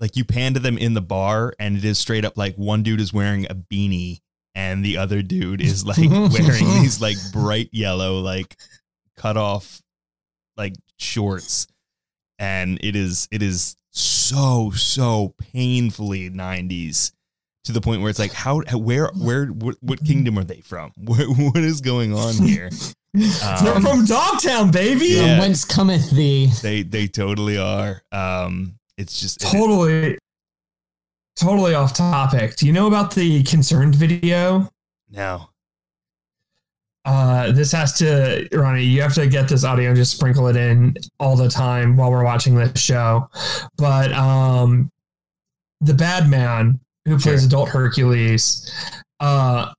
like 0.00 0.16
you 0.16 0.24
pan 0.24 0.54
to 0.54 0.60
them 0.60 0.78
in 0.78 0.94
the 0.94 1.00
bar, 1.00 1.54
and 1.58 1.76
it 1.76 1.84
is 1.84 1.98
straight 1.98 2.24
up 2.24 2.36
like 2.36 2.56
one 2.56 2.82
dude 2.82 3.00
is 3.00 3.12
wearing 3.12 3.46
a 3.46 3.54
beanie, 3.54 4.20
and 4.54 4.84
the 4.84 4.96
other 4.98 5.22
dude 5.22 5.60
is 5.60 5.84
like 5.84 5.98
wearing 6.10 6.64
these 6.82 7.00
like 7.00 7.16
bright 7.32 7.68
yellow, 7.72 8.20
like 8.20 8.56
cut 9.16 9.36
off, 9.36 9.80
like 10.56 10.74
shorts, 10.98 11.66
and 12.38 12.78
it 12.82 12.96
is 12.96 13.28
it 13.30 13.42
is 13.42 13.76
so 13.90 14.70
so 14.74 15.34
painfully 15.52 16.28
90s 16.28 17.12
to 17.64 17.72
the 17.72 17.80
point 17.80 18.02
where 18.02 18.10
it's 18.10 18.18
like 18.18 18.32
how 18.32 18.60
where 18.74 19.10
where 19.16 19.46
what, 19.46 19.74
what 19.80 20.04
kingdom 20.04 20.38
are 20.38 20.44
they 20.44 20.60
from 20.60 20.92
what, 20.96 21.18
what 21.38 21.56
is 21.56 21.80
going 21.80 22.12
on 22.14 22.34
here 22.34 22.68
They're 23.14 23.74
Um, 23.76 23.80
from 23.82 24.04
Dogtown, 24.04 24.70
baby. 24.70 25.06
Yeah. 25.06 25.20
From 25.22 25.38
whence 25.38 25.64
cometh 25.64 26.10
thee? 26.10 26.50
they 26.62 26.82
they 26.82 27.06
totally 27.06 27.56
are 27.56 28.02
um 28.12 28.74
it's 28.98 29.20
just 29.20 29.42
it- 29.42 29.46
Totally, 29.50 30.18
totally 31.36 31.74
off 31.74 31.94
topic. 31.94 32.56
Do 32.56 32.66
you 32.66 32.72
know 32.72 32.86
about 32.86 33.14
the 33.14 33.42
concerned 33.44 33.94
video? 33.94 34.70
no 35.10 35.48
Uh, 37.04 37.52
this 37.52 37.70
has 37.70 37.92
to, 37.98 38.48
Ronnie, 38.52 38.82
you 38.82 39.00
have 39.02 39.14
to 39.14 39.26
get 39.28 39.48
this 39.48 39.62
audio 39.62 39.88
and 39.90 39.96
just 39.96 40.10
sprinkle 40.16 40.48
it 40.48 40.56
in 40.56 40.96
all 41.20 41.36
the 41.36 41.48
time 41.48 41.96
while 41.96 42.10
we're 42.10 42.24
watching 42.24 42.56
this 42.56 42.80
show. 42.80 43.28
But 43.76 44.12
um, 44.12 44.90
the 45.80 45.94
bad 45.94 46.28
man 46.28 46.80
who 47.04 47.16
plays 47.18 47.40
Sure. 47.42 47.46
adult 47.46 47.68
Hercules, 47.68 48.68
uh, 49.20 49.72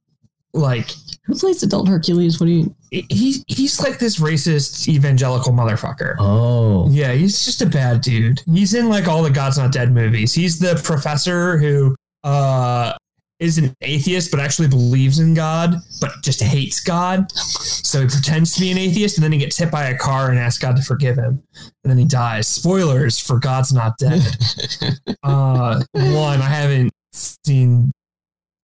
like 0.54 0.90
Who 1.26 1.36
plays 1.36 1.62
adult 1.64 1.90
Hercules? 1.90 2.40
What 2.40 2.46
do 2.46 2.54
you? 2.54 2.76
He 2.92 3.44
he's 3.48 3.80
like 3.82 4.00
this 4.00 4.20
racist 4.20 4.88
evangelical 4.88 5.54
motherfucker. 5.54 6.16
Oh, 6.20 6.90
Yeah, 6.90 7.14
he's 7.14 7.44
just 7.44 7.62
a 7.62 7.66
bad 7.66 8.02
dude. 8.02 8.42
He's 8.52 8.74
in 8.74 8.90
like 8.90 9.08
all 9.08 9.24
the 9.24 9.30
God's 9.30 9.58
Not 9.58 9.72
Dead 9.72 9.92
movies. 9.92 10.34
He's 10.34 10.60
the 10.60 10.80
professor 10.84 11.58
who 11.58 11.96
uh 12.24 12.94
is 13.40 13.60
an 13.60 13.72
atheist 13.82 14.32
but 14.32 14.40
actually 14.40 14.68
believes 14.68 15.20
in 15.20 15.34
God, 15.36 15.76
but 16.02 16.12
just 16.24 16.42
hates 16.42 16.80
God. 16.80 17.32
So 17.32 18.02
he 18.02 18.08
pretends 18.08 18.56
to 18.56 18.62
be 18.62 18.72
an 18.72 18.78
atheist 18.80 19.18
and 19.18 19.24
then 19.24 19.32
he 19.32 19.38
gets 19.38 19.58
hit 19.58 19.70
by 19.70 19.86
a 19.86 19.98
car 19.98 20.32
and 20.32 20.40
asks 20.40 20.60
God 20.60 20.76
to 20.76 20.82
forgive 20.82 21.18
him. 21.18 21.44
And 21.84 21.92
then 21.92 21.98
he 21.98 22.06
dies. 22.06 22.48
Spoilers 22.48 23.20
for 23.20 23.38
God's 23.40 23.72
Not 23.74 23.98
Dead. 24.00 24.22
uh, 25.24 25.84
one, 25.92 26.42
I 26.42 26.50
haven't 26.50 26.92
seen 27.14 27.92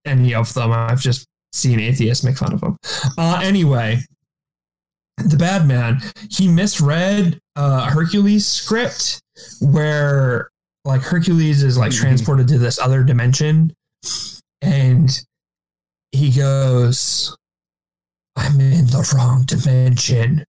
any 0.05 0.33
of 0.33 0.53
them. 0.53 0.71
I've 0.71 1.01
just 1.01 1.27
seen 1.51 1.79
atheists 1.79 2.23
make 2.23 2.37
fun 2.37 2.53
of 2.53 2.61
them. 2.61 2.77
Uh, 3.17 3.41
anyway, 3.43 3.99
the 5.17 5.37
bad 5.37 5.67
man, 5.67 6.01
he 6.29 6.47
misread 6.47 7.39
uh, 7.55 7.89
Hercules' 7.89 8.47
script 8.47 9.21
where 9.61 10.49
like 10.85 11.01
Hercules 11.01 11.63
is 11.63 11.77
like 11.77 11.91
transported 11.91 12.47
to 12.49 12.57
this 12.57 12.77
other 12.79 13.03
dimension 13.03 13.73
and 14.61 15.09
he 16.11 16.31
goes, 16.31 17.35
I'm 18.35 18.59
in 18.59 18.87
the 18.87 19.09
wrong 19.15 19.43
dimension. 19.45 20.43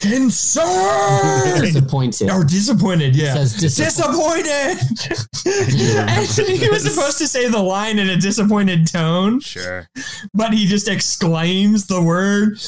Concerned 0.00 1.60
Disappointed. 1.62 2.30
or 2.30 2.44
disappointed, 2.44 3.16
yeah. 3.16 3.34
Says 3.34 3.54
disappointed. 3.56 4.78
disappointed. 4.78 5.28
and 6.08 6.58
he 6.60 6.68
was 6.68 6.84
supposed 6.92 7.18
to 7.18 7.26
say 7.26 7.48
the 7.48 7.58
line 7.62 7.98
in 7.98 8.08
a 8.08 8.16
disappointed 8.16 8.86
tone, 8.86 9.40
Sure. 9.40 9.88
but 10.32 10.52
he 10.54 10.66
just 10.66 10.88
exclaims 10.88 11.86
the 11.86 12.00
word 12.00 12.58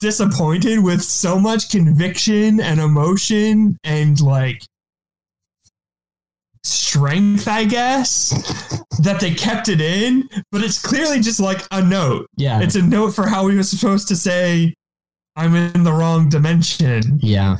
disappointed 0.00 0.82
with 0.82 1.02
so 1.02 1.38
much 1.38 1.70
conviction 1.70 2.60
and 2.60 2.80
emotion 2.80 3.78
and 3.84 4.20
like 4.20 4.62
strength, 6.62 7.48
I 7.48 7.64
guess, 7.64 8.30
that 9.02 9.20
they 9.20 9.32
kept 9.34 9.68
it 9.68 9.80
in. 9.80 10.28
But 10.52 10.62
it's 10.62 10.80
clearly 10.80 11.20
just 11.20 11.40
like 11.40 11.60
a 11.70 11.82
note. 11.82 12.26
Yeah. 12.36 12.60
It's 12.60 12.74
a 12.76 12.82
note 12.82 13.10
for 13.12 13.26
how 13.26 13.44
we 13.46 13.56
were 13.56 13.62
supposed 13.62 14.08
to 14.08 14.16
say, 14.16 14.74
I'm 15.36 15.54
in 15.54 15.84
the 15.84 15.92
wrong 15.92 16.28
dimension. 16.28 17.18
yeah. 17.22 17.58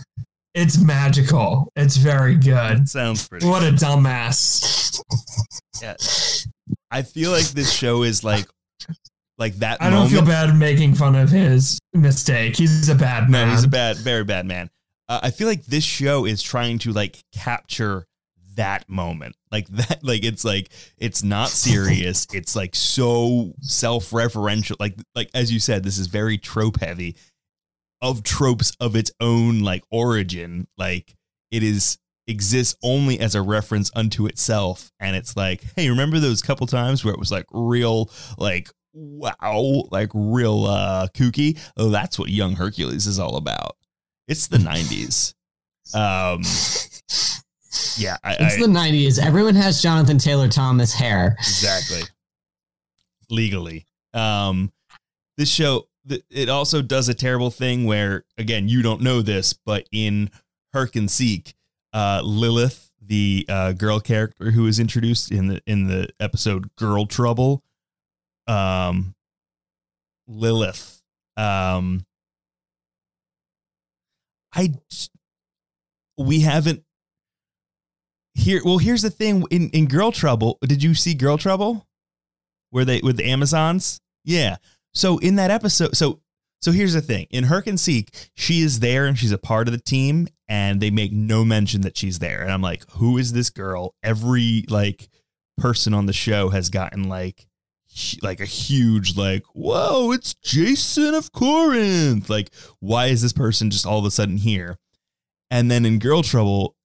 It's 0.52 0.82
magical. 0.82 1.70
It's 1.76 1.96
very 1.96 2.34
good. 2.34 2.88
Sounds 2.88 3.28
pretty. 3.28 3.46
What 3.46 3.62
a 3.62 3.70
dumbass. 3.70 5.00
Yeah. 5.80 5.94
I 6.90 7.02
feel 7.02 7.30
like 7.30 7.46
this 7.50 7.72
show 7.72 8.02
is 8.02 8.24
like 8.24 8.46
like 9.40 9.54
that. 9.56 9.82
I 9.82 9.90
don't 9.90 10.08
feel 10.08 10.24
bad 10.24 10.54
making 10.56 10.94
fun 10.94 11.16
of 11.16 11.30
his 11.30 11.78
mistake. 11.94 12.56
He's 12.56 12.88
a 12.88 12.94
bad 12.94 13.24
No, 13.24 13.38
man. 13.44 13.50
he's 13.50 13.64
a 13.64 13.68
bad, 13.68 13.96
very 13.96 14.22
bad 14.22 14.46
man. 14.46 14.70
Uh, 15.08 15.20
I 15.24 15.30
feel 15.30 15.48
like 15.48 15.64
this 15.64 15.82
show 15.82 16.24
is 16.26 16.40
trying 16.42 16.78
to 16.80 16.92
like 16.92 17.18
capture 17.32 18.06
that 18.54 18.88
moment, 18.88 19.34
like 19.50 19.66
that. 19.70 20.04
Like 20.04 20.22
it's 20.24 20.44
like 20.44 20.68
it's 20.98 21.22
not 21.24 21.48
serious. 21.48 22.26
it's 22.32 22.54
like 22.54 22.74
so 22.76 23.54
self-referential. 23.60 24.76
Like 24.78 24.94
like 25.14 25.30
as 25.34 25.52
you 25.52 25.58
said, 25.58 25.82
this 25.82 25.98
is 25.98 26.06
very 26.06 26.38
trope 26.38 26.78
heavy 26.80 27.16
of 28.02 28.22
tropes 28.22 28.72
of 28.78 28.94
its 28.94 29.10
own 29.20 29.60
like 29.60 29.82
origin. 29.90 30.66
Like 30.78 31.14
it 31.50 31.62
is 31.62 31.98
exists 32.26 32.76
only 32.82 33.18
as 33.18 33.34
a 33.34 33.42
reference 33.42 33.90
unto 33.96 34.26
itself 34.26 34.92
and 35.00 35.16
it's 35.16 35.36
like 35.36 35.64
hey 35.74 35.88
remember 35.90 36.20
those 36.20 36.42
couple 36.42 36.64
times 36.64 37.04
where 37.04 37.12
it 37.12 37.18
was 37.18 37.32
like 37.32 37.46
real 37.50 38.08
like 38.38 38.70
wow 38.92 39.84
like 39.90 40.10
real 40.14 40.64
uh 40.66 41.06
kooky. 41.14 41.58
Oh 41.76 41.90
that's 41.90 42.18
what 42.18 42.30
young 42.30 42.54
hercules 42.54 43.06
is 43.06 43.18
all 43.18 43.36
about. 43.36 43.76
It's 44.28 44.46
the 44.46 44.58
90s 44.58 45.34
um 45.94 46.42
yeah 47.96 48.16
I, 48.22 48.36
It's 48.40 48.56
I 48.56 48.60
the 48.60 48.66
90s. 48.66 49.18
Everyone 49.18 49.54
has 49.54 49.82
Jonathan 49.82 50.18
Taylor 50.18 50.48
Thomas 50.48 50.92
hair. 50.92 51.36
exactly. 51.38 52.02
Legally. 53.28 53.86
Um 54.14 54.72
this 55.36 55.48
show 55.48 55.86
it 56.30 56.48
also 56.48 56.82
does 56.82 57.08
a 57.08 57.14
terrible 57.14 57.50
thing 57.50 57.84
where 57.84 58.24
again 58.38 58.68
you 58.68 58.82
don't 58.82 59.00
know 59.00 59.22
this 59.22 59.52
but 59.52 59.86
in 59.92 60.30
herc 60.72 60.96
and 60.96 61.10
seek 61.10 61.54
uh 61.92 62.20
lilith 62.24 62.90
the 63.00 63.44
uh 63.48 63.72
girl 63.72 64.00
character 64.00 64.50
who 64.50 64.66
is 64.66 64.78
introduced 64.80 65.30
in 65.30 65.46
the 65.48 65.62
in 65.66 65.86
the 65.86 66.08
episode 66.18 66.74
girl 66.76 67.06
trouble 67.06 67.62
um 68.50 69.14
lilith. 70.26 71.00
Um 71.36 72.04
i 74.52 74.68
we 76.18 76.40
haven't 76.40 76.82
here 78.34 78.60
well 78.64 78.78
here's 78.78 79.02
the 79.02 79.10
thing 79.10 79.44
in 79.50 79.70
in 79.70 79.86
girl 79.86 80.10
trouble 80.10 80.58
did 80.66 80.82
you 80.82 80.94
see 80.94 81.14
girl 81.14 81.38
trouble? 81.38 81.86
Where 82.70 82.84
they 82.84 83.00
with 83.02 83.16
the 83.16 83.30
amazons? 83.30 84.00
Yeah. 84.24 84.56
So 84.94 85.18
in 85.18 85.36
that 85.36 85.50
episode 85.50 85.96
so 85.96 86.20
so 86.60 86.72
here's 86.72 86.92
the 86.92 87.00
thing 87.00 87.26
in 87.30 87.44
herc 87.44 87.66
and 87.68 87.80
seek 87.80 88.30
she 88.34 88.60
is 88.60 88.80
there 88.80 89.06
and 89.06 89.16
she's 89.16 89.32
a 89.32 89.38
part 89.38 89.68
of 89.68 89.72
the 89.72 89.80
team 89.80 90.28
and 90.48 90.80
they 90.80 90.90
make 90.90 91.12
no 91.12 91.44
mention 91.44 91.82
that 91.82 91.96
she's 91.96 92.18
there. 92.18 92.42
And 92.42 92.50
i'm 92.50 92.62
like 92.62 92.88
who 92.92 93.18
is 93.18 93.32
this 93.32 93.50
girl? 93.50 93.94
Every 94.02 94.64
like 94.68 95.08
person 95.56 95.94
on 95.94 96.06
the 96.06 96.12
show 96.12 96.48
has 96.48 96.70
gotten 96.70 97.08
like 97.08 97.46
like 98.22 98.40
a 98.40 98.46
huge 98.46 99.16
like 99.16 99.42
whoa 99.52 100.12
it's 100.12 100.34
jason 100.34 101.14
of 101.14 101.32
corinth 101.32 102.30
like 102.30 102.50
why 102.78 103.06
is 103.06 103.20
this 103.20 103.32
person 103.32 103.70
just 103.70 103.84
all 103.84 103.98
of 103.98 104.04
a 104.04 104.10
sudden 104.10 104.36
here 104.36 104.78
and 105.50 105.70
then 105.70 105.84
in 105.84 105.98
girl 105.98 106.22
trouble 106.22 106.76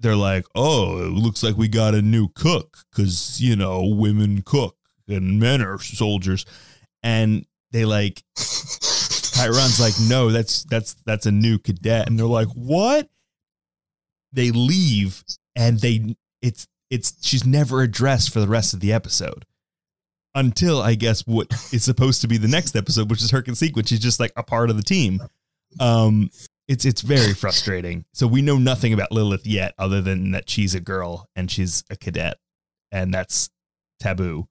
they're 0.00 0.16
like, 0.16 0.46
oh, 0.54 1.02
it 1.02 1.10
looks 1.10 1.42
like 1.42 1.56
we 1.56 1.68
got 1.68 1.94
a 1.94 2.02
new 2.02 2.28
cook 2.28 2.78
because, 2.90 3.40
you 3.40 3.56
know, 3.56 3.84
women 3.84 4.42
cook 4.42 4.76
and 5.08 5.40
men 5.40 5.60
are 5.60 5.78
soldiers. 5.78 6.44
And 7.02 7.46
they 7.72 7.84
like, 7.84 8.22
Chiron's 8.36 9.80
like, 9.80 9.94
no, 10.08 10.30
that's, 10.30 10.64
that's, 10.64 10.94
that's 11.04 11.26
a 11.26 11.32
new 11.32 11.58
cadet. 11.58 12.08
And 12.08 12.18
they're 12.18 12.26
like, 12.26 12.48
what? 12.48 13.08
They 14.32 14.50
leave 14.50 15.24
and 15.56 15.80
they, 15.80 16.16
it's, 16.42 16.68
it's, 16.90 17.14
she's 17.26 17.44
never 17.44 17.82
addressed 17.82 18.32
for 18.32 18.40
the 18.40 18.48
rest 18.48 18.74
of 18.74 18.80
the 18.80 18.92
episode 18.92 19.44
until 20.34 20.80
I 20.80 20.94
guess 20.94 21.26
what 21.26 21.52
is 21.72 21.84
supposed 21.84 22.20
to 22.22 22.28
be 22.28 22.36
the 22.36 22.48
next 22.48 22.76
episode, 22.76 23.10
which 23.10 23.22
is 23.22 23.30
Herc 23.30 23.48
and 23.48 23.56
Seek, 23.58 23.76
which 23.76 23.92
is 23.92 23.98
just 23.98 24.20
like 24.20 24.32
a 24.36 24.42
part 24.42 24.70
of 24.70 24.76
the 24.76 24.82
team. 24.82 25.20
Um, 25.80 26.30
it's 26.66 26.84
it's 26.84 27.00
very 27.00 27.34
frustrating. 27.34 28.04
So 28.12 28.26
we 28.26 28.42
know 28.42 28.58
nothing 28.58 28.92
about 28.92 29.10
Lilith 29.10 29.46
yet, 29.46 29.74
other 29.78 30.00
than 30.00 30.32
that 30.32 30.48
she's 30.50 30.74
a 30.74 30.80
girl 30.80 31.28
and 31.34 31.50
she's 31.50 31.82
a 31.90 31.96
cadet, 31.96 32.36
and 32.92 33.12
that's 33.12 33.48
taboo. 34.00 34.48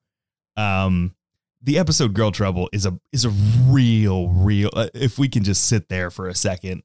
Um, 0.56 1.16
the 1.62 1.78
episode 1.78 2.14
"Girl 2.14 2.32
Trouble" 2.32 2.70
is 2.74 2.86
a 2.86 3.00
is 3.12 3.26
a 3.26 3.30
real 3.70 4.30
real. 4.30 4.70
Uh, 4.74 4.90
if 4.94 5.20
we 5.20 5.30
can 5.30 5.44
just 5.44 5.68
sit 5.68 5.90
there 5.90 6.10
for 6.10 6.28
a 6.28 6.36
second, 6.36 6.84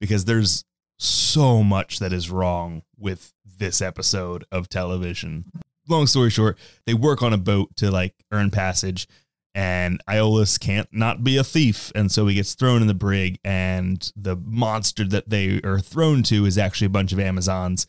because 0.00 0.26
there's 0.26 0.64
so 0.98 1.62
much 1.62 1.98
that 1.98 2.12
is 2.12 2.30
wrong 2.30 2.82
with 2.98 3.32
this 3.58 3.80
episode 3.80 4.44
of 4.52 4.68
television. 4.68 5.44
Long 5.88 6.06
story 6.06 6.30
short, 6.30 6.58
they 6.86 6.94
work 6.94 7.22
on 7.22 7.32
a 7.32 7.38
boat 7.38 7.76
to 7.76 7.90
like 7.90 8.14
earn 8.32 8.50
passage 8.50 9.06
and 9.54 10.02
Iolaus 10.08 10.58
can't 10.58 10.88
not 10.92 11.22
be 11.22 11.36
a 11.36 11.44
thief, 11.44 11.92
and 11.94 12.10
so 12.10 12.26
he 12.26 12.34
gets 12.34 12.54
thrown 12.54 12.82
in 12.82 12.88
the 12.88 12.94
brig. 12.94 13.38
And 13.44 14.12
the 14.16 14.36
monster 14.36 15.04
that 15.04 15.30
they 15.30 15.60
are 15.62 15.78
thrown 15.78 16.24
to 16.24 16.44
is 16.44 16.58
actually 16.58 16.86
a 16.86 16.90
bunch 16.90 17.12
of 17.12 17.20
Amazons. 17.20 17.86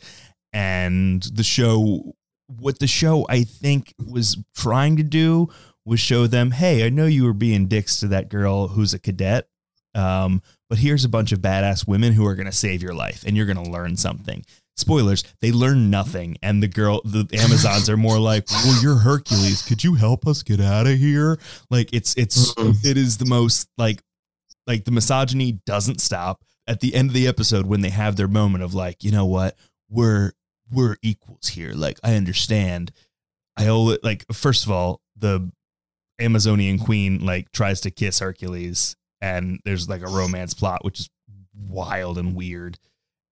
And 0.53 1.23
the 1.23 1.43
show, 1.43 2.15
what 2.47 2.79
the 2.79 2.87
show 2.87 3.25
I 3.29 3.43
think 3.43 3.95
was 3.97 4.37
trying 4.55 4.95
to 4.97 5.03
do 5.03 5.49
was 5.85 5.99
show 5.99 6.27
them, 6.27 6.51
hey, 6.51 6.85
I 6.85 6.89
know 6.89 7.07
you 7.07 7.23
were 7.23 7.33
being 7.33 7.67
dicks 7.67 7.99
to 7.99 8.07
that 8.09 8.29
girl 8.29 8.67
who's 8.69 8.93
a 8.93 8.99
cadet, 8.99 9.47
um, 9.95 10.43
but 10.69 10.77
here's 10.77 11.05
a 11.05 11.09
bunch 11.09 11.31
of 11.31 11.39
badass 11.39 11.87
women 11.87 12.13
who 12.13 12.27
are 12.27 12.35
going 12.35 12.45
to 12.45 12.51
save 12.51 12.83
your 12.83 12.93
life, 12.93 13.23
and 13.25 13.35
you're 13.35 13.45
going 13.45 13.63
to 13.63 13.71
learn 13.71 13.97
something 13.97 14.45
spoilers 14.77 15.23
they 15.41 15.51
learn 15.51 15.89
nothing 15.89 16.37
and 16.41 16.61
the 16.61 16.67
girl 16.67 17.01
the 17.05 17.27
amazons 17.33 17.89
are 17.89 17.97
more 17.97 18.19
like 18.19 18.49
well 18.51 18.81
you're 18.81 18.97
hercules. 18.97 19.61
Could 19.61 19.83
you 19.83 19.95
help 19.95 20.27
us 20.27 20.43
get 20.43 20.59
out 20.59 20.87
of 20.87 20.97
here? 20.97 21.39
Like 21.69 21.93
it's 21.93 22.15
it's 22.17 22.53
mm-hmm. 22.53 22.87
it 22.87 22.97
is 22.97 23.17
the 23.17 23.25
most 23.25 23.69
like 23.77 24.01
like 24.67 24.85
the 24.85 24.91
misogyny 24.91 25.53
doesn't 25.65 26.01
stop 26.01 26.43
at 26.67 26.79
the 26.79 26.95
end 26.95 27.09
of 27.09 27.13
the 27.13 27.27
episode 27.27 27.65
when 27.65 27.81
they 27.81 27.89
have 27.89 28.15
their 28.15 28.27
moment 28.27 28.63
of 28.63 28.73
like 28.73 29.03
you 29.03 29.11
know 29.11 29.25
what? 29.25 29.55
We're 29.89 30.33
we're 30.71 30.97
equals 31.01 31.47
here. 31.47 31.73
Like 31.73 31.99
i 32.03 32.15
understand. 32.15 32.91
Iola 33.57 33.97
like 34.03 34.25
first 34.33 34.65
of 34.65 34.71
all 34.71 34.99
the 35.15 35.49
amazonian 36.19 36.77
queen 36.77 37.25
like 37.25 37.49
tries 37.53 37.81
to 37.81 37.91
kiss 37.91 38.19
hercules 38.19 38.97
and 39.21 39.59
there's 39.63 39.87
like 39.87 40.01
a 40.01 40.07
romance 40.07 40.53
plot 40.53 40.83
which 40.83 40.99
is 41.01 41.09
wild 41.53 42.17
and 42.17 42.35
weird 42.35 42.77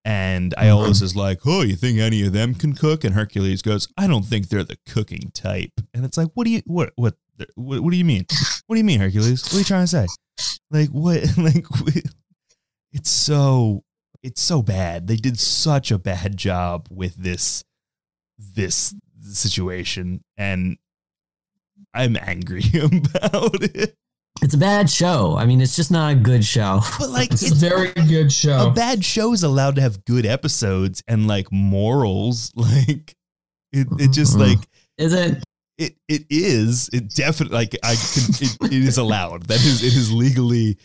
and 0.04 0.54
mm-hmm. 0.56 0.68
Iolaus 0.68 1.02
is 1.02 1.16
like, 1.16 1.40
"Oh, 1.46 1.62
you 1.62 1.76
think 1.76 1.98
any 1.98 2.24
of 2.26 2.32
them 2.32 2.54
can 2.54 2.74
cook?" 2.74 3.04
And 3.04 3.14
Hercules 3.14 3.62
goes, 3.62 3.88
"I 3.96 4.06
don't 4.06 4.24
think 4.24 4.48
they're 4.48 4.64
the 4.64 4.78
cooking 4.86 5.30
type." 5.32 5.72
And 5.92 6.04
it's 6.04 6.16
like, 6.16 6.28
"What 6.34 6.44
do 6.44 6.50
you 6.50 6.62
what 6.66 6.92
what 6.96 7.14
what, 7.54 7.80
what 7.80 7.90
do 7.90 7.96
you 7.96 8.04
mean? 8.04 8.26
What 8.66 8.76
do 8.76 8.78
you 8.78 8.84
mean, 8.84 9.00
Hercules? 9.00 9.42
What 9.44 9.54
are 9.54 9.58
you 9.58 9.64
trying 9.64 9.86
to 9.86 9.88
say? 9.88 10.06
Like 10.70 10.90
what? 10.90 11.22
Like 11.38 11.66
it's 12.92 13.10
so 13.10 13.82
it's 14.22 14.42
so 14.42 14.62
bad. 14.62 15.06
They 15.06 15.16
did 15.16 15.38
such 15.38 15.90
a 15.90 15.98
bad 15.98 16.36
job 16.36 16.88
with 16.90 17.16
this 17.16 17.64
this 18.38 18.94
situation, 19.20 20.22
and 20.36 20.78
I'm 21.92 22.16
angry 22.16 22.64
about 22.74 23.62
it. 23.62 23.96
It's 24.42 24.54
a 24.54 24.58
bad 24.58 24.90
show. 24.90 25.36
I 25.36 25.46
mean, 25.46 25.60
it's 25.60 25.76
just 25.76 25.90
not 25.90 26.12
a 26.12 26.16
good 26.16 26.44
show. 26.44 26.80
But 26.98 27.10
like 27.10 27.30
It's 27.32 27.42
a 27.42 27.46
it's 27.46 27.54
very 27.56 27.92
good 27.92 28.32
show. 28.32 28.68
a 28.68 28.70
bad 28.70 29.04
show 29.04 29.32
is 29.32 29.42
allowed 29.42 29.76
to 29.76 29.80
have 29.80 30.04
good 30.04 30.26
episodes 30.26 31.02
and 31.08 31.26
like 31.26 31.50
morals. 31.52 32.52
Like 32.56 33.14
it, 33.72 33.88
it 33.98 34.12
just 34.12 34.38
like 34.38 34.58
Is 34.98 35.12
it? 35.14 35.42
it 35.78 35.96
it 36.08 36.24
is 36.30 36.88
it 36.92 37.12
definitely 37.14 37.56
like 37.56 37.76
I 37.82 37.94
can, 37.96 38.24
it, 38.40 38.56
it 38.72 38.84
is 38.84 38.98
allowed. 38.98 39.44
That 39.46 39.56
is 39.64 39.82
it 39.82 39.94
is 39.94 40.12
legally 40.12 40.78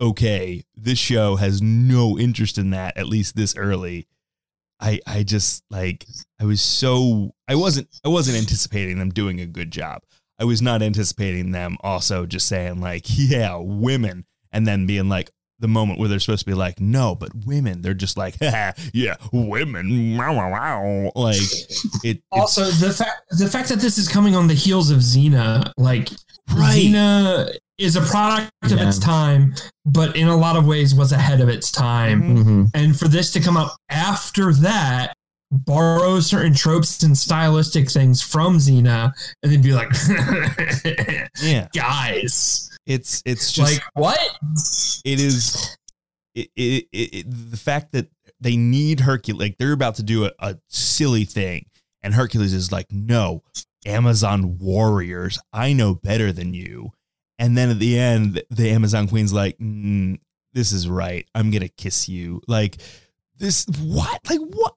okay. 0.00 0.62
This 0.76 0.98
show 0.98 1.36
has 1.36 1.60
no 1.62 2.18
interest 2.18 2.58
in 2.58 2.70
that 2.70 2.96
at 2.96 3.06
least 3.08 3.34
this 3.34 3.56
early. 3.56 4.06
I 4.78 5.00
I 5.06 5.22
just 5.24 5.64
like 5.70 6.06
I 6.40 6.44
was 6.44 6.60
so 6.60 7.34
I 7.48 7.54
wasn't 7.56 7.88
I 8.04 8.08
wasn't 8.08 8.36
anticipating 8.38 8.98
them 8.98 9.10
doing 9.10 9.40
a 9.40 9.46
good 9.46 9.70
job. 9.70 10.02
I 10.38 10.44
was 10.44 10.60
not 10.62 10.82
anticipating 10.82 11.50
them 11.52 11.76
also 11.80 12.26
just 12.26 12.46
saying 12.48 12.80
like 12.80 13.04
yeah 13.08 13.56
women 13.56 14.24
and 14.52 14.66
then 14.66 14.86
being 14.86 15.08
like 15.08 15.30
the 15.58 15.68
moment 15.68 15.98
where 15.98 16.06
they're 16.08 16.18
supposed 16.20 16.40
to 16.44 16.50
be 16.50 16.52
like 16.54 16.78
no 16.80 17.14
but 17.14 17.30
women 17.46 17.80
they're 17.80 17.94
just 17.94 18.18
like 18.18 18.36
yeah 18.40 19.16
women 19.32 20.16
wow, 20.18 20.34
wow, 20.36 20.50
wow. 20.50 21.12
like 21.14 21.40
it 22.04 22.18
it's- 22.18 22.20
also, 22.30 22.64
the 22.64 22.92
fact 22.92 23.22
the 23.30 23.48
fact 23.48 23.68
that 23.70 23.78
this 23.78 23.96
is 23.98 24.06
coming 24.08 24.36
on 24.36 24.46
the 24.48 24.54
heels 24.54 24.90
of 24.90 24.98
Xena, 24.98 25.72
like 25.78 26.10
Right. 26.54 26.78
Xena 26.78 27.50
is 27.78 27.96
a 27.96 28.00
product 28.02 28.50
of 28.64 28.72
its 28.80 28.98
time, 29.00 29.54
but 29.84 30.14
in 30.16 30.28
a 30.28 30.36
lot 30.36 30.54
of 30.56 30.64
ways 30.66 30.94
was 30.94 31.10
ahead 31.12 31.40
of 31.40 31.48
its 31.48 31.70
time. 31.72 32.22
Mhm. 32.22 32.42
hmm 32.44 32.64
And 32.72 32.96
for 32.98 33.08
this 33.08 33.32
to 33.32 33.40
come 33.40 33.56
out 33.56 33.70
after 33.90 34.52
that, 34.52 35.12
borrow 35.50 36.20
certain 36.20 36.54
tropes 36.54 37.02
and 37.02 37.16
stylistic 37.16 37.90
things 37.90 38.22
from 38.22 38.58
Xena, 38.58 39.12
and 39.42 39.52
then 39.52 39.62
be 39.62 39.72
like, 39.72 39.90
yeah. 41.42 41.68
Guys, 41.74 42.76
it's 42.86 43.22
it's 43.26 43.52
just 43.52 43.74
like 43.74 43.82
what? 43.94 44.18
it 45.04 45.20
is 45.20 45.76
it, 46.34 46.50
it, 46.56 46.86
it, 46.92 47.26
the 47.50 47.56
fact 47.56 47.92
that 47.92 48.08
they 48.40 48.56
need 48.56 49.00
Hercules 49.00 49.40
like 49.40 49.58
they're 49.58 49.72
about 49.72 49.96
to 49.96 50.02
do 50.02 50.26
a, 50.26 50.32
a 50.38 50.56
silly 50.68 51.24
thing 51.24 51.66
and 52.02 52.14
Hercules 52.14 52.52
is 52.52 52.70
like 52.70 52.86
no 52.90 53.42
Amazon 53.84 54.58
warriors 54.58 55.38
I 55.52 55.72
know 55.72 55.94
better 55.94 56.32
than 56.32 56.54
you. 56.54 56.92
And 57.38 57.56
then 57.56 57.70
at 57.70 57.78
the 57.78 57.98
end 57.98 58.42
the 58.50 58.70
Amazon 58.70 59.08
queen's 59.08 59.32
like 59.32 59.58
mm, 59.58 60.18
this 60.52 60.72
is 60.72 60.88
right. 60.88 61.26
I'm 61.34 61.50
gonna 61.50 61.68
kiss 61.68 62.08
you. 62.08 62.40
Like 62.46 62.76
this 63.36 63.66
what? 63.80 64.20
Like 64.28 64.40
what 64.40 64.74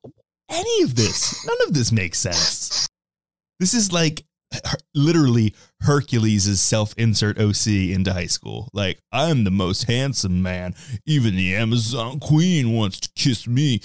any 0.49 0.83
of 0.83 0.95
this 0.95 1.45
none 1.45 1.57
of 1.67 1.73
this 1.73 1.91
makes 1.91 2.19
sense 2.19 2.87
this 3.59 3.73
is 3.73 3.91
like 3.91 4.23
her- 4.65 4.77
literally 4.95 5.53
Hercules' 5.81 6.59
self-insert 6.59 7.39
OC 7.39 7.91
into 7.91 8.11
high 8.11 8.25
school. 8.25 8.69
Like, 8.73 8.99
I'm 9.11 9.43
the 9.43 9.51
most 9.51 9.83
handsome 9.83 10.41
man. 10.41 10.75
Even 11.05 11.35
the 11.35 11.55
Amazon 11.55 12.19
Queen 12.19 12.73
wants 12.73 12.99
to 13.01 13.09
kiss 13.15 13.47
me. 13.47 13.81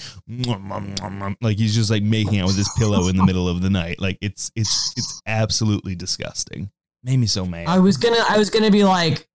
Like 1.41 1.57
he's 1.57 1.75
just 1.75 1.91
like 1.91 2.03
making 2.03 2.39
out 2.39 2.47
with 2.47 2.57
his 2.57 2.71
pillow 2.77 3.07
in 3.07 3.17
the 3.17 3.25
middle 3.25 3.47
of 3.47 3.61
the 3.61 3.69
night. 3.69 4.01
Like 4.01 4.17
it's 4.21 4.51
it's 4.55 4.93
it's 4.97 5.21
absolutely 5.25 5.95
disgusting. 5.95 6.71
Made 7.03 7.17
me 7.17 7.27
so 7.27 7.45
mad. 7.45 7.67
I 7.67 7.77
was 7.77 7.97
gonna, 7.97 8.23
I 8.27 8.39
was 8.39 8.49
gonna 8.49 8.71
be 8.71 8.83
like, 8.83 9.27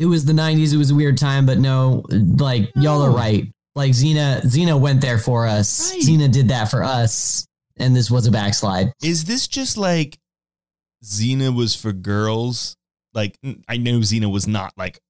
it 0.00 0.06
was 0.06 0.24
the 0.24 0.32
'90s. 0.32 0.74
It 0.74 0.76
was 0.78 0.90
a 0.90 0.94
weird 0.94 1.16
time, 1.16 1.46
but 1.46 1.58
no, 1.58 2.04
like 2.10 2.72
y'all 2.74 3.02
are 3.02 3.12
right. 3.12 3.46
Like 3.74 3.92
Xena, 3.92 4.42
Xena 4.42 4.78
went 4.78 5.00
there 5.00 5.18
for 5.18 5.46
us. 5.46 5.92
Right. 5.92 6.02
Xena 6.02 6.30
did 6.30 6.48
that 6.48 6.70
for 6.70 6.84
us, 6.84 7.46
and 7.76 7.94
this 7.94 8.10
was 8.10 8.26
a 8.26 8.30
backslide. 8.30 8.92
Is 9.02 9.24
this 9.24 9.48
just 9.48 9.76
like 9.76 10.18
Xena 11.04 11.54
was 11.54 11.74
for 11.74 11.92
girls? 11.92 12.76
Like 13.12 13.38
I 13.68 13.76
know 13.76 13.98
Xena 13.98 14.30
was 14.32 14.46
not 14.46 14.72
like 14.76 15.00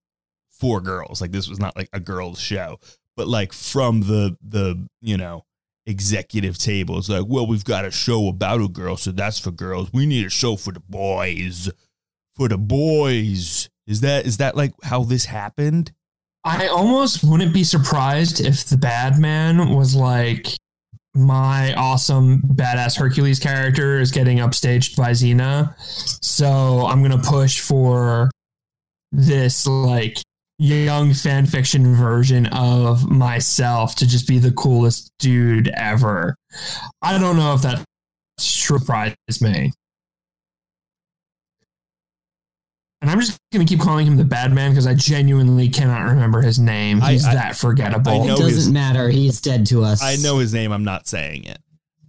for 0.50 0.80
girls. 0.80 1.20
Like 1.20 1.32
this 1.32 1.48
was 1.48 1.58
not 1.58 1.76
like 1.76 1.88
a 1.92 2.00
girls 2.00 2.40
show, 2.40 2.78
but 3.16 3.28
like 3.28 3.52
from 3.52 4.00
the 4.00 4.36
the 4.42 4.88
you 5.00 5.16
know 5.16 5.44
executive 5.86 6.56
table, 6.58 6.98
it's 6.98 7.08
like, 7.08 7.26
well, 7.28 7.46
we've 7.46 7.64
got 7.64 7.84
a 7.84 7.90
show 7.90 8.28
about 8.28 8.60
a 8.60 8.68
girl, 8.68 8.96
so 8.96 9.12
that's 9.12 9.38
for 9.38 9.50
girls. 9.50 9.92
We 9.92 10.06
need 10.06 10.26
a 10.26 10.30
show 10.30 10.56
for 10.56 10.72
the 10.72 10.80
boys, 10.80 11.70
for 12.34 12.48
the 12.48 12.58
boys. 12.58 13.68
Is 13.86 14.00
that 14.00 14.26
is 14.26 14.38
that 14.38 14.56
like 14.56 14.72
how 14.82 15.04
this 15.04 15.26
happened? 15.26 15.92
I 16.44 16.66
almost 16.66 17.24
wouldn't 17.24 17.54
be 17.54 17.64
surprised 17.64 18.40
if 18.40 18.64
the 18.64 18.76
bad 18.76 19.18
man 19.18 19.74
was 19.74 19.96
like 19.96 20.48
my 21.14 21.72
awesome 21.74 22.42
badass 22.42 22.98
Hercules 22.98 23.38
character 23.38 23.98
is 23.98 24.10
getting 24.10 24.38
upstaged 24.38 24.96
by 24.96 25.12
Xena. 25.12 25.74
So 26.22 26.86
I'm 26.86 27.02
gonna 27.02 27.22
push 27.22 27.60
for 27.60 28.30
this 29.12 29.66
like 29.66 30.18
young 30.58 31.14
fan 31.14 31.46
fiction 31.46 31.94
version 31.94 32.46
of 32.46 33.10
myself 33.10 33.94
to 33.96 34.06
just 34.06 34.26
be 34.26 34.38
the 34.38 34.52
coolest 34.52 35.10
dude 35.18 35.68
ever. 35.76 36.34
I 37.00 37.18
don't 37.18 37.36
know 37.36 37.54
if 37.54 37.62
that 37.62 37.84
surprises 38.38 39.40
me. 39.40 39.72
And 43.04 43.10
I'm 43.10 43.20
just 43.20 43.38
gonna 43.52 43.66
keep 43.66 43.80
calling 43.80 44.06
him 44.06 44.16
the 44.16 44.24
bad 44.24 44.50
man 44.54 44.70
because 44.70 44.86
I 44.86 44.94
genuinely 44.94 45.68
cannot 45.68 46.04
remember 46.04 46.40
his 46.40 46.58
name. 46.58 47.02
He's 47.02 47.26
I- 47.26 47.34
that 47.34 47.54
forgettable. 47.54 48.24
It 48.24 48.28
doesn't 48.28 48.46
his- 48.46 48.70
matter. 48.70 49.10
He's 49.10 49.42
dead 49.42 49.66
to 49.66 49.84
us. 49.84 50.02
I 50.02 50.16
know 50.16 50.38
his 50.38 50.54
name. 50.54 50.72
I'm 50.72 50.84
not 50.84 51.06
saying 51.06 51.44
it. 51.44 51.58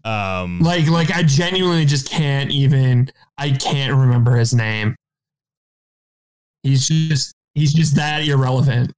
Um, 0.07 0.61
like 0.61 0.87
like 0.87 1.11
I 1.11 1.23
genuinely 1.23 1.83
just 1.83 2.09
can't 2.09 2.49
even 2.49 3.11
I 3.37 3.51
can't 3.51 3.93
remember 3.93 4.37
his 4.37 4.53
name. 4.53 4.95
He's 6.63 6.87
just 6.87 7.33
he's 7.55 7.73
just 7.73 7.97
that 7.97 8.25
irrelevant. 8.25 8.93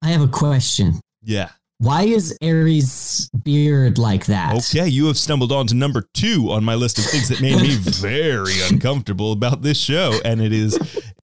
I 0.00 0.10
have 0.10 0.22
a 0.22 0.28
question. 0.28 1.00
yeah. 1.24 1.50
Why 1.84 2.04
is 2.04 2.34
Ares' 2.42 3.28
beard 3.42 3.98
like 3.98 4.24
that? 4.26 4.54
Okay, 4.54 4.88
you 4.88 5.06
have 5.06 5.18
stumbled 5.18 5.52
on 5.52 5.66
to 5.66 5.74
number 5.74 6.08
two 6.14 6.50
on 6.50 6.64
my 6.64 6.74
list 6.74 6.98
of 6.98 7.04
things 7.04 7.28
that 7.28 7.42
made 7.42 7.60
me 7.60 7.74
very 7.78 8.54
uncomfortable 8.62 9.32
about 9.32 9.60
this 9.60 9.78
show, 9.78 10.18
and 10.24 10.40
it 10.40 10.50
is 10.50 10.78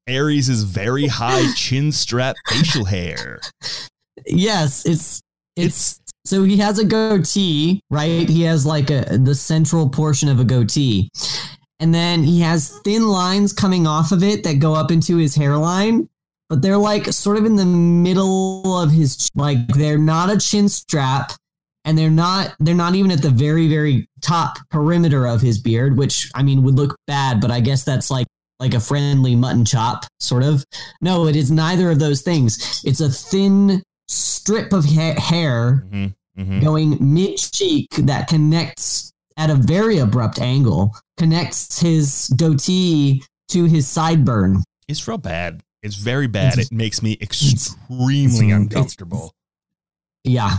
Ares' 0.07 0.62
very 0.62 1.07
high 1.07 1.51
chin 1.55 1.91
strap 1.91 2.36
facial 2.47 2.86
hair. 2.86 3.39
Yes, 4.28 4.86
it's 4.86 5.22
it's 5.55 5.99
so 6.26 6.43
he 6.43 6.57
has 6.57 6.78
a 6.78 6.86
goatee, 6.86 7.82
right? 7.89 8.30
He 8.30 8.43
has 8.43 8.64
like 8.64 8.91
a 8.91 9.18
the 9.18 9.34
central 9.34 9.89
portion 9.89 10.30
of 10.30 10.39
a 10.39 10.43
goatee. 10.43 11.09
And 11.80 11.91
then 11.95 12.22
he 12.22 12.41
has 12.41 12.80
thin 12.84 13.07
lines 13.07 13.51
coming 13.51 13.88
off 13.88 14.12
of 14.12 14.22
it 14.22 14.43
that 14.43 14.59
go 14.59 14.76
up 14.76 14.91
into 14.91 15.18
his 15.18 15.34
hairline, 15.34 16.07
but 16.52 16.62
they're 16.62 16.78
like 16.78 17.06
sort 17.14 17.38
of 17.38 17.45
in 17.45 17.56
the 17.56 17.66
middle 17.66 18.78
of 18.78 18.91
his 18.91 19.30
like 19.36 19.66
they're 19.70 19.97
not 19.97 20.30
a 20.30 20.38
chin 20.38 20.68
strap 20.68 21.32
and 21.86 21.97
they're 21.97 22.10
not 22.12 22.54
they're 22.60 22.76
not 22.76 22.93
even 22.93 23.10
at 23.10 23.22
the 23.22 23.30
very 23.30 23.70
very 23.70 24.06
top 24.22 24.58
perimeter 24.70 25.26
of 25.26 25.39
his 25.41 25.60
beard, 25.60 25.97
which 25.97 26.30
I 26.36 26.43
mean 26.43 26.62
would 26.64 26.76
look 26.76 26.93
bad, 27.08 27.39
but 27.39 27.52
I 27.52 27.62
guess 27.62 27.86
that's 27.86 28.12
like 28.12 28.28
like 28.60 28.74
a 28.74 28.82
friendly 28.82 29.34
mutton 29.34 29.64
chop 29.64 30.06
sort 30.20 30.43
of. 30.43 30.66
No, 30.99 31.26
it 31.26 31.38
is 31.38 31.49
neither 31.49 31.89
of 31.89 31.99
those 31.99 32.22
things. 32.22 32.82
It's 32.86 32.99
a 32.99 33.10
thin 33.10 33.82
strip 34.10 34.74
of 34.74 34.84
ha- 34.84 35.20
hair 35.20 35.88
Mhm, 35.89 36.14
mhm. 36.38 36.62
going 36.62 36.97
mid 36.99 37.38
cheek 37.38 37.88
that 37.97 38.28
connects 38.28 39.10
at 39.38 39.49
a 39.49 39.56
very 39.56 39.99
abrupt 39.99 40.39
angle, 40.39 40.93
connects 41.18 41.80
his 41.80 42.30
goatee 42.36 43.24
to 43.47 43.64
his 43.64 43.88
sideburn. 43.88 44.64
It's 44.89 45.08
real 45.08 45.18
bad. 45.18 45.62
It's 45.84 45.96
very 45.96 46.28
bad. 46.28 46.54
It's- 46.54 46.68
it 46.68 46.72
makes 46.74 47.02
me 47.02 47.18
extremely 47.22 48.48
it's- 48.48 48.52
uncomfortable. 48.62 49.34
Yeah. 50.24 50.58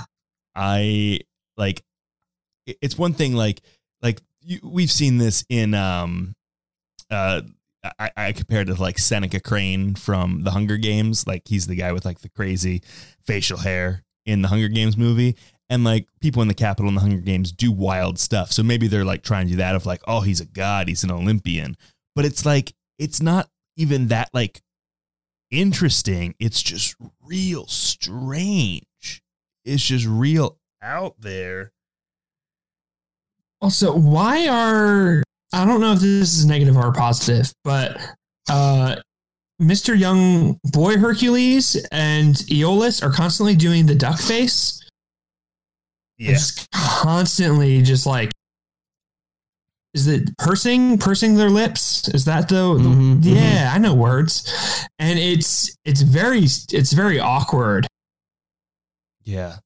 I 0.55 1.21
like 1.57 1.83
it's 2.67 2.99
one 2.99 3.15
thing 3.15 3.35
like 3.35 3.61
like 4.03 4.21
you, 4.41 4.59
we've 4.63 4.91
seen 4.91 5.19
this 5.19 5.45
in 5.49 5.75
um 5.75 6.35
uh 7.11 7.43
I, 7.99 8.11
I 8.17 8.33
compared 8.33 8.69
it 8.69 8.77
to 8.77 8.81
like 8.81 8.99
Seneca 8.99 9.41
Crane 9.41 9.95
from 9.97 10.43
the 10.43 10.51
Hunger 10.53 10.77
Games. 10.77 11.27
Like 11.27 11.43
he's 11.47 11.67
the 11.67 11.75
guy 11.75 11.93
with 11.93 12.05
like 12.05 12.21
the 12.21 12.29
crazy 12.29 12.83
facial 13.27 13.59
hair 13.59 14.05
in 14.25 14.43
the 14.43 14.49
Hunger 14.49 14.69
Games 14.69 14.97
movie. 14.97 15.37
And 15.71 15.85
like 15.85 16.07
people 16.21 16.43
in 16.43 16.49
the 16.49 16.55
Capitol 16.55 16.89
in 16.89 16.95
the 16.95 17.01
Hunger 17.01 17.21
Games 17.23 17.51
do 17.51 17.73
wild 17.73 18.19
stuff. 18.19 18.53
So 18.53 18.63
maybe 18.63 18.87
they're 18.89 19.05
like 19.05 19.23
trying 19.23 19.47
to 19.47 19.53
do 19.53 19.57
that 19.57 19.75
of 19.75 19.87
like, 19.87 20.03
oh, 20.07 20.21
he's 20.21 20.41
a 20.41 20.45
god, 20.45 20.87
he's 20.89 21.03
an 21.03 21.11
Olympian. 21.11 21.77
But 22.15 22.25
it's 22.25 22.45
like 22.45 22.73
it's 22.99 23.23
not 23.23 23.49
even 23.77 24.09
that 24.09 24.29
like 24.35 24.61
interesting. 25.53 26.35
It's 26.41 26.61
just 26.63 26.97
real 27.25 27.67
strange. 27.69 28.83
It's 29.65 29.85
just 29.85 30.07
real 30.07 30.59
out 30.83 31.15
there. 31.21 31.71
Also, 33.61 33.97
why 33.97 34.49
are 34.49 35.23
I 35.53 35.65
don't 35.65 35.81
know 35.81 35.93
if 35.93 36.01
this 36.01 36.37
is 36.37 36.45
negative 36.47 36.77
or 36.77 36.93
positive, 36.93 37.53
but 37.63 37.97
uh 38.51 38.97
Mr. 39.61 39.97
Young 39.97 40.59
Boy 40.73 40.97
Hercules 40.97 41.77
and 41.93 42.35
Iolaus 42.35 43.01
are 43.01 43.13
constantly 43.13 43.55
doing 43.55 43.87
the 43.87 43.95
duck 43.95 44.19
face. 44.19 44.83
They're 46.19 46.33
Yeah. 46.33 46.39
Constantly 46.75 47.81
just 47.83 48.05
like 48.05 48.32
is 49.95 50.07
it 50.07 50.37
pursing 50.39 50.99
pursing 50.99 51.35
their 51.37 51.51
lips? 51.51 52.09
Is 52.09 52.25
that 52.25 52.49
the, 52.49 52.55
the- 52.75 52.81
Mhm, 52.89 53.25
yeah? 53.25 53.71
I 53.75 53.79
know 53.79 53.95
words, 53.95 54.87
and 54.99 55.19
it's 55.19 55.77
it's 55.85 56.01
very 56.03 56.41
it's 56.45 56.93
very 56.93 57.19
awkward. 57.21 57.87
Yeah. 59.25 59.57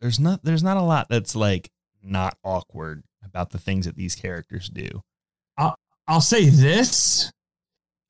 There's 0.00 0.20
not 0.20 0.44
there's 0.44 0.62
not 0.62 0.76
a 0.76 0.82
lot 0.82 1.06
that's 1.08 1.34
like 1.34 1.70
not 2.02 2.36
awkward 2.44 3.02
about 3.24 3.50
the 3.50 3.58
things 3.58 3.86
that 3.86 3.96
these 3.96 4.14
characters 4.14 4.68
do. 4.68 4.88
i'll, 5.56 5.74
I'll 6.06 6.20
say 6.20 6.48
this: 6.50 7.32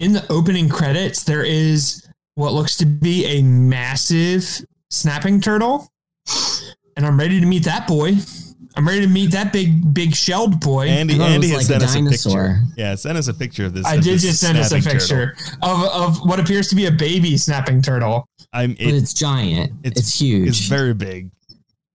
in 0.01 0.13
the 0.13 0.27
opening 0.31 0.69
credits, 0.69 1.23
there 1.25 1.45
is 1.45 2.07
what 2.35 2.53
looks 2.53 2.77
to 2.79 2.87
be 2.87 3.25
a 3.27 3.43
massive 3.43 4.45
snapping 4.91 5.41
turtle, 5.41 5.89
and 6.97 7.07
I'm 7.07 7.19
ready 7.19 7.41
to 7.41 7.47
meet 7.47 7.65
that 7.65 7.87
boy. 7.87 8.17
I'm 8.77 8.87
ready 8.87 9.01
to 9.01 9.07
meet 9.07 9.31
that 9.33 9.53
big 9.53 9.95
big 9.95 10.15
shelled 10.15 10.61
boy. 10.61 10.87
Andy 10.89 11.15
I 11.15 11.19
thought 11.19 11.31
it 11.31 11.35
Andy 11.35 11.53
was 11.53 11.57
has 11.69 11.71
like 11.71 11.83
a 11.83 11.89
sent 11.89 12.09
us 12.09 12.25
a 12.25 12.29
dinosaur. 12.29 12.49
picture. 12.49 12.63
Yeah, 12.77 12.95
send 12.95 13.19
us 13.19 13.29
a 13.29 13.35
picture 13.35 13.65
of 13.67 13.73
this. 13.75 13.87
I 13.87 13.95
of 13.95 14.05
did 14.05 14.15
this 14.15 14.23
just 14.23 14.41
send 14.41 14.59
us 14.59 14.67
a 14.73 14.81
snapping 14.81 15.01
turtle. 15.01 15.27
picture 15.29 15.57
of, 15.63 15.83
of 15.85 16.17
what 16.29 16.39
appears 16.41 16.69
to 16.69 16.77
be 16.77 16.87
a 16.87 16.91
baby 16.91 17.37
snapping 17.39 17.81
turtle. 17.83 18.27
I'm 18.53 18.73
but 18.73 18.81
it, 18.83 18.95
it's 18.95 19.15
giant. 19.15 19.73
it's- 19.83 20.03
It's, 20.09 20.21
huge. 20.21 20.49
it's 20.49 20.61
very 20.69 20.93
big. 20.95 21.31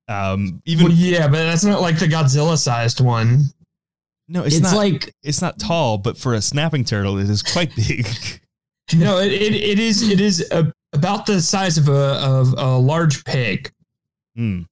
Um 0.08 0.62
even 0.66 0.88
Well, 0.88 0.96
yeah, 0.96 1.28
but 1.28 1.38
that's 1.44 1.64
not 1.64 1.82
like 1.82 2.00
the 2.00 2.08
Godzilla 2.08 2.58
sized 2.58 3.00
one. 3.00 3.44
no, 4.28 4.44
it's, 4.44 4.56
it's 4.56 4.64
not 4.64 4.76
like 4.76 5.14
it's 5.24 5.42
not 5.42 5.60
tall, 5.60 5.98
but 5.98 6.18
for 6.18 6.34
a 6.34 6.42
snapping 6.42 6.84
turtle 6.84 7.18
it 7.20 7.30
is 7.30 7.44
quite 7.44 7.76
big. 7.76 8.06
No, 8.94 9.20
it, 9.20 9.32
it, 9.32 9.54
it 9.54 9.80
is 9.80 10.02
it 10.10 10.20
is 10.20 10.46
a, 10.52 10.70
about 10.92 11.26
the 11.26 11.40
size 11.42 11.78
of 11.78 11.88
a 11.88 11.94
of 12.26 12.54
a 12.58 12.76
large 12.78 13.24
pig. 13.24 13.72
Hmm. 14.36 14.64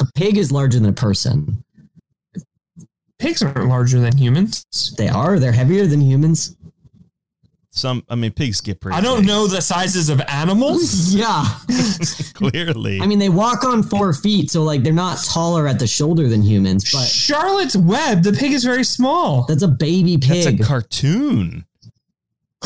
A 0.00 0.04
pig 0.14 0.36
is 0.38 0.50
larger 0.52 0.78
than 0.78 0.88
a 0.88 0.92
person. 0.92 1.64
Pigs 3.18 3.42
aren't 3.42 3.68
larger 3.68 4.00
than 4.00 4.16
humans. 4.16 4.64
They 4.98 5.08
are. 5.08 5.38
They're 5.38 5.52
heavier 5.52 5.86
than 5.86 6.00
humans. 6.00 6.56
Some 7.70 8.04
I 8.08 8.14
mean 8.14 8.30
pigs 8.32 8.60
get 8.60 8.80
pretty 8.80 8.96
I 8.96 9.00
don't 9.00 9.20
big, 9.20 9.26
know 9.26 9.46
the 9.48 9.60
sizes 9.60 10.08
of 10.08 10.20
animals. 10.28 11.12
yeah. 11.14 11.44
clearly. 12.34 13.00
I 13.00 13.06
mean, 13.06 13.18
they 13.18 13.28
walk 13.28 13.64
on 13.64 13.82
four 13.82 14.12
feet, 14.12 14.50
so 14.50 14.62
like 14.62 14.82
they're 14.84 14.92
not 14.92 15.18
taller 15.24 15.66
at 15.66 15.78
the 15.80 15.86
shoulder 15.86 16.28
than 16.28 16.42
humans, 16.42 16.92
but 16.92 17.04
Charlotte's 17.06 17.76
Web, 17.76 18.22
the 18.22 18.32
pig 18.32 18.52
is 18.52 18.62
very 18.64 18.84
small. 18.84 19.44
that's 19.46 19.62
a 19.62 19.68
baby 19.68 20.18
pig. 20.18 20.44
that's 20.44 20.60
a 20.60 20.64
cartoon. 20.64 21.64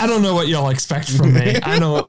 I 0.00 0.06
don't 0.06 0.22
know 0.22 0.34
what 0.34 0.48
y'all 0.48 0.70
expect 0.70 1.10
from 1.10 1.34
me. 1.34 1.56
I 1.62 1.78
don't. 1.78 2.08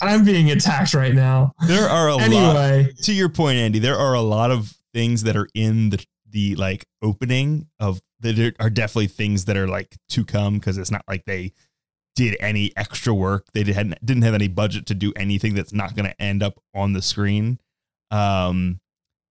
I'm 0.00 0.24
being 0.24 0.50
attacked 0.50 0.94
right 0.94 1.14
now. 1.14 1.52
There 1.66 1.88
are 1.88 2.08
a 2.08 2.14
lot 2.16 2.22
Anyway, 2.22 2.92
to 3.02 3.12
your 3.12 3.28
point, 3.28 3.58
Andy, 3.58 3.78
there 3.78 3.96
are 3.96 4.14
a 4.14 4.20
lot 4.20 4.50
of 4.50 4.74
things 4.92 5.22
that 5.24 5.36
are 5.36 5.48
in 5.54 5.90
the 5.90 6.04
the 6.30 6.54
like 6.56 6.86
opening 7.02 7.68
of 7.78 8.00
that 8.20 8.38
are- 8.38 8.54
are 8.58 8.70
definitely 8.70 9.06
things 9.06 9.44
that 9.44 9.56
are 9.56 9.68
like 9.68 9.96
to 10.08 10.24
come 10.24 10.54
because 10.54 10.78
it's 10.78 10.90
not 10.90 11.04
like 11.06 11.24
they 11.26 11.52
did 12.16 12.36
any 12.40 12.72
extra 12.76 13.12
work. 13.12 13.46
They 13.52 13.62
didn't 13.62 13.94
didn't 14.04 14.22
have 14.22 14.34
any 14.34 14.48
budget 14.48 14.86
to 14.86 14.94
do 14.94 15.12
anything 15.16 15.54
that's 15.54 15.72
not 15.72 15.94
going 15.94 16.06
to 16.08 16.22
end 16.22 16.42
up 16.42 16.58
on 16.74 16.92
the 16.94 17.02
screen. 17.02 17.58
Um, 18.10 18.80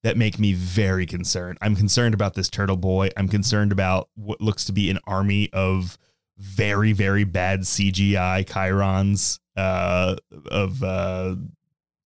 that 0.04 0.18
make 0.18 0.40
me 0.40 0.54
very 0.54 1.06
concerned. 1.06 1.60
I'm 1.62 1.76
concerned 1.76 2.16
about 2.16 2.34
this 2.34 2.50
turtle 2.50 2.78
boy. 2.78 3.10
I'm 3.16 3.28
concerned 3.28 3.72
about 3.72 4.10
what 4.16 4.42
looks 4.42 4.66
to 4.66 4.72
be 4.72 4.90
an 4.90 4.98
army 5.06 5.50
of 5.54 5.98
very 6.42 6.92
very 6.92 7.24
bad 7.24 7.62
CGI 7.62 8.46
chirons 8.46 9.40
uh, 9.56 10.16
of 10.50 10.82
uh, 10.84 11.36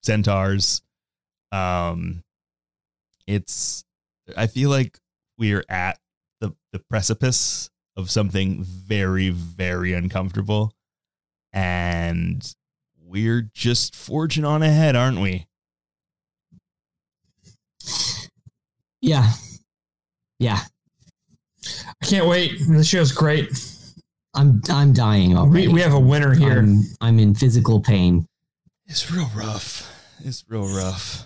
centaurs. 0.03 0.81
Um, 1.51 2.23
it's 3.25 3.85
I 4.35 4.47
feel 4.47 4.69
like 4.69 4.99
we're 5.37 5.63
at 5.69 5.99
the 6.41 6.53
the 6.73 6.79
precipice 6.79 7.69
of 7.95 8.11
something 8.11 8.63
very 8.63 9.29
very 9.29 9.93
uncomfortable, 9.93 10.73
and 11.53 12.55
we're 13.01 13.49
just 13.53 13.95
forging 13.95 14.43
on 14.43 14.61
ahead, 14.63 14.95
aren't 14.97 15.21
we? 15.21 15.47
yeah. 19.01 19.31
Yeah. 20.39 20.59
I 21.87 22.05
can't 22.05 22.27
wait. 22.27 22.59
The 22.67 22.83
show's 22.83 23.11
great. 23.11 23.49
I'm 24.35 24.61
I'm 24.69 24.93
dying 24.93 25.37
already. 25.37 25.67
We, 25.67 25.75
we 25.75 25.81
have 25.81 25.93
a 25.93 25.99
winner 25.99 26.33
here. 26.33 26.59
I'm, 26.59 26.81
I'm 27.01 27.19
in 27.19 27.33
physical 27.35 27.79
pain. 27.79 28.27
It's 28.87 29.11
real 29.11 29.29
rough. 29.35 29.91
It's 30.23 30.43
real 30.47 30.67
rough. 30.67 31.25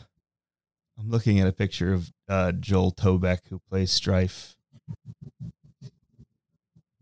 I'm 0.97 1.09
looking 1.09 1.39
at 1.39 1.47
a 1.47 1.51
picture 1.51 1.93
of 1.93 2.11
uh, 2.27 2.51
Joel 2.53 2.91
Tobeck 2.91 3.39
who 3.49 3.59
plays 3.69 3.91
Strife. 3.91 4.55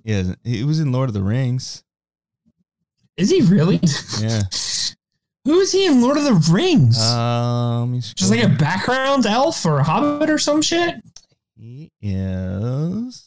Yeah, 0.04 0.36
he 0.44 0.64
was 0.64 0.80
in 0.80 0.92
Lord 0.92 1.10
of 1.10 1.14
the 1.14 1.24
Rings. 1.24 1.84
Is 3.18 3.30
he 3.30 3.42
really? 3.42 3.80
Yeah. 4.20 4.44
Who 5.46 5.60
is 5.62 5.72
he 5.72 5.86
in 5.86 6.02
Lord 6.02 6.18
of 6.18 6.26
the 6.26 6.52
Rings? 6.52 7.02
Um, 7.02 8.02
Just 8.02 8.30
like 8.30 8.44
a 8.44 8.50
background 8.50 9.26
elf 9.26 9.66
or 9.66 9.80
a 9.80 9.84
hobbit 9.84 10.30
or 10.30 10.38
some 10.38 10.62
shit? 10.62 10.96
He 11.58 11.90
is. 12.02 13.27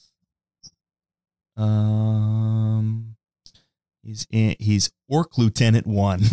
Um, 1.61 3.16
he's 4.02 4.26
in. 4.30 4.56
He's 4.58 4.90
Orc 5.08 5.36
Lieutenant 5.38 5.86
One. 5.86 6.20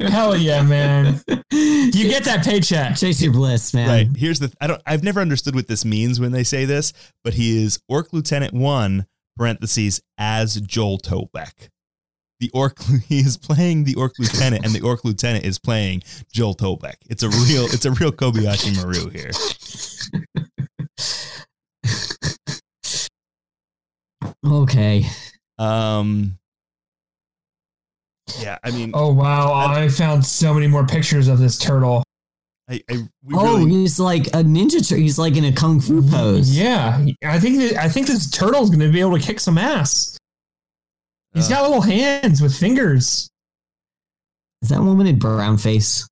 Hell 0.00 0.36
yeah, 0.36 0.62
man. 0.62 1.20
You 1.50 2.08
get 2.08 2.24
that 2.24 2.44
paycheck. 2.44 2.96
Chase 2.96 3.20
your 3.22 3.32
bliss, 3.32 3.72
man. 3.74 3.88
right. 3.88 4.08
Here's 4.16 4.38
the. 4.38 4.52
I 4.60 4.66
don't. 4.66 4.82
I've 4.86 5.04
never 5.04 5.20
understood 5.20 5.54
what 5.54 5.68
this 5.68 5.84
means 5.84 6.20
when 6.20 6.32
they 6.32 6.44
say 6.44 6.64
this, 6.64 6.92
but 7.22 7.34
he 7.34 7.62
is 7.62 7.78
Orc 7.88 8.12
Lieutenant 8.12 8.54
One. 8.54 9.06
Parentheses 9.36 10.00
as 10.18 10.60
Joel 10.62 10.98
Tobeck. 10.98 11.68
The 12.40 12.50
Orc. 12.52 12.78
He 13.08 13.20
is 13.20 13.36
playing 13.36 13.84
the 13.84 13.94
Orc 13.94 14.18
Lieutenant, 14.18 14.64
and 14.64 14.74
the 14.74 14.80
Orc 14.80 15.04
Lieutenant 15.04 15.44
is 15.44 15.58
playing 15.60 16.02
Joel 16.32 16.56
Tobeck. 16.56 16.96
It's 17.08 17.22
a 17.22 17.28
real. 17.28 17.66
It's 17.66 17.84
a 17.84 17.92
real 17.92 18.10
Kobayashi 18.10 18.76
Maru 18.76 19.10
here. 19.10 19.30
Okay. 24.46 25.06
Um. 25.58 26.38
Yeah, 28.40 28.58
I 28.62 28.70
mean, 28.70 28.90
Oh, 28.94 29.12
wow. 29.12 29.52
I 29.54 29.88
found 29.88 30.24
so 30.24 30.52
many 30.52 30.66
more 30.66 30.86
pictures 30.86 31.28
of 31.28 31.38
this 31.38 31.56
turtle. 31.58 32.04
I, 32.70 32.82
I 32.90 32.96
we 33.24 33.34
oh, 33.34 33.56
really, 33.58 33.70
he's 33.70 33.98
like 33.98 34.26
a 34.28 34.44
ninja. 34.44 34.86
Tur- 34.86 34.96
he's 34.96 35.18
like 35.18 35.36
in 35.36 35.44
a 35.46 35.52
kung 35.52 35.80
fu 35.80 36.02
pose. 36.06 36.54
Yeah. 36.56 37.06
I 37.24 37.40
think 37.40 37.58
that, 37.58 37.76
I 37.82 37.88
think 37.88 38.06
this 38.06 38.30
turtle's 38.30 38.68
going 38.68 38.80
to 38.80 38.92
be 38.92 39.00
able 39.00 39.18
to 39.18 39.24
kick 39.24 39.40
some 39.40 39.56
ass. 39.56 40.18
He's 41.32 41.46
Uh. 41.50 41.54
got 41.54 41.62
little 41.62 41.80
hands 41.80 42.42
with 42.42 42.54
fingers. 42.54 43.30
Is 44.60 44.68
that 44.68 44.80
woman 44.82 45.06
in 45.06 45.18
brown 45.18 45.56
face? 45.56 46.06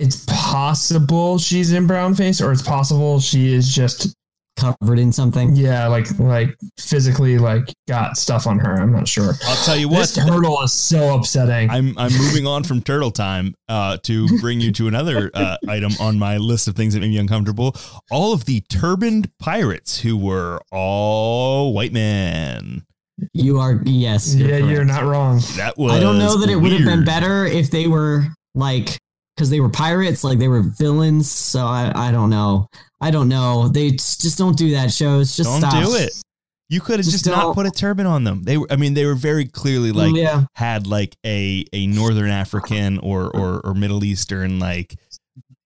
It's 0.00 0.24
possible 0.26 1.38
she's 1.38 1.72
in 1.72 1.86
brown 1.86 2.16
face, 2.16 2.40
or 2.40 2.50
it's 2.50 2.62
possible 2.62 3.20
she 3.20 3.52
is 3.54 3.72
just 3.72 4.12
Covered 4.56 4.98
in 4.98 5.12
something? 5.12 5.56
yeah, 5.56 5.86
like 5.88 6.06
like 6.18 6.56
physically 6.78 7.38
like 7.38 7.72
got 7.88 8.16
stuff 8.16 8.46
on 8.46 8.58
her. 8.58 8.74
I'm 8.74 8.92
not 8.92 9.08
sure. 9.08 9.32
I'll 9.44 9.64
tell 9.64 9.76
you 9.76 9.88
what. 9.88 10.00
This 10.00 10.14
turtle 10.14 10.62
is 10.62 10.72
so 10.72 11.14
upsetting. 11.14 11.70
I'm 11.70 11.96
I'm 11.98 12.12
moving 12.12 12.46
on 12.46 12.62
from 12.62 12.82
turtle 12.82 13.10
time 13.10 13.54
uh, 13.68 13.96
to 14.02 14.28
bring 14.40 14.60
you 14.60 14.70
to 14.72 14.88
another 14.88 15.30
uh, 15.34 15.56
item 15.68 15.92
on 15.98 16.18
my 16.18 16.36
list 16.36 16.68
of 16.68 16.76
things 16.76 16.94
that 16.94 17.00
made 17.00 17.10
me 17.10 17.18
uncomfortable. 17.18 17.74
All 18.10 18.32
of 18.32 18.44
the 18.44 18.60
turbaned 18.68 19.30
pirates 19.38 20.00
who 20.00 20.16
were 20.16 20.60
all 20.70 21.72
white 21.72 21.92
men. 21.92 22.84
You 23.32 23.58
are 23.58 23.80
yes. 23.84 24.34
yeah, 24.34 24.46
correct. 24.46 24.66
you're 24.66 24.84
not 24.84 25.04
wrong. 25.04 25.40
That 25.56 25.74
was 25.76 25.92
I 25.92 26.00
don't 26.00 26.18
know 26.18 26.38
that 26.38 26.50
it 26.50 26.56
would 26.56 26.72
have 26.72 26.84
been 26.84 27.04
better 27.04 27.46
if 27.46 27.70
they 27.70 27.86
were 27.86 28.26
like 28.54 28.98
because 29.36 29.50
they 29.50 29.60
were 29.60 29.68
pirates, 29.68 30.24
like 30.24 30.38
they 30.38 30.48
were 30.48 30.62
villains. 30.62 31.30
So 31.30 31.66
I, 31.66 31.92
I 31.94 32.10
don't 32.10 32.30
know. 32.30 32.68
I 33.02 33.10
don't 33.10 33.28
know. 33.28 33.68
They 33.68 33.90
just 33.90 34.38
don't 34.38 34.56
do 34.56 34.70
that. 34.70 34.92
Shows 34.92 35.36
just 35.36 35.50
Don't 35.50 35.60
stop. 35.60 35.84
do 35.84 35.96
it. 35.96 36.12
You 36.68 36.80
could 36.80 37.00
have 37.00 37.04
Just 37.04 37.24
just, 37.24 37.36
not 37.36 37.54
put 37.54 37.66
a 37.66 37.70
turban 37.70 38.06
on 38.06 38.24
them. 38.24 38.44
They 38.44 38.56
were. 38.56 38.66
I 38.70 38.76
mean, 38.76 38.94
they 38.94 39.04
were 39.04 39.16
very 39.16 39.44
clearly 39.44 39.92
like 39.92 40.14
yeah, 40.14 40.44
had 40.54 40.86
like 40.86 41.16
a 41.26 41.66
a 41.72 41.86
northern 41.88 42.30
African 42.30 42.98
or 42.98 43.24
or 43.36 43.60
or 43.62 43.74
Middle 43.74 44.04
Eastern 44.04 44.58
like 44.58 44.96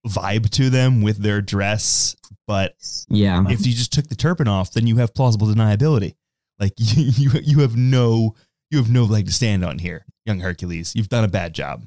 vibe 0.08 0.50
to 0.50 0.70
them 0.70 1.02
with 1.02 1.18
their 1.18 1.40
dress, 1.40 2.16
but 2.48 2.74
yeah. 3.08 3.44
if 3.48 3.66
you 3.66 3.72
just 3.72 3.92
took 3.92 4.08
the 4.08 4.16
turban 4.16 4.48
off, 4.48 4.72
then 4.72 4.86
you 4.86 4.96
have 4.96 5.14
plausible 5.14 5.46
deniability. 5.46 6.14
Like 6.58 6.72
you, 6.78 7.30
you, 7.30 7.40
you 7.40 7.60
have 7.60 7.76
no, 7.76 8.34
you 8.70 8.78
have 8.78 8.90
no 8.90 9.04
leg 9.04 9.26
to 9.26 9.32
stand 9.32 9.64
on 9.64 9.78
here, 9.78 10.06
young 10.24 10.40
Hercules. 10.40 10.92
You've 10.96 11.08
done 11.08 11.24
a 11.24 11.28
bad 11.28 11.54
job. 11.54 11.84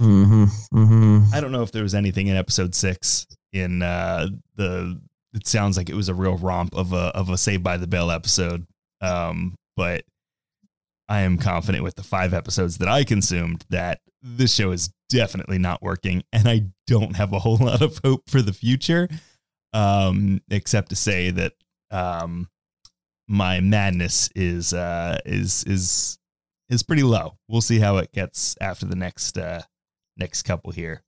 hmm 0.00 0.44
hmm 0.70 1.24
I 1.34 1.40
don't 1.40 1.52
know 1.52 1.62
if 1.62 1.72
there 1.72 1.82
was 1.82 1.94
anything 1.94 2.28
in 2.28 2.36
episode 2.36 2.74
six 2.74 3.26
in 3.52 3.82
uh, 3.82 4.28
the. 4.56 5.00
It 5.34 5.46
sounds 5.46 5.76
like 5.76 5.90
it 5.90 5.94
was 5.94 6.08
a 6.08 6.14
real 6.14 6.36
romp 6.36 6.74
of 6.74 6.92
a 6.92 7.12
of 7.14 7.28
a 7.28 7.38
Saved 7.38 7.62
by 7.62 7.76
the 7.76 7.86
Bell 7.86 8.10
episode, 8.10 8.66
um, 9.00 9.54
but 9.76 10.04
I 11.08 11.20
am 11.20 11.38
confident 11.38 11.84
with 11.84 11.94
the 11.94 12.02
five 12.02 12.34
episodes 12.34 12.78
that 12.78 12.88
I 12.88 13.04
consumed 13.04 13.64
that 13.70 14.00
this 14.22 14.54
show 14.54 14.72
is 14.72 14.90
definitely 15.08 15.58
not 15.58 15.82
working, 15.82 16.22
and 16.32 16.48
I 16.48 16.66
don't 16.86 17.16
have 17.16 17.32
a 17.32 17.38
whole 17.38 17.56
lot 17.60 17.82
of 17.82 18.00
hope 18.04 18.28
for 18.28 18.42
the 18.42 18.52
future, 18.52 19.08
um, 19.72 20.40
except 20.50 20.90
to 20.90 20.96
say 20.96 21.30
that 21.30 21.52
um, 21.90 22.48
my 23.28 23.60
madness 23.60 24.30
is 24.34 24.72
uh, 24.72 25.18
is 25.24 25.64
is 25.64 26.18
is 26.68 26.82
pretty 26.82 27.02
low. 27.02 27.36
We'll 27.48 27.60
see 27.60 27.78
how 27.78 27.98
it 27.98 28.12
gets 28.12 28.56
after 28.60 28.86
the 28.86 28.96
next 28.96 29.38
uh, 29.38 29.62
next 30.16 30.42
couple 30.42 30.72
here. 30.72 31.02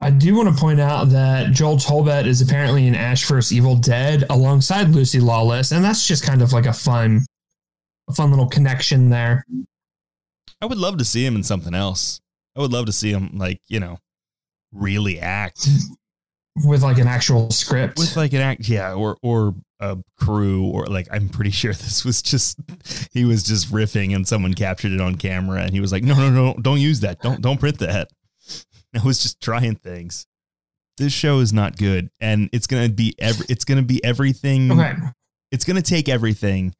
I 0.00 0.10
do 0.10 0.34
want 0.34 0.54
to 0.54 0.60
point 0.60 0.80
out 0.80 1.10
that 1.10 1.52
Joel 1.52 1.76
Tobeck 1.76 2.26
is 2.26 2.40
apparently 2.40 2.86
in 2.86 2.94
Ash 2.94 3.24
vs. 3.24 3.52
Evil 3.52 3.76
Dead 3.76 4.24
alongside 4.30 4.88
Lucy 4.88 5.20
Lawless, 5.20 5.72
and 5.72 5.84
that's 5.84 6.06
just 6.06 6.24
kind 6.24 6.42
of 6.42 6.52
like 6.52 6.66
a 6.66 6.72
fun, 6.72 7.20
a 8.08 8.14
fun 8.14 8.30
little 8.30 8.48
connection 8.48 9.10
there. 9.10 9.44
I 10.60 10.66
would 10.66 10.78
love 10.78 10.98
to 10.98 11.04
see 11.04 11.24
him 11.24 11.36
in 11.36 11.42
something 11.42 11.74
else. 11.74 12.20
I 12.56 12.60
would 12.60 12.72
love 12.72 12.86
to 12.86 12.92
see 12.92 13.10
him 13.10 13.38
like 13.38 13.60
you 13.68 13.80
know 13.80 13.98
really 14.72 15.20
act 15.20 15.68
with 16.64 16.82
like 16.82 16.98
an 16.98 17.06
actual 17.06 17.50
script. 17.50 17.98
with 17.98 18.16
like 18.16 18.32
an 18.32 18.40
act, 18.40 18.68
yeah, 18.68 18.94
or 18.94 19.16
or 19.22 19.54
a 19.80 19.98
crew, 20.18 20.66
or 20.66 20.86
like 20.86 21.06
I'm 21.10 21.28
pretty 21.28 21.50
sure 21.50 21.72
this 21.74 22.04
was 22.04 22.22
just 22.22 22.58
he 23.12 23.24
was 23.24 23.42
just 23.44 23.70
riffing 23.72 24.14
and 24.14 24.26
someone 24.26 24.54
captured 24.54 24.92
it 24.92 25.00
on 25.00 25.14
camera 25.14 25.62
and 25.62 25.72
he 25.72 25.80
was 25.80 25.92
like, 25.92 26.02
no, 26.02 26.14
no, 26.14 26.30
no, 26.30 26.54
don't 26.60 26.80
use 26.80 27.00
that, 27.00 27.20
don't 27.20 27.40
don't 27.40 27.60
print 27.60 27.78
that. 27.78 28.08
I 29.00 29.02
was 29.04 29.22
just 29.22 29.40
trying 29.40 29.76
things. 29.76 30.26
This 30.98 31.12
show 31.12 31.40
is 31.40 31.52
not 31.52 31.76
good, 31.78 32.10
and 32.20 32.50
it's 32.52 32.66
gonna 32.66 32.88
be 32.88 33.14
every. 33.18 33.46
It's 33.48 33.64
gonna 33.64 33.82
be 33.82 34.02
everything. 34.04 34.70
okay. 34.72 34.94
It's 35.50 35.64
gonna 35.64 35.82
take 35.82 36.08
everything 36.08 36.74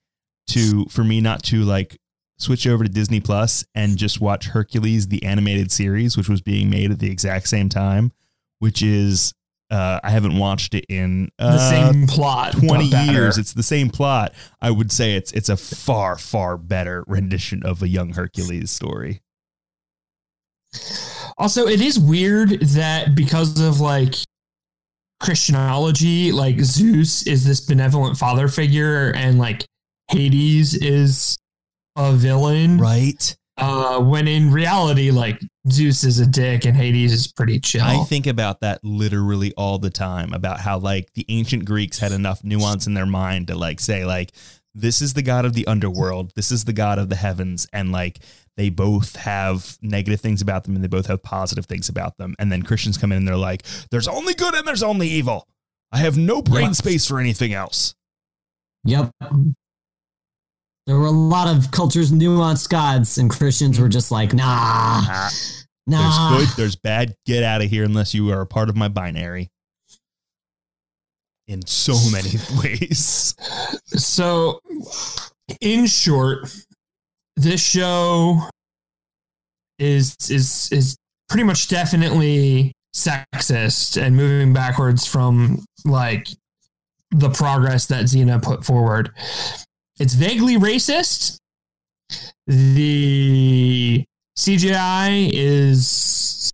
to 0.48 0.84
for 0.86 1.02
me 1.04 1.20
not 1.20 1.42
to 1.44 1.62
like 1.62 1.98
switch 2.38 2.66
over 2.66 2.84
to 2.84 2.90
Disney 2.90 3.20
Plus 3.20 3.64
and 3.74 3.96
just 3.96 4.20
watch 4.20 4.46
Hercules 4.46 5.08
the 5.08 5.22
animated 5.24 5.70
series, 5.70 6.16
which 6.16 6.28
was 6.28 6.40
being 6.40 6.68
made 6.70 6.90
at 6.90 6.98
the 6.98 7.10
exact 7.10 7.48
same 7.48 7.68
time, 7.68 8.12
which 8.58 8.82
is 8.82 9.32
uh, 9.70 10.00
I 10.04 10.10
haven't 10.10 10.36
watched 10.38 10.74
it 10.74 10.84
in 10.90 11.30
uh, 11.38 11.52
The 11.52 11.70
same 11.70 12.06
plot. 12.06 12.52
20 12.52 12.84
years. 12.84 13.38
It's 13.38 13.54
the 13.54 13.62
same 13.62 13.88
plot. 13.88 14.34
I 14.60 14.70
would 14.70 14.92
say 14.92 15.14
it's 15.14 15.32
it's 15.32 15.48
a 15.48 15.56
far 15.56 16.18
far 16.18 16.58
better 16.58 17.04
rendition 17.06 17.62
of 17.64 17.82
a 17.82 17.88
young 17.88 18.12
Hercules 18.12 18.70
story. 18.70 19.22
Also, 21.38 21.66
it 21.66 21.80
is 21.80 21.98
weird 21.98 22.60
that 22.60 23.14
because 23.14 23.60
of 23.60 23.80
like 23.80 24.14
Christianology, 25.22 26.32
like 26.32 26.60
Zeus 26.60 27.26
is 27.26 27.44
this 27.46 27.60
benevolent 27.60 28.16
father 28.16 28.48
figure 28.48 29.12
and 29.14 29.38
like 29.38 29.64
Hades 30.10 30.74
is 30.74 31.38
a 31.96 32.12
villain. 32.12 32.78
Right. 32.78 33.36
Uh, 33.58 34.00
when 34.00 34.26
in 34.26 34.50
reality, 34.50 35.10
like 35.10 35.40
Zeus 35.70 36.04
is 36.04 36.18
a 36.18 36.26
dick 36.26 36.64
and 36.64 36.76
Hades 36.76 37.12
is 37.12 37.30
pretty 37.30 37.60
chill. 37.60 37.84
I 37.84 38.02
think 38.04 38.26
about 38.26 38.60
that 38.60 38.82
literally 38.82 39.52
all 39.56 39.78
the 39.78 39.90
time 39.90 40.32
about 40.32 40.58
how 40.58 40.78
like 40.78 41.12
the 41.14 41.24
ancient 41.28 41.64
Greeks 41.64 41.98
had 41.98 42.12
enough 42.12 42.42
nuance 42.42 42.86
in 42.86 42.94
their 42.94 43.06
mind 43.06 43.48
to 43.48 43.54
like 43.54 43.78
say 43.78 44.04
like 44.04 44.32
this 44.74 45.02
is 45.02 45.12
the 45.12 45.22
god 45.22 45.44
of 45.44 45.52
the 45.52 45.66
underworld, 45.66 46.32
this 46.34 46.50
is 46.50 46.64
the 46.64 46.72
god 46.72 46.98
of 46.98 47.10
the 47.10 47.16
heavens 47.16 47.66
and 47.72 47.92
like 47.92 48.20
they 48.56 48.68
both 48.70 49.16
have 49.16 49.78
negative 49.82 50.20
things 50.20 50.42
about 50.42 50.64
them 50.64 50.74
and 50.74 50.84
they 50.84 50.88
both 50.88 51.06
have 51.06 51.22
positive 51.22 51.66
things 51.66 51.88
about 51.88 52.16
them. 52.18 52.34
And 52.38 52.52
then 52.52 52.62
Christians 52.62 52.98
come 52.98 53.12
in 53.12 53.18
and 53.18 53.28
they're 53.28 53.36
like 53.36 53.62
there's 53.90 54.08
only 54.08 54.34
good 54.34 54.54
and 54.54 54.66
there's 54.66 54.82
only 54.82 55.08
evil. 55.08 55.46
I 55.90 55.98
have 55.98 56.16
no 56.18 56.42
brain 56.42 56.66
Yeah. 56.66 56.72
space 56.72 57.06
for 57.06 57.18
anything 57.18 57.52
else. 57.54 57.94
Yep. 58.84 59.10
There 60.86 60.98
were 60.98 61.06
a 61.06 61.10
lot 61.10 61.54
of 61.54 61.70
cultures, 61.70 62.10
nuanced 62.10 62.68
gods, 62.68 63.16
and 63.18 63.30
Christians 63.30 63.78
were 63.78 63.88
just 63.88 64.10
like, 64.10 64.32
nah, 64.34 64.42
Ah, 64.46 65.30
nah. 65.86 66.36
There's 66.36 66.46
good, 66.46 66.56
there's 66.56 66.76
bad. 66.76 67.14
Get 67.24 67.44
out 67.44 67.62
of 67.62 67.70
here 67.70 67.84
unless 67.84 68.12
you 68.14 68.30
are 68.32 68.40
a 68.40 68.46
part 68.46 68.68
of 68.68 68.76
my 68.76 68.88
binary. 68.88 69.48
In 71.46 71.64
so 71.66 71.94
many 72.10 72.30
ways. 72.62 73.34
So, 73.86 74.60
in 75.60 75.86
short, 75.86 76.52
this 77.36 77.62
show 77.64 78.48
is 79.78 80.16
is 80.30 80.68
is 80.72 80.96
pretty 81.28 81.44
much 81.44 81.68
definitely 81.68 82.72
sexist 82.94 84.00
and 84.00 84.16
moving 84.16 84.52
backwards 84.52 85.06
from 85.06 85.64
like 85.84 86.28
the 87.10 87.30
progress 87.30 87.86
that 87.86 88.04
Xena 88.04 88.42
put 88.42 88.64
forward. 88.64 89.10
It's 89.98 90.14
vaguely 90.14 90.56
racist. 90.56 91.36
The 92.46 94.04
CGI 94.38 95.30
is 95.32 96.50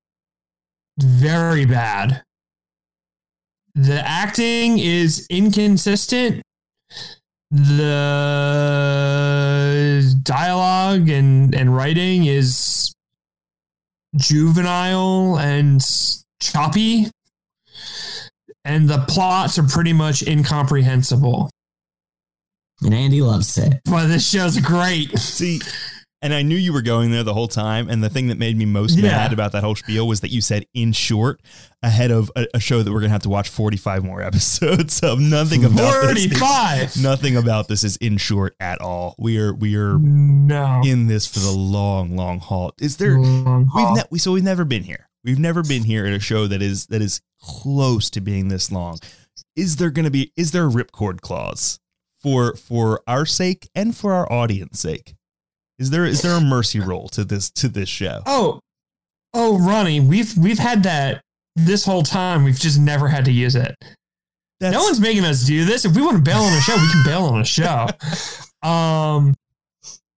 very 0.98 1.64
bad. 1.64 2.22
The 3.74 4.06
acting 4.06 4.78
is 4.78 5.26
inconsistent. 5.30 6.42
The 7.50 8.68
dialogue 10.22 11.08
and, 11.08 11.54
and 11.54 11.74
writing 11.74 12.26
is 12.26 12.92
juvenile 14.16 15.38
and 15.38 15.80
choppy. 16.40 17.06
And 18.64 18.88
the 18.88 19.04
plots 19.08 19.58
are 19.58 19.62
pretty 19.66 19.92
much 19.94 20.22
incomprehensible. 20.22 21.50
and 22.82 22.92
Andy 22.92 23.22
loves 23.22 23.56
it. 23.56 23.80
But 23.86 24.08
this 24.08 24.28
show's 24.28 24.58
great. 24.60 25.18
See, 25.18 25.60
and 26.20 26.34
I 26.34 26.42
knew 26.42 26.56
you 26.56 26.72
were 26.72 26.82
going 26.82 27.10
there 27.10 27.22
the 27.22 27.34
whole 27.34 27.48
time. 27.48 27.88
And 27.88 28.02
the 28.02 28.08
thing 28.08 28.26
that 28.28 28.38
made 28.38 28.56
me 28.56 28.64
most 28.64 28.96
Yeah. 28.96 29.10
mad 29.10 29.32
about 29.32 29.52
that 29.52 29.62
whole 29.62 29.74
spiel 29.76 30.06
was 30.08 30.20
that 30.20 30.30
you 30.30 30.40
said 30.40 30.66
in 30.74 30.92
short 30.92 31.40
ahead 31.82 32.10
of 32.10 32.30
a, 32.36 32.46
a 32.54 32.60
show 32.60 32.82
that 32.82 32.92
we're 32.92 33.00
gonna 33.00 33.10
have 33.12 33.22
to 33.22 33.28
watch 33.28 33.48
45 33.48 34.04
more 34.04 34.20
episodes 34.30 35.00
of. 35.00 35.20
Nothing 35.20 35.64
about 35.64 36.02
this. 36.14 36.24
is- 36.26 36.36
45. 36.38 37.02
Nothing 37.02 37.36
about 37.36 37.68
this 37.68 37.84
is 37.84 37.96
in 37.98 38.16
short 38.16 38.56
at 38.60 38.80
all. 38.80 39.14
We 39.18 39.38
are 39.38 39.54
we 39.54 39.76
are 39.76 39.98
No. 39.98 40.80
in 40.84 41.06
this 41.06 41.26
for 41.26 41.38
the 41.40 41.50
long, 41.52 42.16
long 42.16 42.40
haul. 42.40 42.72
Is 42.80 42.96
there 42.96 43.18
Long 43.18 43.70
We've 43.74 43.90
ne- 43.96 44.08
we 44.10 44.18
so 44.18 44.32
we've 44.32 44.42
never 44.44 44.64
been 44.64 44.82
here. 44.84 45.08
We've 45.24 45.38
never 45.38 45.62
been 45.62 45.84
here 45.84 46.06
at 46.06 46.12
a 46.12 46.20
show 46.20 46.46
that 46.46 46.62
is 46.62 46.86
that 46.86 47.02
is 47.02 47.20
close 47.40 48.10
to 48.10 48.20
being 48.20 48.48
this 48.48 48.70
long. 48.72 48.98
Is 49.56 49.76
there 49.76 49.90
going 49.90 50.04
to 50.04 50.10
be 50.10 50.32
is 50.36 50.52
there 50.52 50.66
a 50.66 50.70
ripcord 50.70 51.20
clause 51.20 51.78
for 52.20 52.54
for 52.56 53.02
our 53.06 53.26
sake 53.26 53.68
and 53.74 53.96
for 53.96 54.14
our 54.14 54.30
audience 54.32 54.80
sake? 54.80 55.14
Is 55.78 55.90
there 55.90 56.04
is 56.04 56.22
there 56.22 56.36
a 56.36 56.40
mercy 56.40 56.80
roll 56.80 57.08
to 57.10 57.24
this 57.24 57.50
to 57.52 57.68
this 57.68 57.88
show? 57.88 58.22
Oh, 58.26 58.60
oh, 59.34 59.58
Ronnie, 59.58 60.00
we've 60.00 60.36
we've 60.36 60.58
had 60.58 60.82
that 60.84 61.22
this 61.56 61.84
whole 61.84 62.02
time. 62.02 62.44
We've 62.44 62.58
just 62.58 62.80
never 62.80 63.08
had 63.08 63.24
to 63.26 63.32
use 63.32 63.54
it. 63.54 63.74
That's, 64.60 64.74
no 64.74 64.82
one's 64.82 65.00
making 65.00 65.24
us 65.24 65.44
do 65.44 65.64
this. 65.64 65.84
If 65.84 65.94
we 65.94 66.02
want 66.02 66.16
to 66.16 66.22
bail 66.22 66.40
on 66.40 66.52
a 66.52 66.60
show, 66.60 66.74
we 66.74 66.90
can 66.90 67.02
bail 67.04 67.24
on 67.24 67.40
a 67.40 67.44
show. 67.44 67.86
Um, 68.60 69.36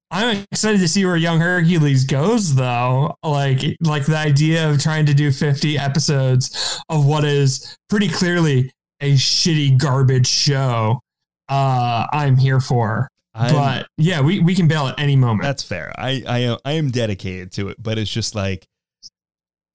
I'm 0.09 0.45
excited 0.51 0.79
to 0.79 0.87
see 0.87 1.05
where 1.05 1.15
Young 1.15 1.39
Hercules 1.39 2.05
goes, 2.05 2.55
though. 2.55 3.13
Like, 3.23 3.61
like 3.81 4.07
the 4.07 4.17
idea 4.17 4.67
of 4.67 4.81
trying 4.81 5.05
to 5.05 5.13
do 5.13 5.31
50 5.31 5.77
episodes 5.77 6.81
of 6.89 7.05
what 7.05 7.23
is 7.23 7.77
pretty 7.87 8.09
clearly 8.09 8.71
a 8.99 9.13
shitty 9.13 9.77
garbage 9.77 10.25
show. 10.25 11.01
Uh, 11.47 12.07
I'm 12.11 12.35
here 12.35 12.59
for. 12.59 13.07
I'm- 13.33 13.53
but 13.53 13.87
yeah, 13.97 14.21
we, 14.21 14.39
we 14.39 14.53
can 14.55 14.67
bail 14.67 14.87
at 14.87 14.99
any 14.99 15.15
moment. 15.15 15.43
that's 15.43 15.63
fair. 15.63 15.91
I 15.97 16.23
I 16.27 16.37
am- 16.39 16.57
I 16.65 16.73
am 16.73 16.91
dedicated 16.91 17.51
to 17.53 17.69
it, 17.69 17.81
but 17.81 17.97
it's 17.97 18.11
just 18.11 18.35
like 18.35 18.67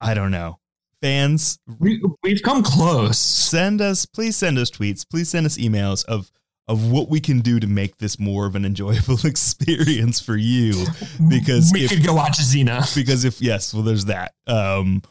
I 0.01 0.13
don't 0.13 0.31
know. 0.31 0.59
Fans, 1.01 1.59
We, 1.79 2.01
we've 2.23 2.41
come 2.41 2.63
close. 2.63 3.19
send 3.19 3.81
us 3.81 4.05
please 4.07 4.35
send 4.35 4.57
us 4.57 4.71
tweets 4.71 5.05
please 5.07 5.29
send 5.29 5.45
us 5.45 5.57
emails 5.57 6.03
of 6.05 6.31
of 6.67 6.91
what 6.91 7.07
we 7.09 7.19
can 7.19 7.39
do 7.39 7.59
to 7.59 7.67
make 7.67 7.97
this 7.97 8.19
more 8.19 8.45
of 8.47 8.55
an 8.55 8.65
enjoyable 8.65 9.19
experience 9.25 10.19
for 10.19 10.35
you 10.35 10.85
because 11.29 11.69
we 11.71 11.85
if, 11.85 11.91
could 11.91 12.03
go 12.03 12.13
watch 12.15 12.39
Xena. 12.39 12.93
because 12.95 13.25
if 13.25 13.39
yes 13.41 13.73
well 13.75 13.83
there's 13.83 14.05
that 14.05 14.33
um 14.47 15.01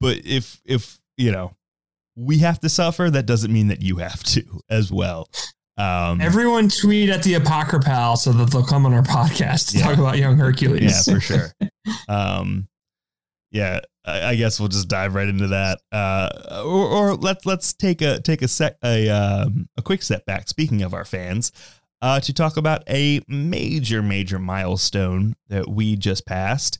but 0.00 0.18
if 0.24 0.60
if 0.64 0.98
you 1.16 1.32
know 1.32 1.52
we 2.16 2.38
have 2.38 2.60
to 2.60 2.68
suffer 2.68 3.10
that 3.10 3.26
doesn't 3.26 3.52
mean 3.52 3.66
that 3.68 3.82
you 3.82 3.96
have 3.96 4.22
to 4.22 4.42
as 4.70 4.92
well 4.92 5.28
um 5.78 6.20
Everyone 6.20 6.68
tweet 6.68 7.10
at 7.10 7.22
the 7.22 7.34
Apocrypal 7.34 8.16
so 8.16 8.32
that 8.32 8.50
they'll 8.50 8.64
come 8.64 8.86
on 8.86 8.94
our 8.94 9.02
podcast 9.02 9.70
to 9.72 9.78
Yeah. 9.78 9.84
talk 9.84 9.98
about 9.98 10.16
Young 10.18 10.36
Hercules. 10.36 11.06
yeah 11.08 11.14
for 11.14 11.20
sure 11.20 11.52
um 12.08 12.68
yeah 13.50 13.80
I, 14.04 14.28
I 14.30 14.34
guess 14.36 14.58
we'll 14.58 14.68
just 14.68 14.88
dive 14.88 15.14
right 15.14 15.28
into 15.28 15.48
that 15.48 15.80
uh 15.92 16.62
or, 16.64 16.86
or 16.86 17.14
let's 17.14 17.44
let's 17.46 17.72
take 17.74 18.02
a 18.02 18.20
take 18.20 18.42
a 18.42 18.48
sec 18.48 18.76
a 18.84 19.08
um 19.08 19.68
a 19.76 19.82
quick 19.82 20.02
step 20.02 20.24
back 20.26 20.48
speaking 20.48 20.82
of 20.82 20.94
our 20.94 21.04
fans 21.04 21.52
uh 22.02 22.20
to 22.20 22.32
talk 22.32 22.56
about 22.56 22.82
a 22.88 23.20
major 23.28 24.02
major 24.02 24.38
milestone 24.38 25.34
that 25.48 25.68
we 25.68 25.94
just 25.96 26.26
passed 26.26 26.78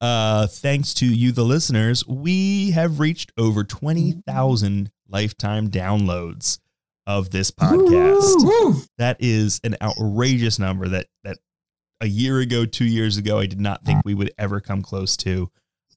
uh 0.00 0.46
thanks 0.46 0.94
to 0.94 1.06
you 1.06 1.32
the 1.32 1.44
listeners 1.44 2.06
we 2.06 2.70
have 2.70 3.00
reached 3.00 3.32
over 3.36 3.64
20,000 3.64 4.90
lifetime 5.08 5.68
downloads 5.70 6.58
of 7.08 7.30
this 7.30 7.50
podcast 7.50 8.36
Woo, 8.36 8.70
woo. 8.70 8.82
that 8.98 9.16
is 9.18 9.60
an 9.64 9.76
outrageous 9.82 10.58
number 10.58 10.86
that 10.88 11.06
that 11.24 11.38
a 12.00 12.06
year 12.06 12.38
ago, 12.38 12.64
two 12.64 12.84
years 12.84 13.16
ago, 13.16 13.38
I 13.38 13.46
did 13.46 13.60
not 13.60 13.84
think 13.84 14.02
we 14.04 14.14
would 14.14 14.30
ever 14.38 14.60
come 14.60 14.82
close 14.82 15.16
to. 15.18 15.50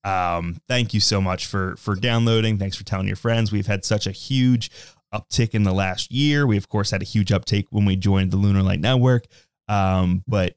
Um, 0.04 0.58
thank 0.68 0.96
you 0.96 1.00
so 1.00 1.22
much 1.22 1.46
for 1.46 1.76
for 1.76 1.96
downloading. 1.96 2.58
Thanks 2.58 2.76
for 2.76 2.84
telling 2.84 3.08
your 3.08 3.18
friends. 3.18 3.52
We've 3.52 3.68
had 3.68 3.86
such 3.86 4.08
a 4.08 4.12
huge 4.12 4.72
uptick 5.14 5.50
in 5.54 5.64
the 5.64 5.74
last 5.74 6.12
year. 6.12 6.48
We 6.48 6.58
of 6.58 6.70
course 6.70 6.92
had 6.92 7.02
a 7.02 7.06
huge 7.06 7.32
uptake 7.32 7.68
when 7.70 7.86
we 7.86 7.98
joined 7.98 8.32
the 8.32 8.38
Lunar 8.38 8.64
Light 8.64 8.80
Network. 8.80 9.26
Um, 9.68 10.24
but 10.28 10.56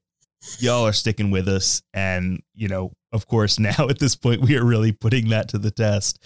y'all 0.61 0.87
are 0.87 0.93
sticking 0.93 1.31
with 1.31 1.49
us, 1.49 1.83
and 1.93 2.43
you 2.55 2.69
know, 2.69 2.93
of 3.13 3.27
course, 3.27 3.59
now 3.59 3.89
at 3.91 3.99
this 3.99 4.17
point, 4.17 4.41
we 4.41 4.57
are 4.57 4.65
really 4.65 4.93
putting 4.93 5.29
that 5.31 5.49
to 5.49 5.59
the 5.59 5.71
test 5.71 6.25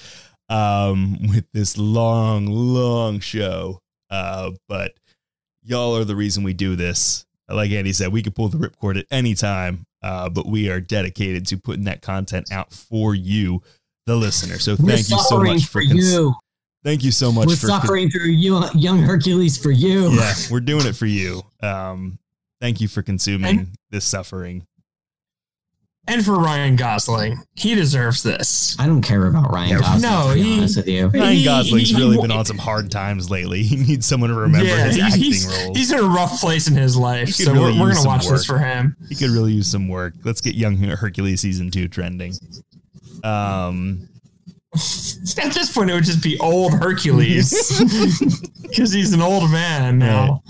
um, 0.48 1.18
with 1.28 1.46
this 1.52 1.76
long, 1.76 2.46
long 2.46 3.20
show. 3.20 3.80
Uh, 4.10 4.52
but 4.68 4.94
y'all 5.62 5.96
are 5.96 6.04
the 6.04 6.16
reason 6.16 6.42
we 6.44 6.54
do 6.54 6.76
this. 6.76 7.24
Like 7.48 7.70
Andy 7.70 7.92
said, 7.92 8.12
we 8.12 8.22
could 8.22 8.34
pull 8.34 8.48
the 8.48 8.58
ripcord 8.58 8.98
at 8.98 9.06
any 9.10 9.34
time, 9.34 9.86
uh, 10.02 10.28
but 10.28 10.46
we 10.46 10.68
are 10.70 10.80
dedicated 10.80 11.46
to 11.46 11.56
putting 11.56 11.84
that 11.84 12.02
content 12.02 12.52
out 12.52 12.72
for 12.74 13.14
you, 13.14 13.62
the 14.06 14.16
listener. 14.16 14.58
So 14.58 14.72
We're 14.78 14.96
thank 14.96 15.08
you 15.10 15.18
so 15.18 15.42
much 15.42 15.64
for 15.64 15.80
for 15.80 15.88
cons- 15.88 16.12
you. 16.12 16.34
thank 16.84 17.02
you 17.04 17.10
so 17.10 17.32
much 17.32 17.46
We're 17.48 17.56
for 17.56 17.68
suffering 17.68 18.10
through 18.10 18.30
you, 18.32 18.62
young 18.74 18.98
Hercules, 18.98 19.56
for 19.56 19.70
you. 19.70 20.10
yeah, 20.10 20.34
we're 20.50 20.60
doing 20.60 20.86
it 20.86 20.94
for 20.94 21.06
you. 21.06 21.42
Um, 21.62 22.18
thank 22.60 22.82
you 22.82 22.88
for 22.88 23.00
consuming 23.02 23.70
this 23.90 24.04
suffering. 24.04 24.66
And 26.08 26.24
for 26.24 26.36
Ryan 26.36 26.74
Gosling, 26.76 27.38
he 27.54 27.74
deserves 27.74 28.22
this. 28.22 28.74
I 28.78 28.86
don't 28.86 29.02
care 29.02 29.26
about 29.26 29.52
Ryan 29.52 29.68
Yeah, 29.70 29.78
Gosling. 29.80 30.00
no, 30.02 30.28
to 30.30 30.34
be 30.34 30.42
he- 30.42 30.56
honest 30.58 30.76
with 30.78 30.88
you. 30.88 31.06
Ryan 31.08 31.32
He- 31.36 31.44
Gosling's 31.44 31.90
he- 31.90 31.96
really 31.96 32.16
he- 32.16 32.22
been 32.22 32.30
on 32.32 32.44
some 32.46 32.56
hard 32.58 32.90
times 32.90 33.30
lately. 33.30 33.62
He 33.68 33.76
needs 33.76 34.06
someone 34.06 34.30
to 34.30 34.36
remember 34.36 34.66
his 34.74 34.94
he's, 34.96 35.04
acting 35.04 35.22
he's, 35.22 35.46
roles. 35.46 35.76
he's 35.76 35.92
in 35.92 35.98
a 35.98 36.02
rough 36.02 36.40
place 36.40 36.66
in 36.66 36.74
his 36.74 36.96
life, 36.96 37.28
so 37.28 37.52
really 37.52 37.74
we're, 37.78 37.88
we're 37.88 37.94
gonna 37.94 38.06
watch 38.08 38.24
work. 38.24 38.34
this 38.36 38.46
for 38.46 38.58
him. 38.58 38.96
he 39.10 39.14
could 39.14 39.30
really 39.30 39.52
use 39.52 39.70
some 39.70 39.86
work. 39.86 40.14
Let's 40.24 40.40
get 40.40 40.54
Young 40.54 40.76
Hercules 40.78 41.42
season 41.42 41.70
two 41.70 41.86
trending. 41.88 42.32
Um, 43.22 44.08
At 45.42 45.52
this 45.52 45.72
point, 45.72 45.90
it 45.90 45.94
would 45.94 46.04
just 46.04 46.22
be 46.22 46.38
old 46.38 46.72
Hercules 46.72 47.50
because 48.62 48.92
he's 48.92 49.12
an 49.12 49.20
old 49.20 49.50
man 49.50 49.98
now. 49.98 50.42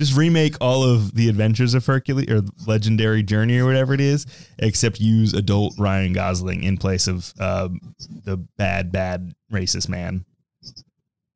just 0.00 0.16
remake 0.16 0.56
all 0.60 0.82
of 0.82 1.14
the 1.14 1.28
Adventures 1.28 1.74
of 1.74 1.84
Hercules 1.86 2.30
or 2.30 2.42
Legendary 2.66 3.22
Journey 3.22 3.58
or 3.58 3.66
whatever 3.66 3.94
it 3.94 4.00
is, 4.00 4.26
except 4.58 5.00
use 5.00 5.34
adult 5.34 5.74
Ryan 5.78 6.12
Gosling 6.12 6.62
in 6.62 6.76
place 6.76 7.06
of 7.06 7.32
um, 7.40 7.80
the 8.24 8.36
bad, 8.36 8.92
bad 8.92 9.34
racist 9.52 9.88
man. 9.88 10.24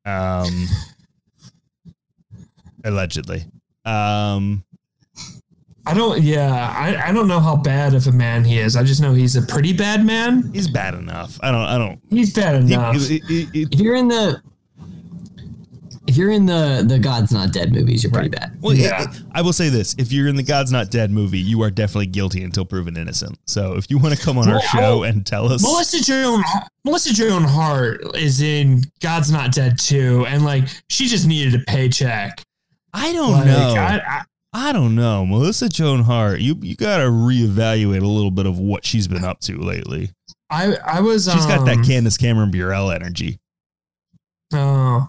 Um, 0.05 0.67
allegedly. 2.83 3.45
Um, 3.85 4.63
I 5.85 5.93
don't. 5.95 6.21
Yeah, 6.21 6.51
I, 6.77 7.09
I 7.09 7.11
don't 7.11 7.27
know 7.27 7.39
how 7.39 7.55
bad 7.55 7.93
of 7.95 8.05
a 8.07 8.11
man 8.11 8.43
he 8.43 8.59
is. 8.59 8.75
I 8.75 8.83
just 8.83 9.01
know 9.01 9.13
he's 9.13 9.35
a 9.35 9.41
pretty 9.41 9.73
bad 9.73 10.05
man. 10.05 10.51
he's 10.53 10.67
bad 10.69 10.93
enough. 10.93 11.39
I 11.41 11.51
don't. 11.51 11.61
I 11.61 11.77
don't. 11.77 11.99
He's 12.09 12.33
bad 12.33 12.55
enough. 12.55 12.95
it- 12.97 13.23
it- 13.29 13.49
it- 13.53 13.73
If 13.73 13.79
you're 13.79 13.95
in 13.95 14.07
the 14.07 14.41
if 16.07 16.17
you're 16.17 16.31
in 16.31 16.45
the 16.45 16.83
the 16.87 16.99
God's 16.99 17.31
Not 17.31 17.53
Dead 17.53 17.71
movies, 17.71 18.03
you're 18.03 18.11
pretty 18.11 18.29
bad. 18.29 18.57
Well, 18.61 18.75
Yeah. 18.75 19.03
it- 19.03 19.21
I 19.33 19.41
will 19.41 19.53
say 19.53 19.69
this: 19.69 19.95
if 19.97 20.11
you're 20.11 20.27
in 20.27 20.35
the 20.35 20.43
God's 20.43 20.71
Not 20.71 20.91
Dead 20.91 21.09
movie, 21.11 21.39
you 21.39 21.61
are 21.63 21.71
definitely 21.71 22.07
guilty 22.07 22.43
until 22.43 22.65
proven 22.65 22.97
innocent. 22.97 23.37
So, 23.47 23.73
if 23.73 23.89
you 23.89 23.97
want 23.97 24.15
to 24.15 24.21
come 24.23 24.37
on 24.37 24.47
our 24.49 24.55
Well, 24.55 24.61
show 24.61 25.03
and 25.03 25.25
tell 25.25 25.51
us, 25.51 25.61
Melissa 25.63 26.03
Joan 26.03 26.43
Melissa 26.85 27.13
Joan 27.13 27.43
Hart 27.43 28.01
is 28.15 28.41
in 28.41 28.83
God's 28.99 29.31
Not 29.31 29.51
Dead 29.53 29.79
too, 29.79 30.25
and 30.27 30.43
like 30.43 30.67
she 30.89 31.07
just 31.07 31.25
needed 31.27 31.55
a 31.59 31.63
paycheck. 31.65 32.41
I 32.93 33.13
don't 33.13 33.31
Like, 33.31 33.45
know. 33.45 33.73
I, 33.77 34.01
I, 34.05 34.21
I 34.53 34.73
don't 34.73 34.95
know, 34.95 35.25
Melissa 35.25 35.69
Joan 35.69 36.01
Hart. 36.03 36.41
You 36.41 36.57
you 36.61 36.75
got 36.75 36.97
to 36.97 37.03
reevaluate 37.05 38.01
a 38.01 38.07
little 38.07 38.31
bit 38.31 38.45
of 38.45 38.59
what 38.59 38.85
she's 38.85 39.07
been 39.07 39.23
up 39.23 39.39
to 39.41 39.57
lately. 39.57 40.09
I, 40.49 40.75
I 40.85 40.99
was. 40.99 41.29
She's 41.31 41.45
got 41.45 41.65
that 41.65 41.77
um, 41.77 41.83
Candace 41.85 42.17
Cameron 42.17 42.51
Bure 42.51 42.73
energy. 42.73 43.39
Oh, 44.53 45.07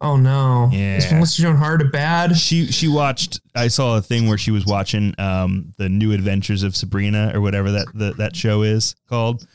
oh 0.00 0.16
no! 0.16 0.70
Is 0.72 1.12
Melissa 1.12 1.42
Joan 1.42 1.56
Hart 1.56 1.82
a 1.82 1.84
bad? 1.84 2.34
She 2.38 2.66
she 2.72 2.88
watched. 2.88 3.40
I 3.54 3.68
saw 3.68 3.98
a 3.98 4.02
thing 4.02 4.26
where 4.26 4.38
she 4.38 4.50
was 4.50 4.64
watching 4.64 5.14
um 5.18 5.74
the 5.76 5.90
New 5.90 6.12
Adventures 6.12 6.62
of 6.62 6.74
Sabrina 6.74 7.32
or 7.34 7.42
whatever 7.42 7.70
that 7.72 7.88
the, 7.92 8.14
that 8.14 8.34
show 8.34 8.62
is 8.62 8.94
called. 9.08 9.46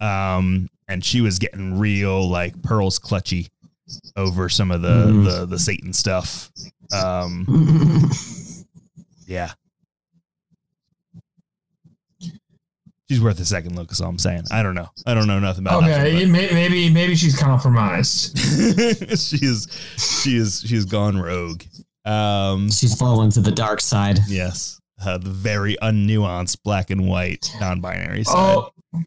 Um, 0.00 0.70
and 0.88 1.04
she 1.04 1.20
was 1.20 1.38
getting 1.38 1.78
real 1.78 2.26
like 2.28 2.60
pearls 2.62 2.98
clutchy 2.98 3.50
over 4.16 4.48
some 4.48 4.70
of 4.70 4.80
the 4.80 4.88
Mm. 5.08 5.24
the 5.24 5.44
the 5.46 5.58
Satan 5.58 5.92
stuff. 5.92 6.50
Um, 6.94 7.44
yeah. 9.26 9.52
She's 13.10 13.20
worth 13.20 13.38
a 13.40 13.44
second 13.44 13.76
look, 13.76 13.92
is 13.92 14.00
all 14.00 14.08
I'm 14.08 14.18
saying. 14.18 14.44
I 14.50 14.62
don't 14.62 14.74
know. 14.74 14.88
I 15.06 15.12
don't 15.12 15.26
know 15.26 15.38
nothing 15.38 15.64
about 15.66 15.82
Okay, 15.82 16.12
nothing, 16.14 16.32
may- 16.32 16.50
maybe 16.52 16.88
maybe 16.88 17.14
she's 17.14 17.38
compromised. 17.38 18.38
she 18.38 19.36
is 19.44 19.68
she 19.98 20.36
is 20.36 20.64
she 20.66 20.74
has 20.76 20.86
gone 20.86 21.18
rogue. 21.20 21.62
Um 22.06 22.70
She's 22.70 22.94
fallen 22.94 23.30
to 23.32 23.40
the 23.40 23.52
dark 23.52 23.80
side. 23.80 24.18
yes. 24.28 24.78
Uh, 25.04 25.18
the 25.18 25.30
very 25.30 25.76
unnuanced 25.82 26.58
black 26.62 26.90
and 26.90 27.08
white 27.08 27.50
non-binary 27.60 28.22
side. 28.24 28.34
Oh, 28.94 29.02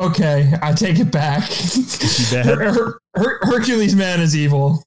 okay. 0.00 0.52
I 0.62 0.72
take 0.72 0.98
it 0.98 1.12
back. 1.12 1.42
Her- 2.44 2.72
Her- 2.72 2.98
Her- 3.14 3.38
Hercules 3.42 3.94
man 3.94 4.20
is 4.22 4.34
evil. 4.34 4.82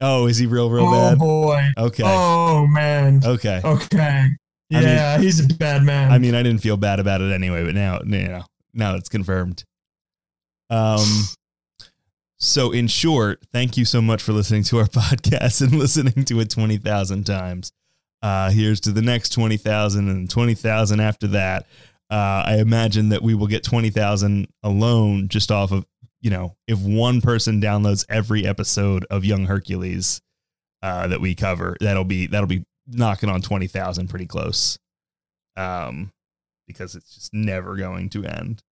Oh, 0.00 0.26
is 0.26 0.38
he 0.38 0.46
real 0.46 0.70
real 0.70 0.86
oh 0.86 0.90
bad? 0.92 1.14
Oh 1.14 1.18
boy. 1.18 1.62
Okay. 1.78 2.02
Oh 2.06 2.66
man. 2.66 3.20
Okay. 3.24 3.60
Okay. 3.64 3.98
I 4.00 4.74
mean- 4.74 4.82
Yeah, 4.82 5.18
he's 5.18 5.40
a 5.44 5.48
bad 5.54 5.82
man. 5.82 6.10
I 6.12 6.18
mean, 6.18 6.34
I 6.34 6.42
didn't 6.42 6.60
feel 6.62 6.76
bad 6.76 7.00
about 7.00 7.20
it 7.20 7.32
anyway, 7.32 7.64
but 7.64 7.74
now, 7.74 8.00
you 8.04 8.28
know, 8.28 8.44
now 8.72 8.94
it's 8.94 9.08
confirmed. 9.08 9.64
Um, 10.70 11.04
so 12.38 12.72
in 12.72 12.86
short, 12.88 13.40
thank 13.52 13.76
you 13.76 13.84
so 13.84 14.00
much 14.00 14.22
for 14.22 14.32
listening 14.32 14.62
to 14.64 14.78
our 14.78 14.86
podcast 14.86 15.60
and 15.62 15.72
listening 15.78 16.24
to 16.24 16.40
it 16.40 16.50
20,000 16.50 17.24
times. 17.24 17.72
Uh, 18.22 18.50
here's 18.50 18.80
to 18.80 18.92
the 18.92 19.02
next 19.02 19.30
20,000 19.30 20.08
and 20.08 20.30
20,000 20.30 21.00
after 21.00 21.26
that. 21.28 21.66
Uh, 22.10 22.42
I 22.46 22.56
imagine 22.60 23.08
that 23.10 23.22
we 23.22 23.34
will 23.34 23.46
get 23.46 23.64
20,000 23.64 24.46
alone 24.62 25.28
just 25.28 25.50
off 25.50 25.72
of, 25.72 25.84
you 26.22 26.30
know, 26.30 26.56
if 26.66 26.78
one 26.78 27.20
person 27.20 27.60
downloads 27.60 28.06
every 28.08 28.46
episode 28.46 29.04
of 29.10 29.24
Young 29.24 29.44
Hercules 29.44 30.22
uh, 30.82 31.08
that 31.08 31.20
we 31.20 31.34
cover, 31.34 31.76
that'll 31.80 32.04
be, 32.04 32.28
that'll 32.28 32.46
be 32.46 32.64
knocking 32.86 33.28
on 33.28 33.42
20,000 33.42 34.08
pretty 34.08 34.26
close 34.26 34.78
um, 35.56 36.12
because 36.66 36.94
it's 36.94 37.14
just 37.14 37.34
never 37.34 37.76
going 37.76 38.08
to 38.10 38.24
end. 38.24 38.62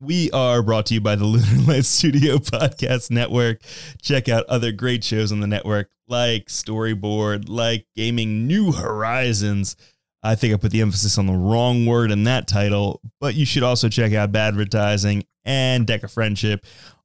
We 0.00 0.30
are 0.32 0.62
brought 0.62 0.86
to 0.86 0.94
you 0.94 1.00
by 1.00 1.16
the 1.16 1.24
Lunar 1.24 1.62
Light 1.66 1.84
Studio 1.84 2.36
Podcast 2.36 3.10
Network. 3.10 3.62
Check 4.00 4.28
out 4.28 4.46
other 4.46 4.70
great 4.70 5.02
shows 5.02 5.32
on 5.32 5.40
the 5.40 5.46
network 5.46 5.90
like 6.06 6.46
Storyboard, 6.46 7.48
like 7.48 7.86
Gaming 7.96 8.46
New 8.46 8.72
Horizons. 8.72 9.76
I 10.24 10.34
think 10.34 10.54
I 10.54 10.56
put 10.56 10.72
the 10.72 10.80
emphasis 10.80 11.18
on 11.18 11.26
the 11.26 11.34
wrong 11.34 11.84
word 11.84 12.10
in 12.10 12.24
that 12.24 12.48
title, 12.48 13.00
but 13.20 13.34
you 13.34 13.44
should 13.44 13.62
also 13.62 13.90
check 13.90 14.14
out 14.14 14.32
Bad 14.32 14.54
Advertising 14.54 15.24
and 15.44 15.86
Deck 15.86 16.02
of 16.02 16.10
Friendship. 16.10 16.64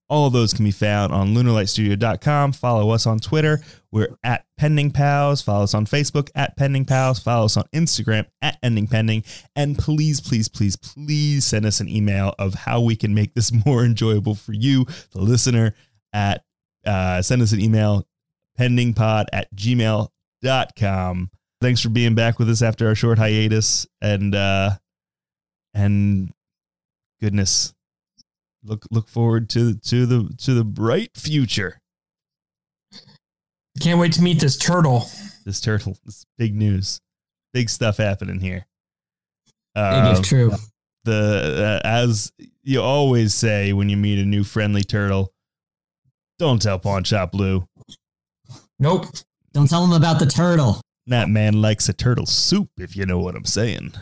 All 0.09 0.25
of 0.25 0.33
those 0.33 0.53
can 0.53 0.65
be 0.65 0.71
found 0.71 1.13
on 1.13 1.35
lunarlightstudio.com. 1.35 2.53
Follow 2.53 2.89
us 2.91 3.05
on 3.05 3.19
Twitter. 3.19 3.59
We're 3.91 4.15
at 4.23 4.45
Pending 4.57 4.89
Pals. 4.91 5.41
Follow 5.41 5.65
us 5.65 5.75
on 5.75 5.85
Facebook 5.85 6.31
at 6.33 6.57
Pending 6.57 6.85
Pals. 6.85 7.19
Follow 7.19 7.45
us 7.45 7.57
on 7.57 7.65
Instagram 7.75 8.25
at 8.41 8.57
Ending 8.63 8.87
Pending. 8.87 9.23
And 9.55 9.77
please, 9.77 10.19
please, 10.19 10.47
please, 10.47 10.75
please 10.77 11.45
send 11.45 11.65
us 11.65 11.79
an 11.79 11.89
email 11.89 12.33
of 12.39 12.55
how 12.55 12.81
we 12.81 12.95
can 12.95 13.13
make 13.13 13.35
this 13.35 13.51
more 13.65 13.83
enjoyable 13.83 14.33
for 14.33 14.53
you, 14.53 14.85
the 15.11 15.21
listener, 15.21 15.75
at 16.13 16.43
uh, 16.85 17.21
send 17.21 17.41
us 17.41 17.51
an 17.51 17.59
email, 17.59 18.07
pendingpod 18.57 19.25
at 19.31 19.53
gmail.com. 19.53 21.29
Thanks 21.61 21.81
for 21.81 21.89
being 21.89 22.15
back 22.15 22.39
with 22.39 22.49
us 22.49 22.61
after 22.61 22.87
our 22.87 22.95
short 22.95 23.17
hiatus. 23.17 23.85
And 24.01 24.33
uh 24.35 24.71
and 25.73 26.31
goodness. 27.21 27.73
Look 28.63 28.85
look 28.91 29.07
forward 29.09 29.49
to 29.51 29.75
to 29.75 30.05
the 30.05 30.33
to 30.39 30.53
the 30.53 30.63
bright 30.63 31.11
future. 31.15 31.79
Can't 33.79 33.99
wait 33.99 34.13
to 34.13 34.21
meet 34.21 34.39
this 34.39 34.57
turtle. 34.57 35.07
This 35.45 35.61
turtle. 35.61 35.97
This 36.05 36.25
big 36.37 36.55
news. 36.55 36.99
Big 37.53 37.69
stuff 37.69 37.97
happening 37.97 38.39
here. 38.39 38.65
Big 39.75 39.83
Uh, 39.83 40.15
if 40.17 40.23
true. 40.25 40.51
the 41.05 41.79
uh, 41.83 41.87
as 41.87 42.31
you 42.63 42.81
always 42.81 43.33
say 43.33 43.71
when 43.73 43.89
you 43.89 43.97
meet 43.97 44.19
a 44.19 44.25
new 44.25 44.43
friendly 44.43 44.83
turtle, 44.83 45.33
don't 46.37 46.61
tell 46.61 46.77
Pawn 46.79 47.03
Shop 47.05 47.31
Blue. 47.31 47.65
Nope. 48.79 49.05
Don't 49.53 49.69
tell 49.69 49.83
him 49.83 49.93
about 49.93 50.19
the 50.19 50.25
turtle. 50.25 50.81
That 51.09 51.27
man 51.29 51.61
likes 51.61 51.89
a 51.89 51.93
turtle 51.93 52.25
soup, 52.25 52.69
if 52.77 52.95
you 52.95 53.05
know 53.05 53.19
what 53.19 53.35
I'm 53.35 53.45
saying. 53.45 53.93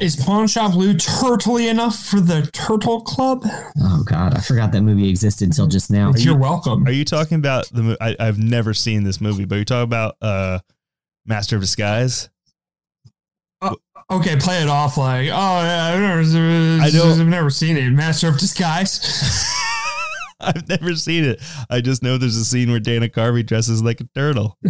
Is 0.00 0.16
Pawn 0.16 0.46
Shop 0.48 0.72
Blue 0.72 0.94
turtly 0.94 1.68
enough 1.70 1.96
for 1.98 2.18
the 2.20 2.48
Turtle 2.52 3.00
Club? 3.02 3.42
Oh 3.80 4.02
God, 4.04 4.34
I 4.34 4.40
forgot 4.40 4.72
that 4.72 4.82
movie 4.82 5.08
existed 5.08 5.46
until 5.48 5.66
just 5.68 5.90
now. 5.90 6.10
Are 6.10 6.18
you- 6.18 6.30
You're 6.30 6.38
welcome. 6.38 6.84
Are 6.86 6.90
you 6.92 7.04
talking 7.04 7.36
about 7.38 7.68
the? 7.70 7.82
mo- 7.82 7.96
I, 8.00 8.16
I've 8.18 8.38
never 8.38 8.74
seen 8.74 9.04
this 9.04 9.20
movie, 9.20 9.44
but 9.44 9.54
you're 9.56 9.64
talking 9.64 9.84
about 9.84 10.16
uh, 10.20 10.58
Master 11.26 11.56
of 11.56 11.62
Disguise. 11.62 12.28
okay, 14.10 14.36
play 14.36 14.62
it 14.62 14.68
off 14.68 14.96
like, 14.96 15.28
oh 15.28 15.62
yeah, 15.62 15.92
I've 15.94 16.00
never, 16.00 16.82
I 16.82 16.90
don't- 16.90 17.20
I've 17.20 17.26
never 17.28 17.50
seen 17.50 17.76
it. 17.76 17.88
Master 17.90 18.28
of 18.28 18.38
Disguise. 18.38 19.00
I've 20.54 20.68
never 20.68 20.94
seen 20.94 21.24
it. 21.24 21.40
I 21.70 21.80
just 21.80 22.02
know 22.02 22.18
there's 22.18 22.36
a 22.36 22.44
scene 22.44 22.70
where 22.70 22.80
Dana 22.80 23.08
Carvey 23.08 23.44
dresses 23.44 23.82
like 23.82 24.00
a 24.00 24.04
turtle. 24.14 24.58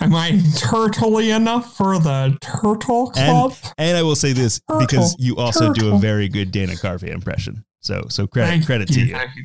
Am 0.00 0.14
I 0.14 0.32
turtly 0.56 1.34
enough 1.34 1.76
for 1.76 1.98
the 1.98 2.36
Turtle 2.40 3.10
Club? 3.10 3.54
And 3.78 3.96
I 3.96 4.02
will 4.02 4.16
say 4.16 4.32
this 4.32 4.60
because 4.78 5.16
you 5.18 5.36
also 5.36 5.72
do 5.72 5.94
a 5.94 5.98
very 5.98 6.28
good 6.28 6.50
Dana 6.50 6.72
Carvey 6.72 7.08
impression. 7.12 7.64
So 7.80 8.06
so 8.08 8.26
credit 8.26 8.48
Thank 8.48 8.66
credit 8.66 8.88
to 8.88 9.00
you. 9.00 9.14
Thank 9.14 9.36
you. 9.36 9.44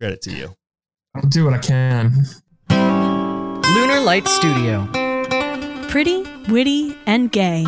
Credit 0.00 0.20
to 0.22 0.30
you. 0.30 0.54
I'll 1.14 1.22
do 1.22 1.44
what 1.44 1.54
I 1.54 1.58
can. 1.58 2.12
Lunar 2.70 4.00
Light 4.00 4.28
Studio. 4.28 4.88
Pretty, 5.88 6.24
witty, 6.48 6.96
and 7.06 7.32
gay. 7.32 7.66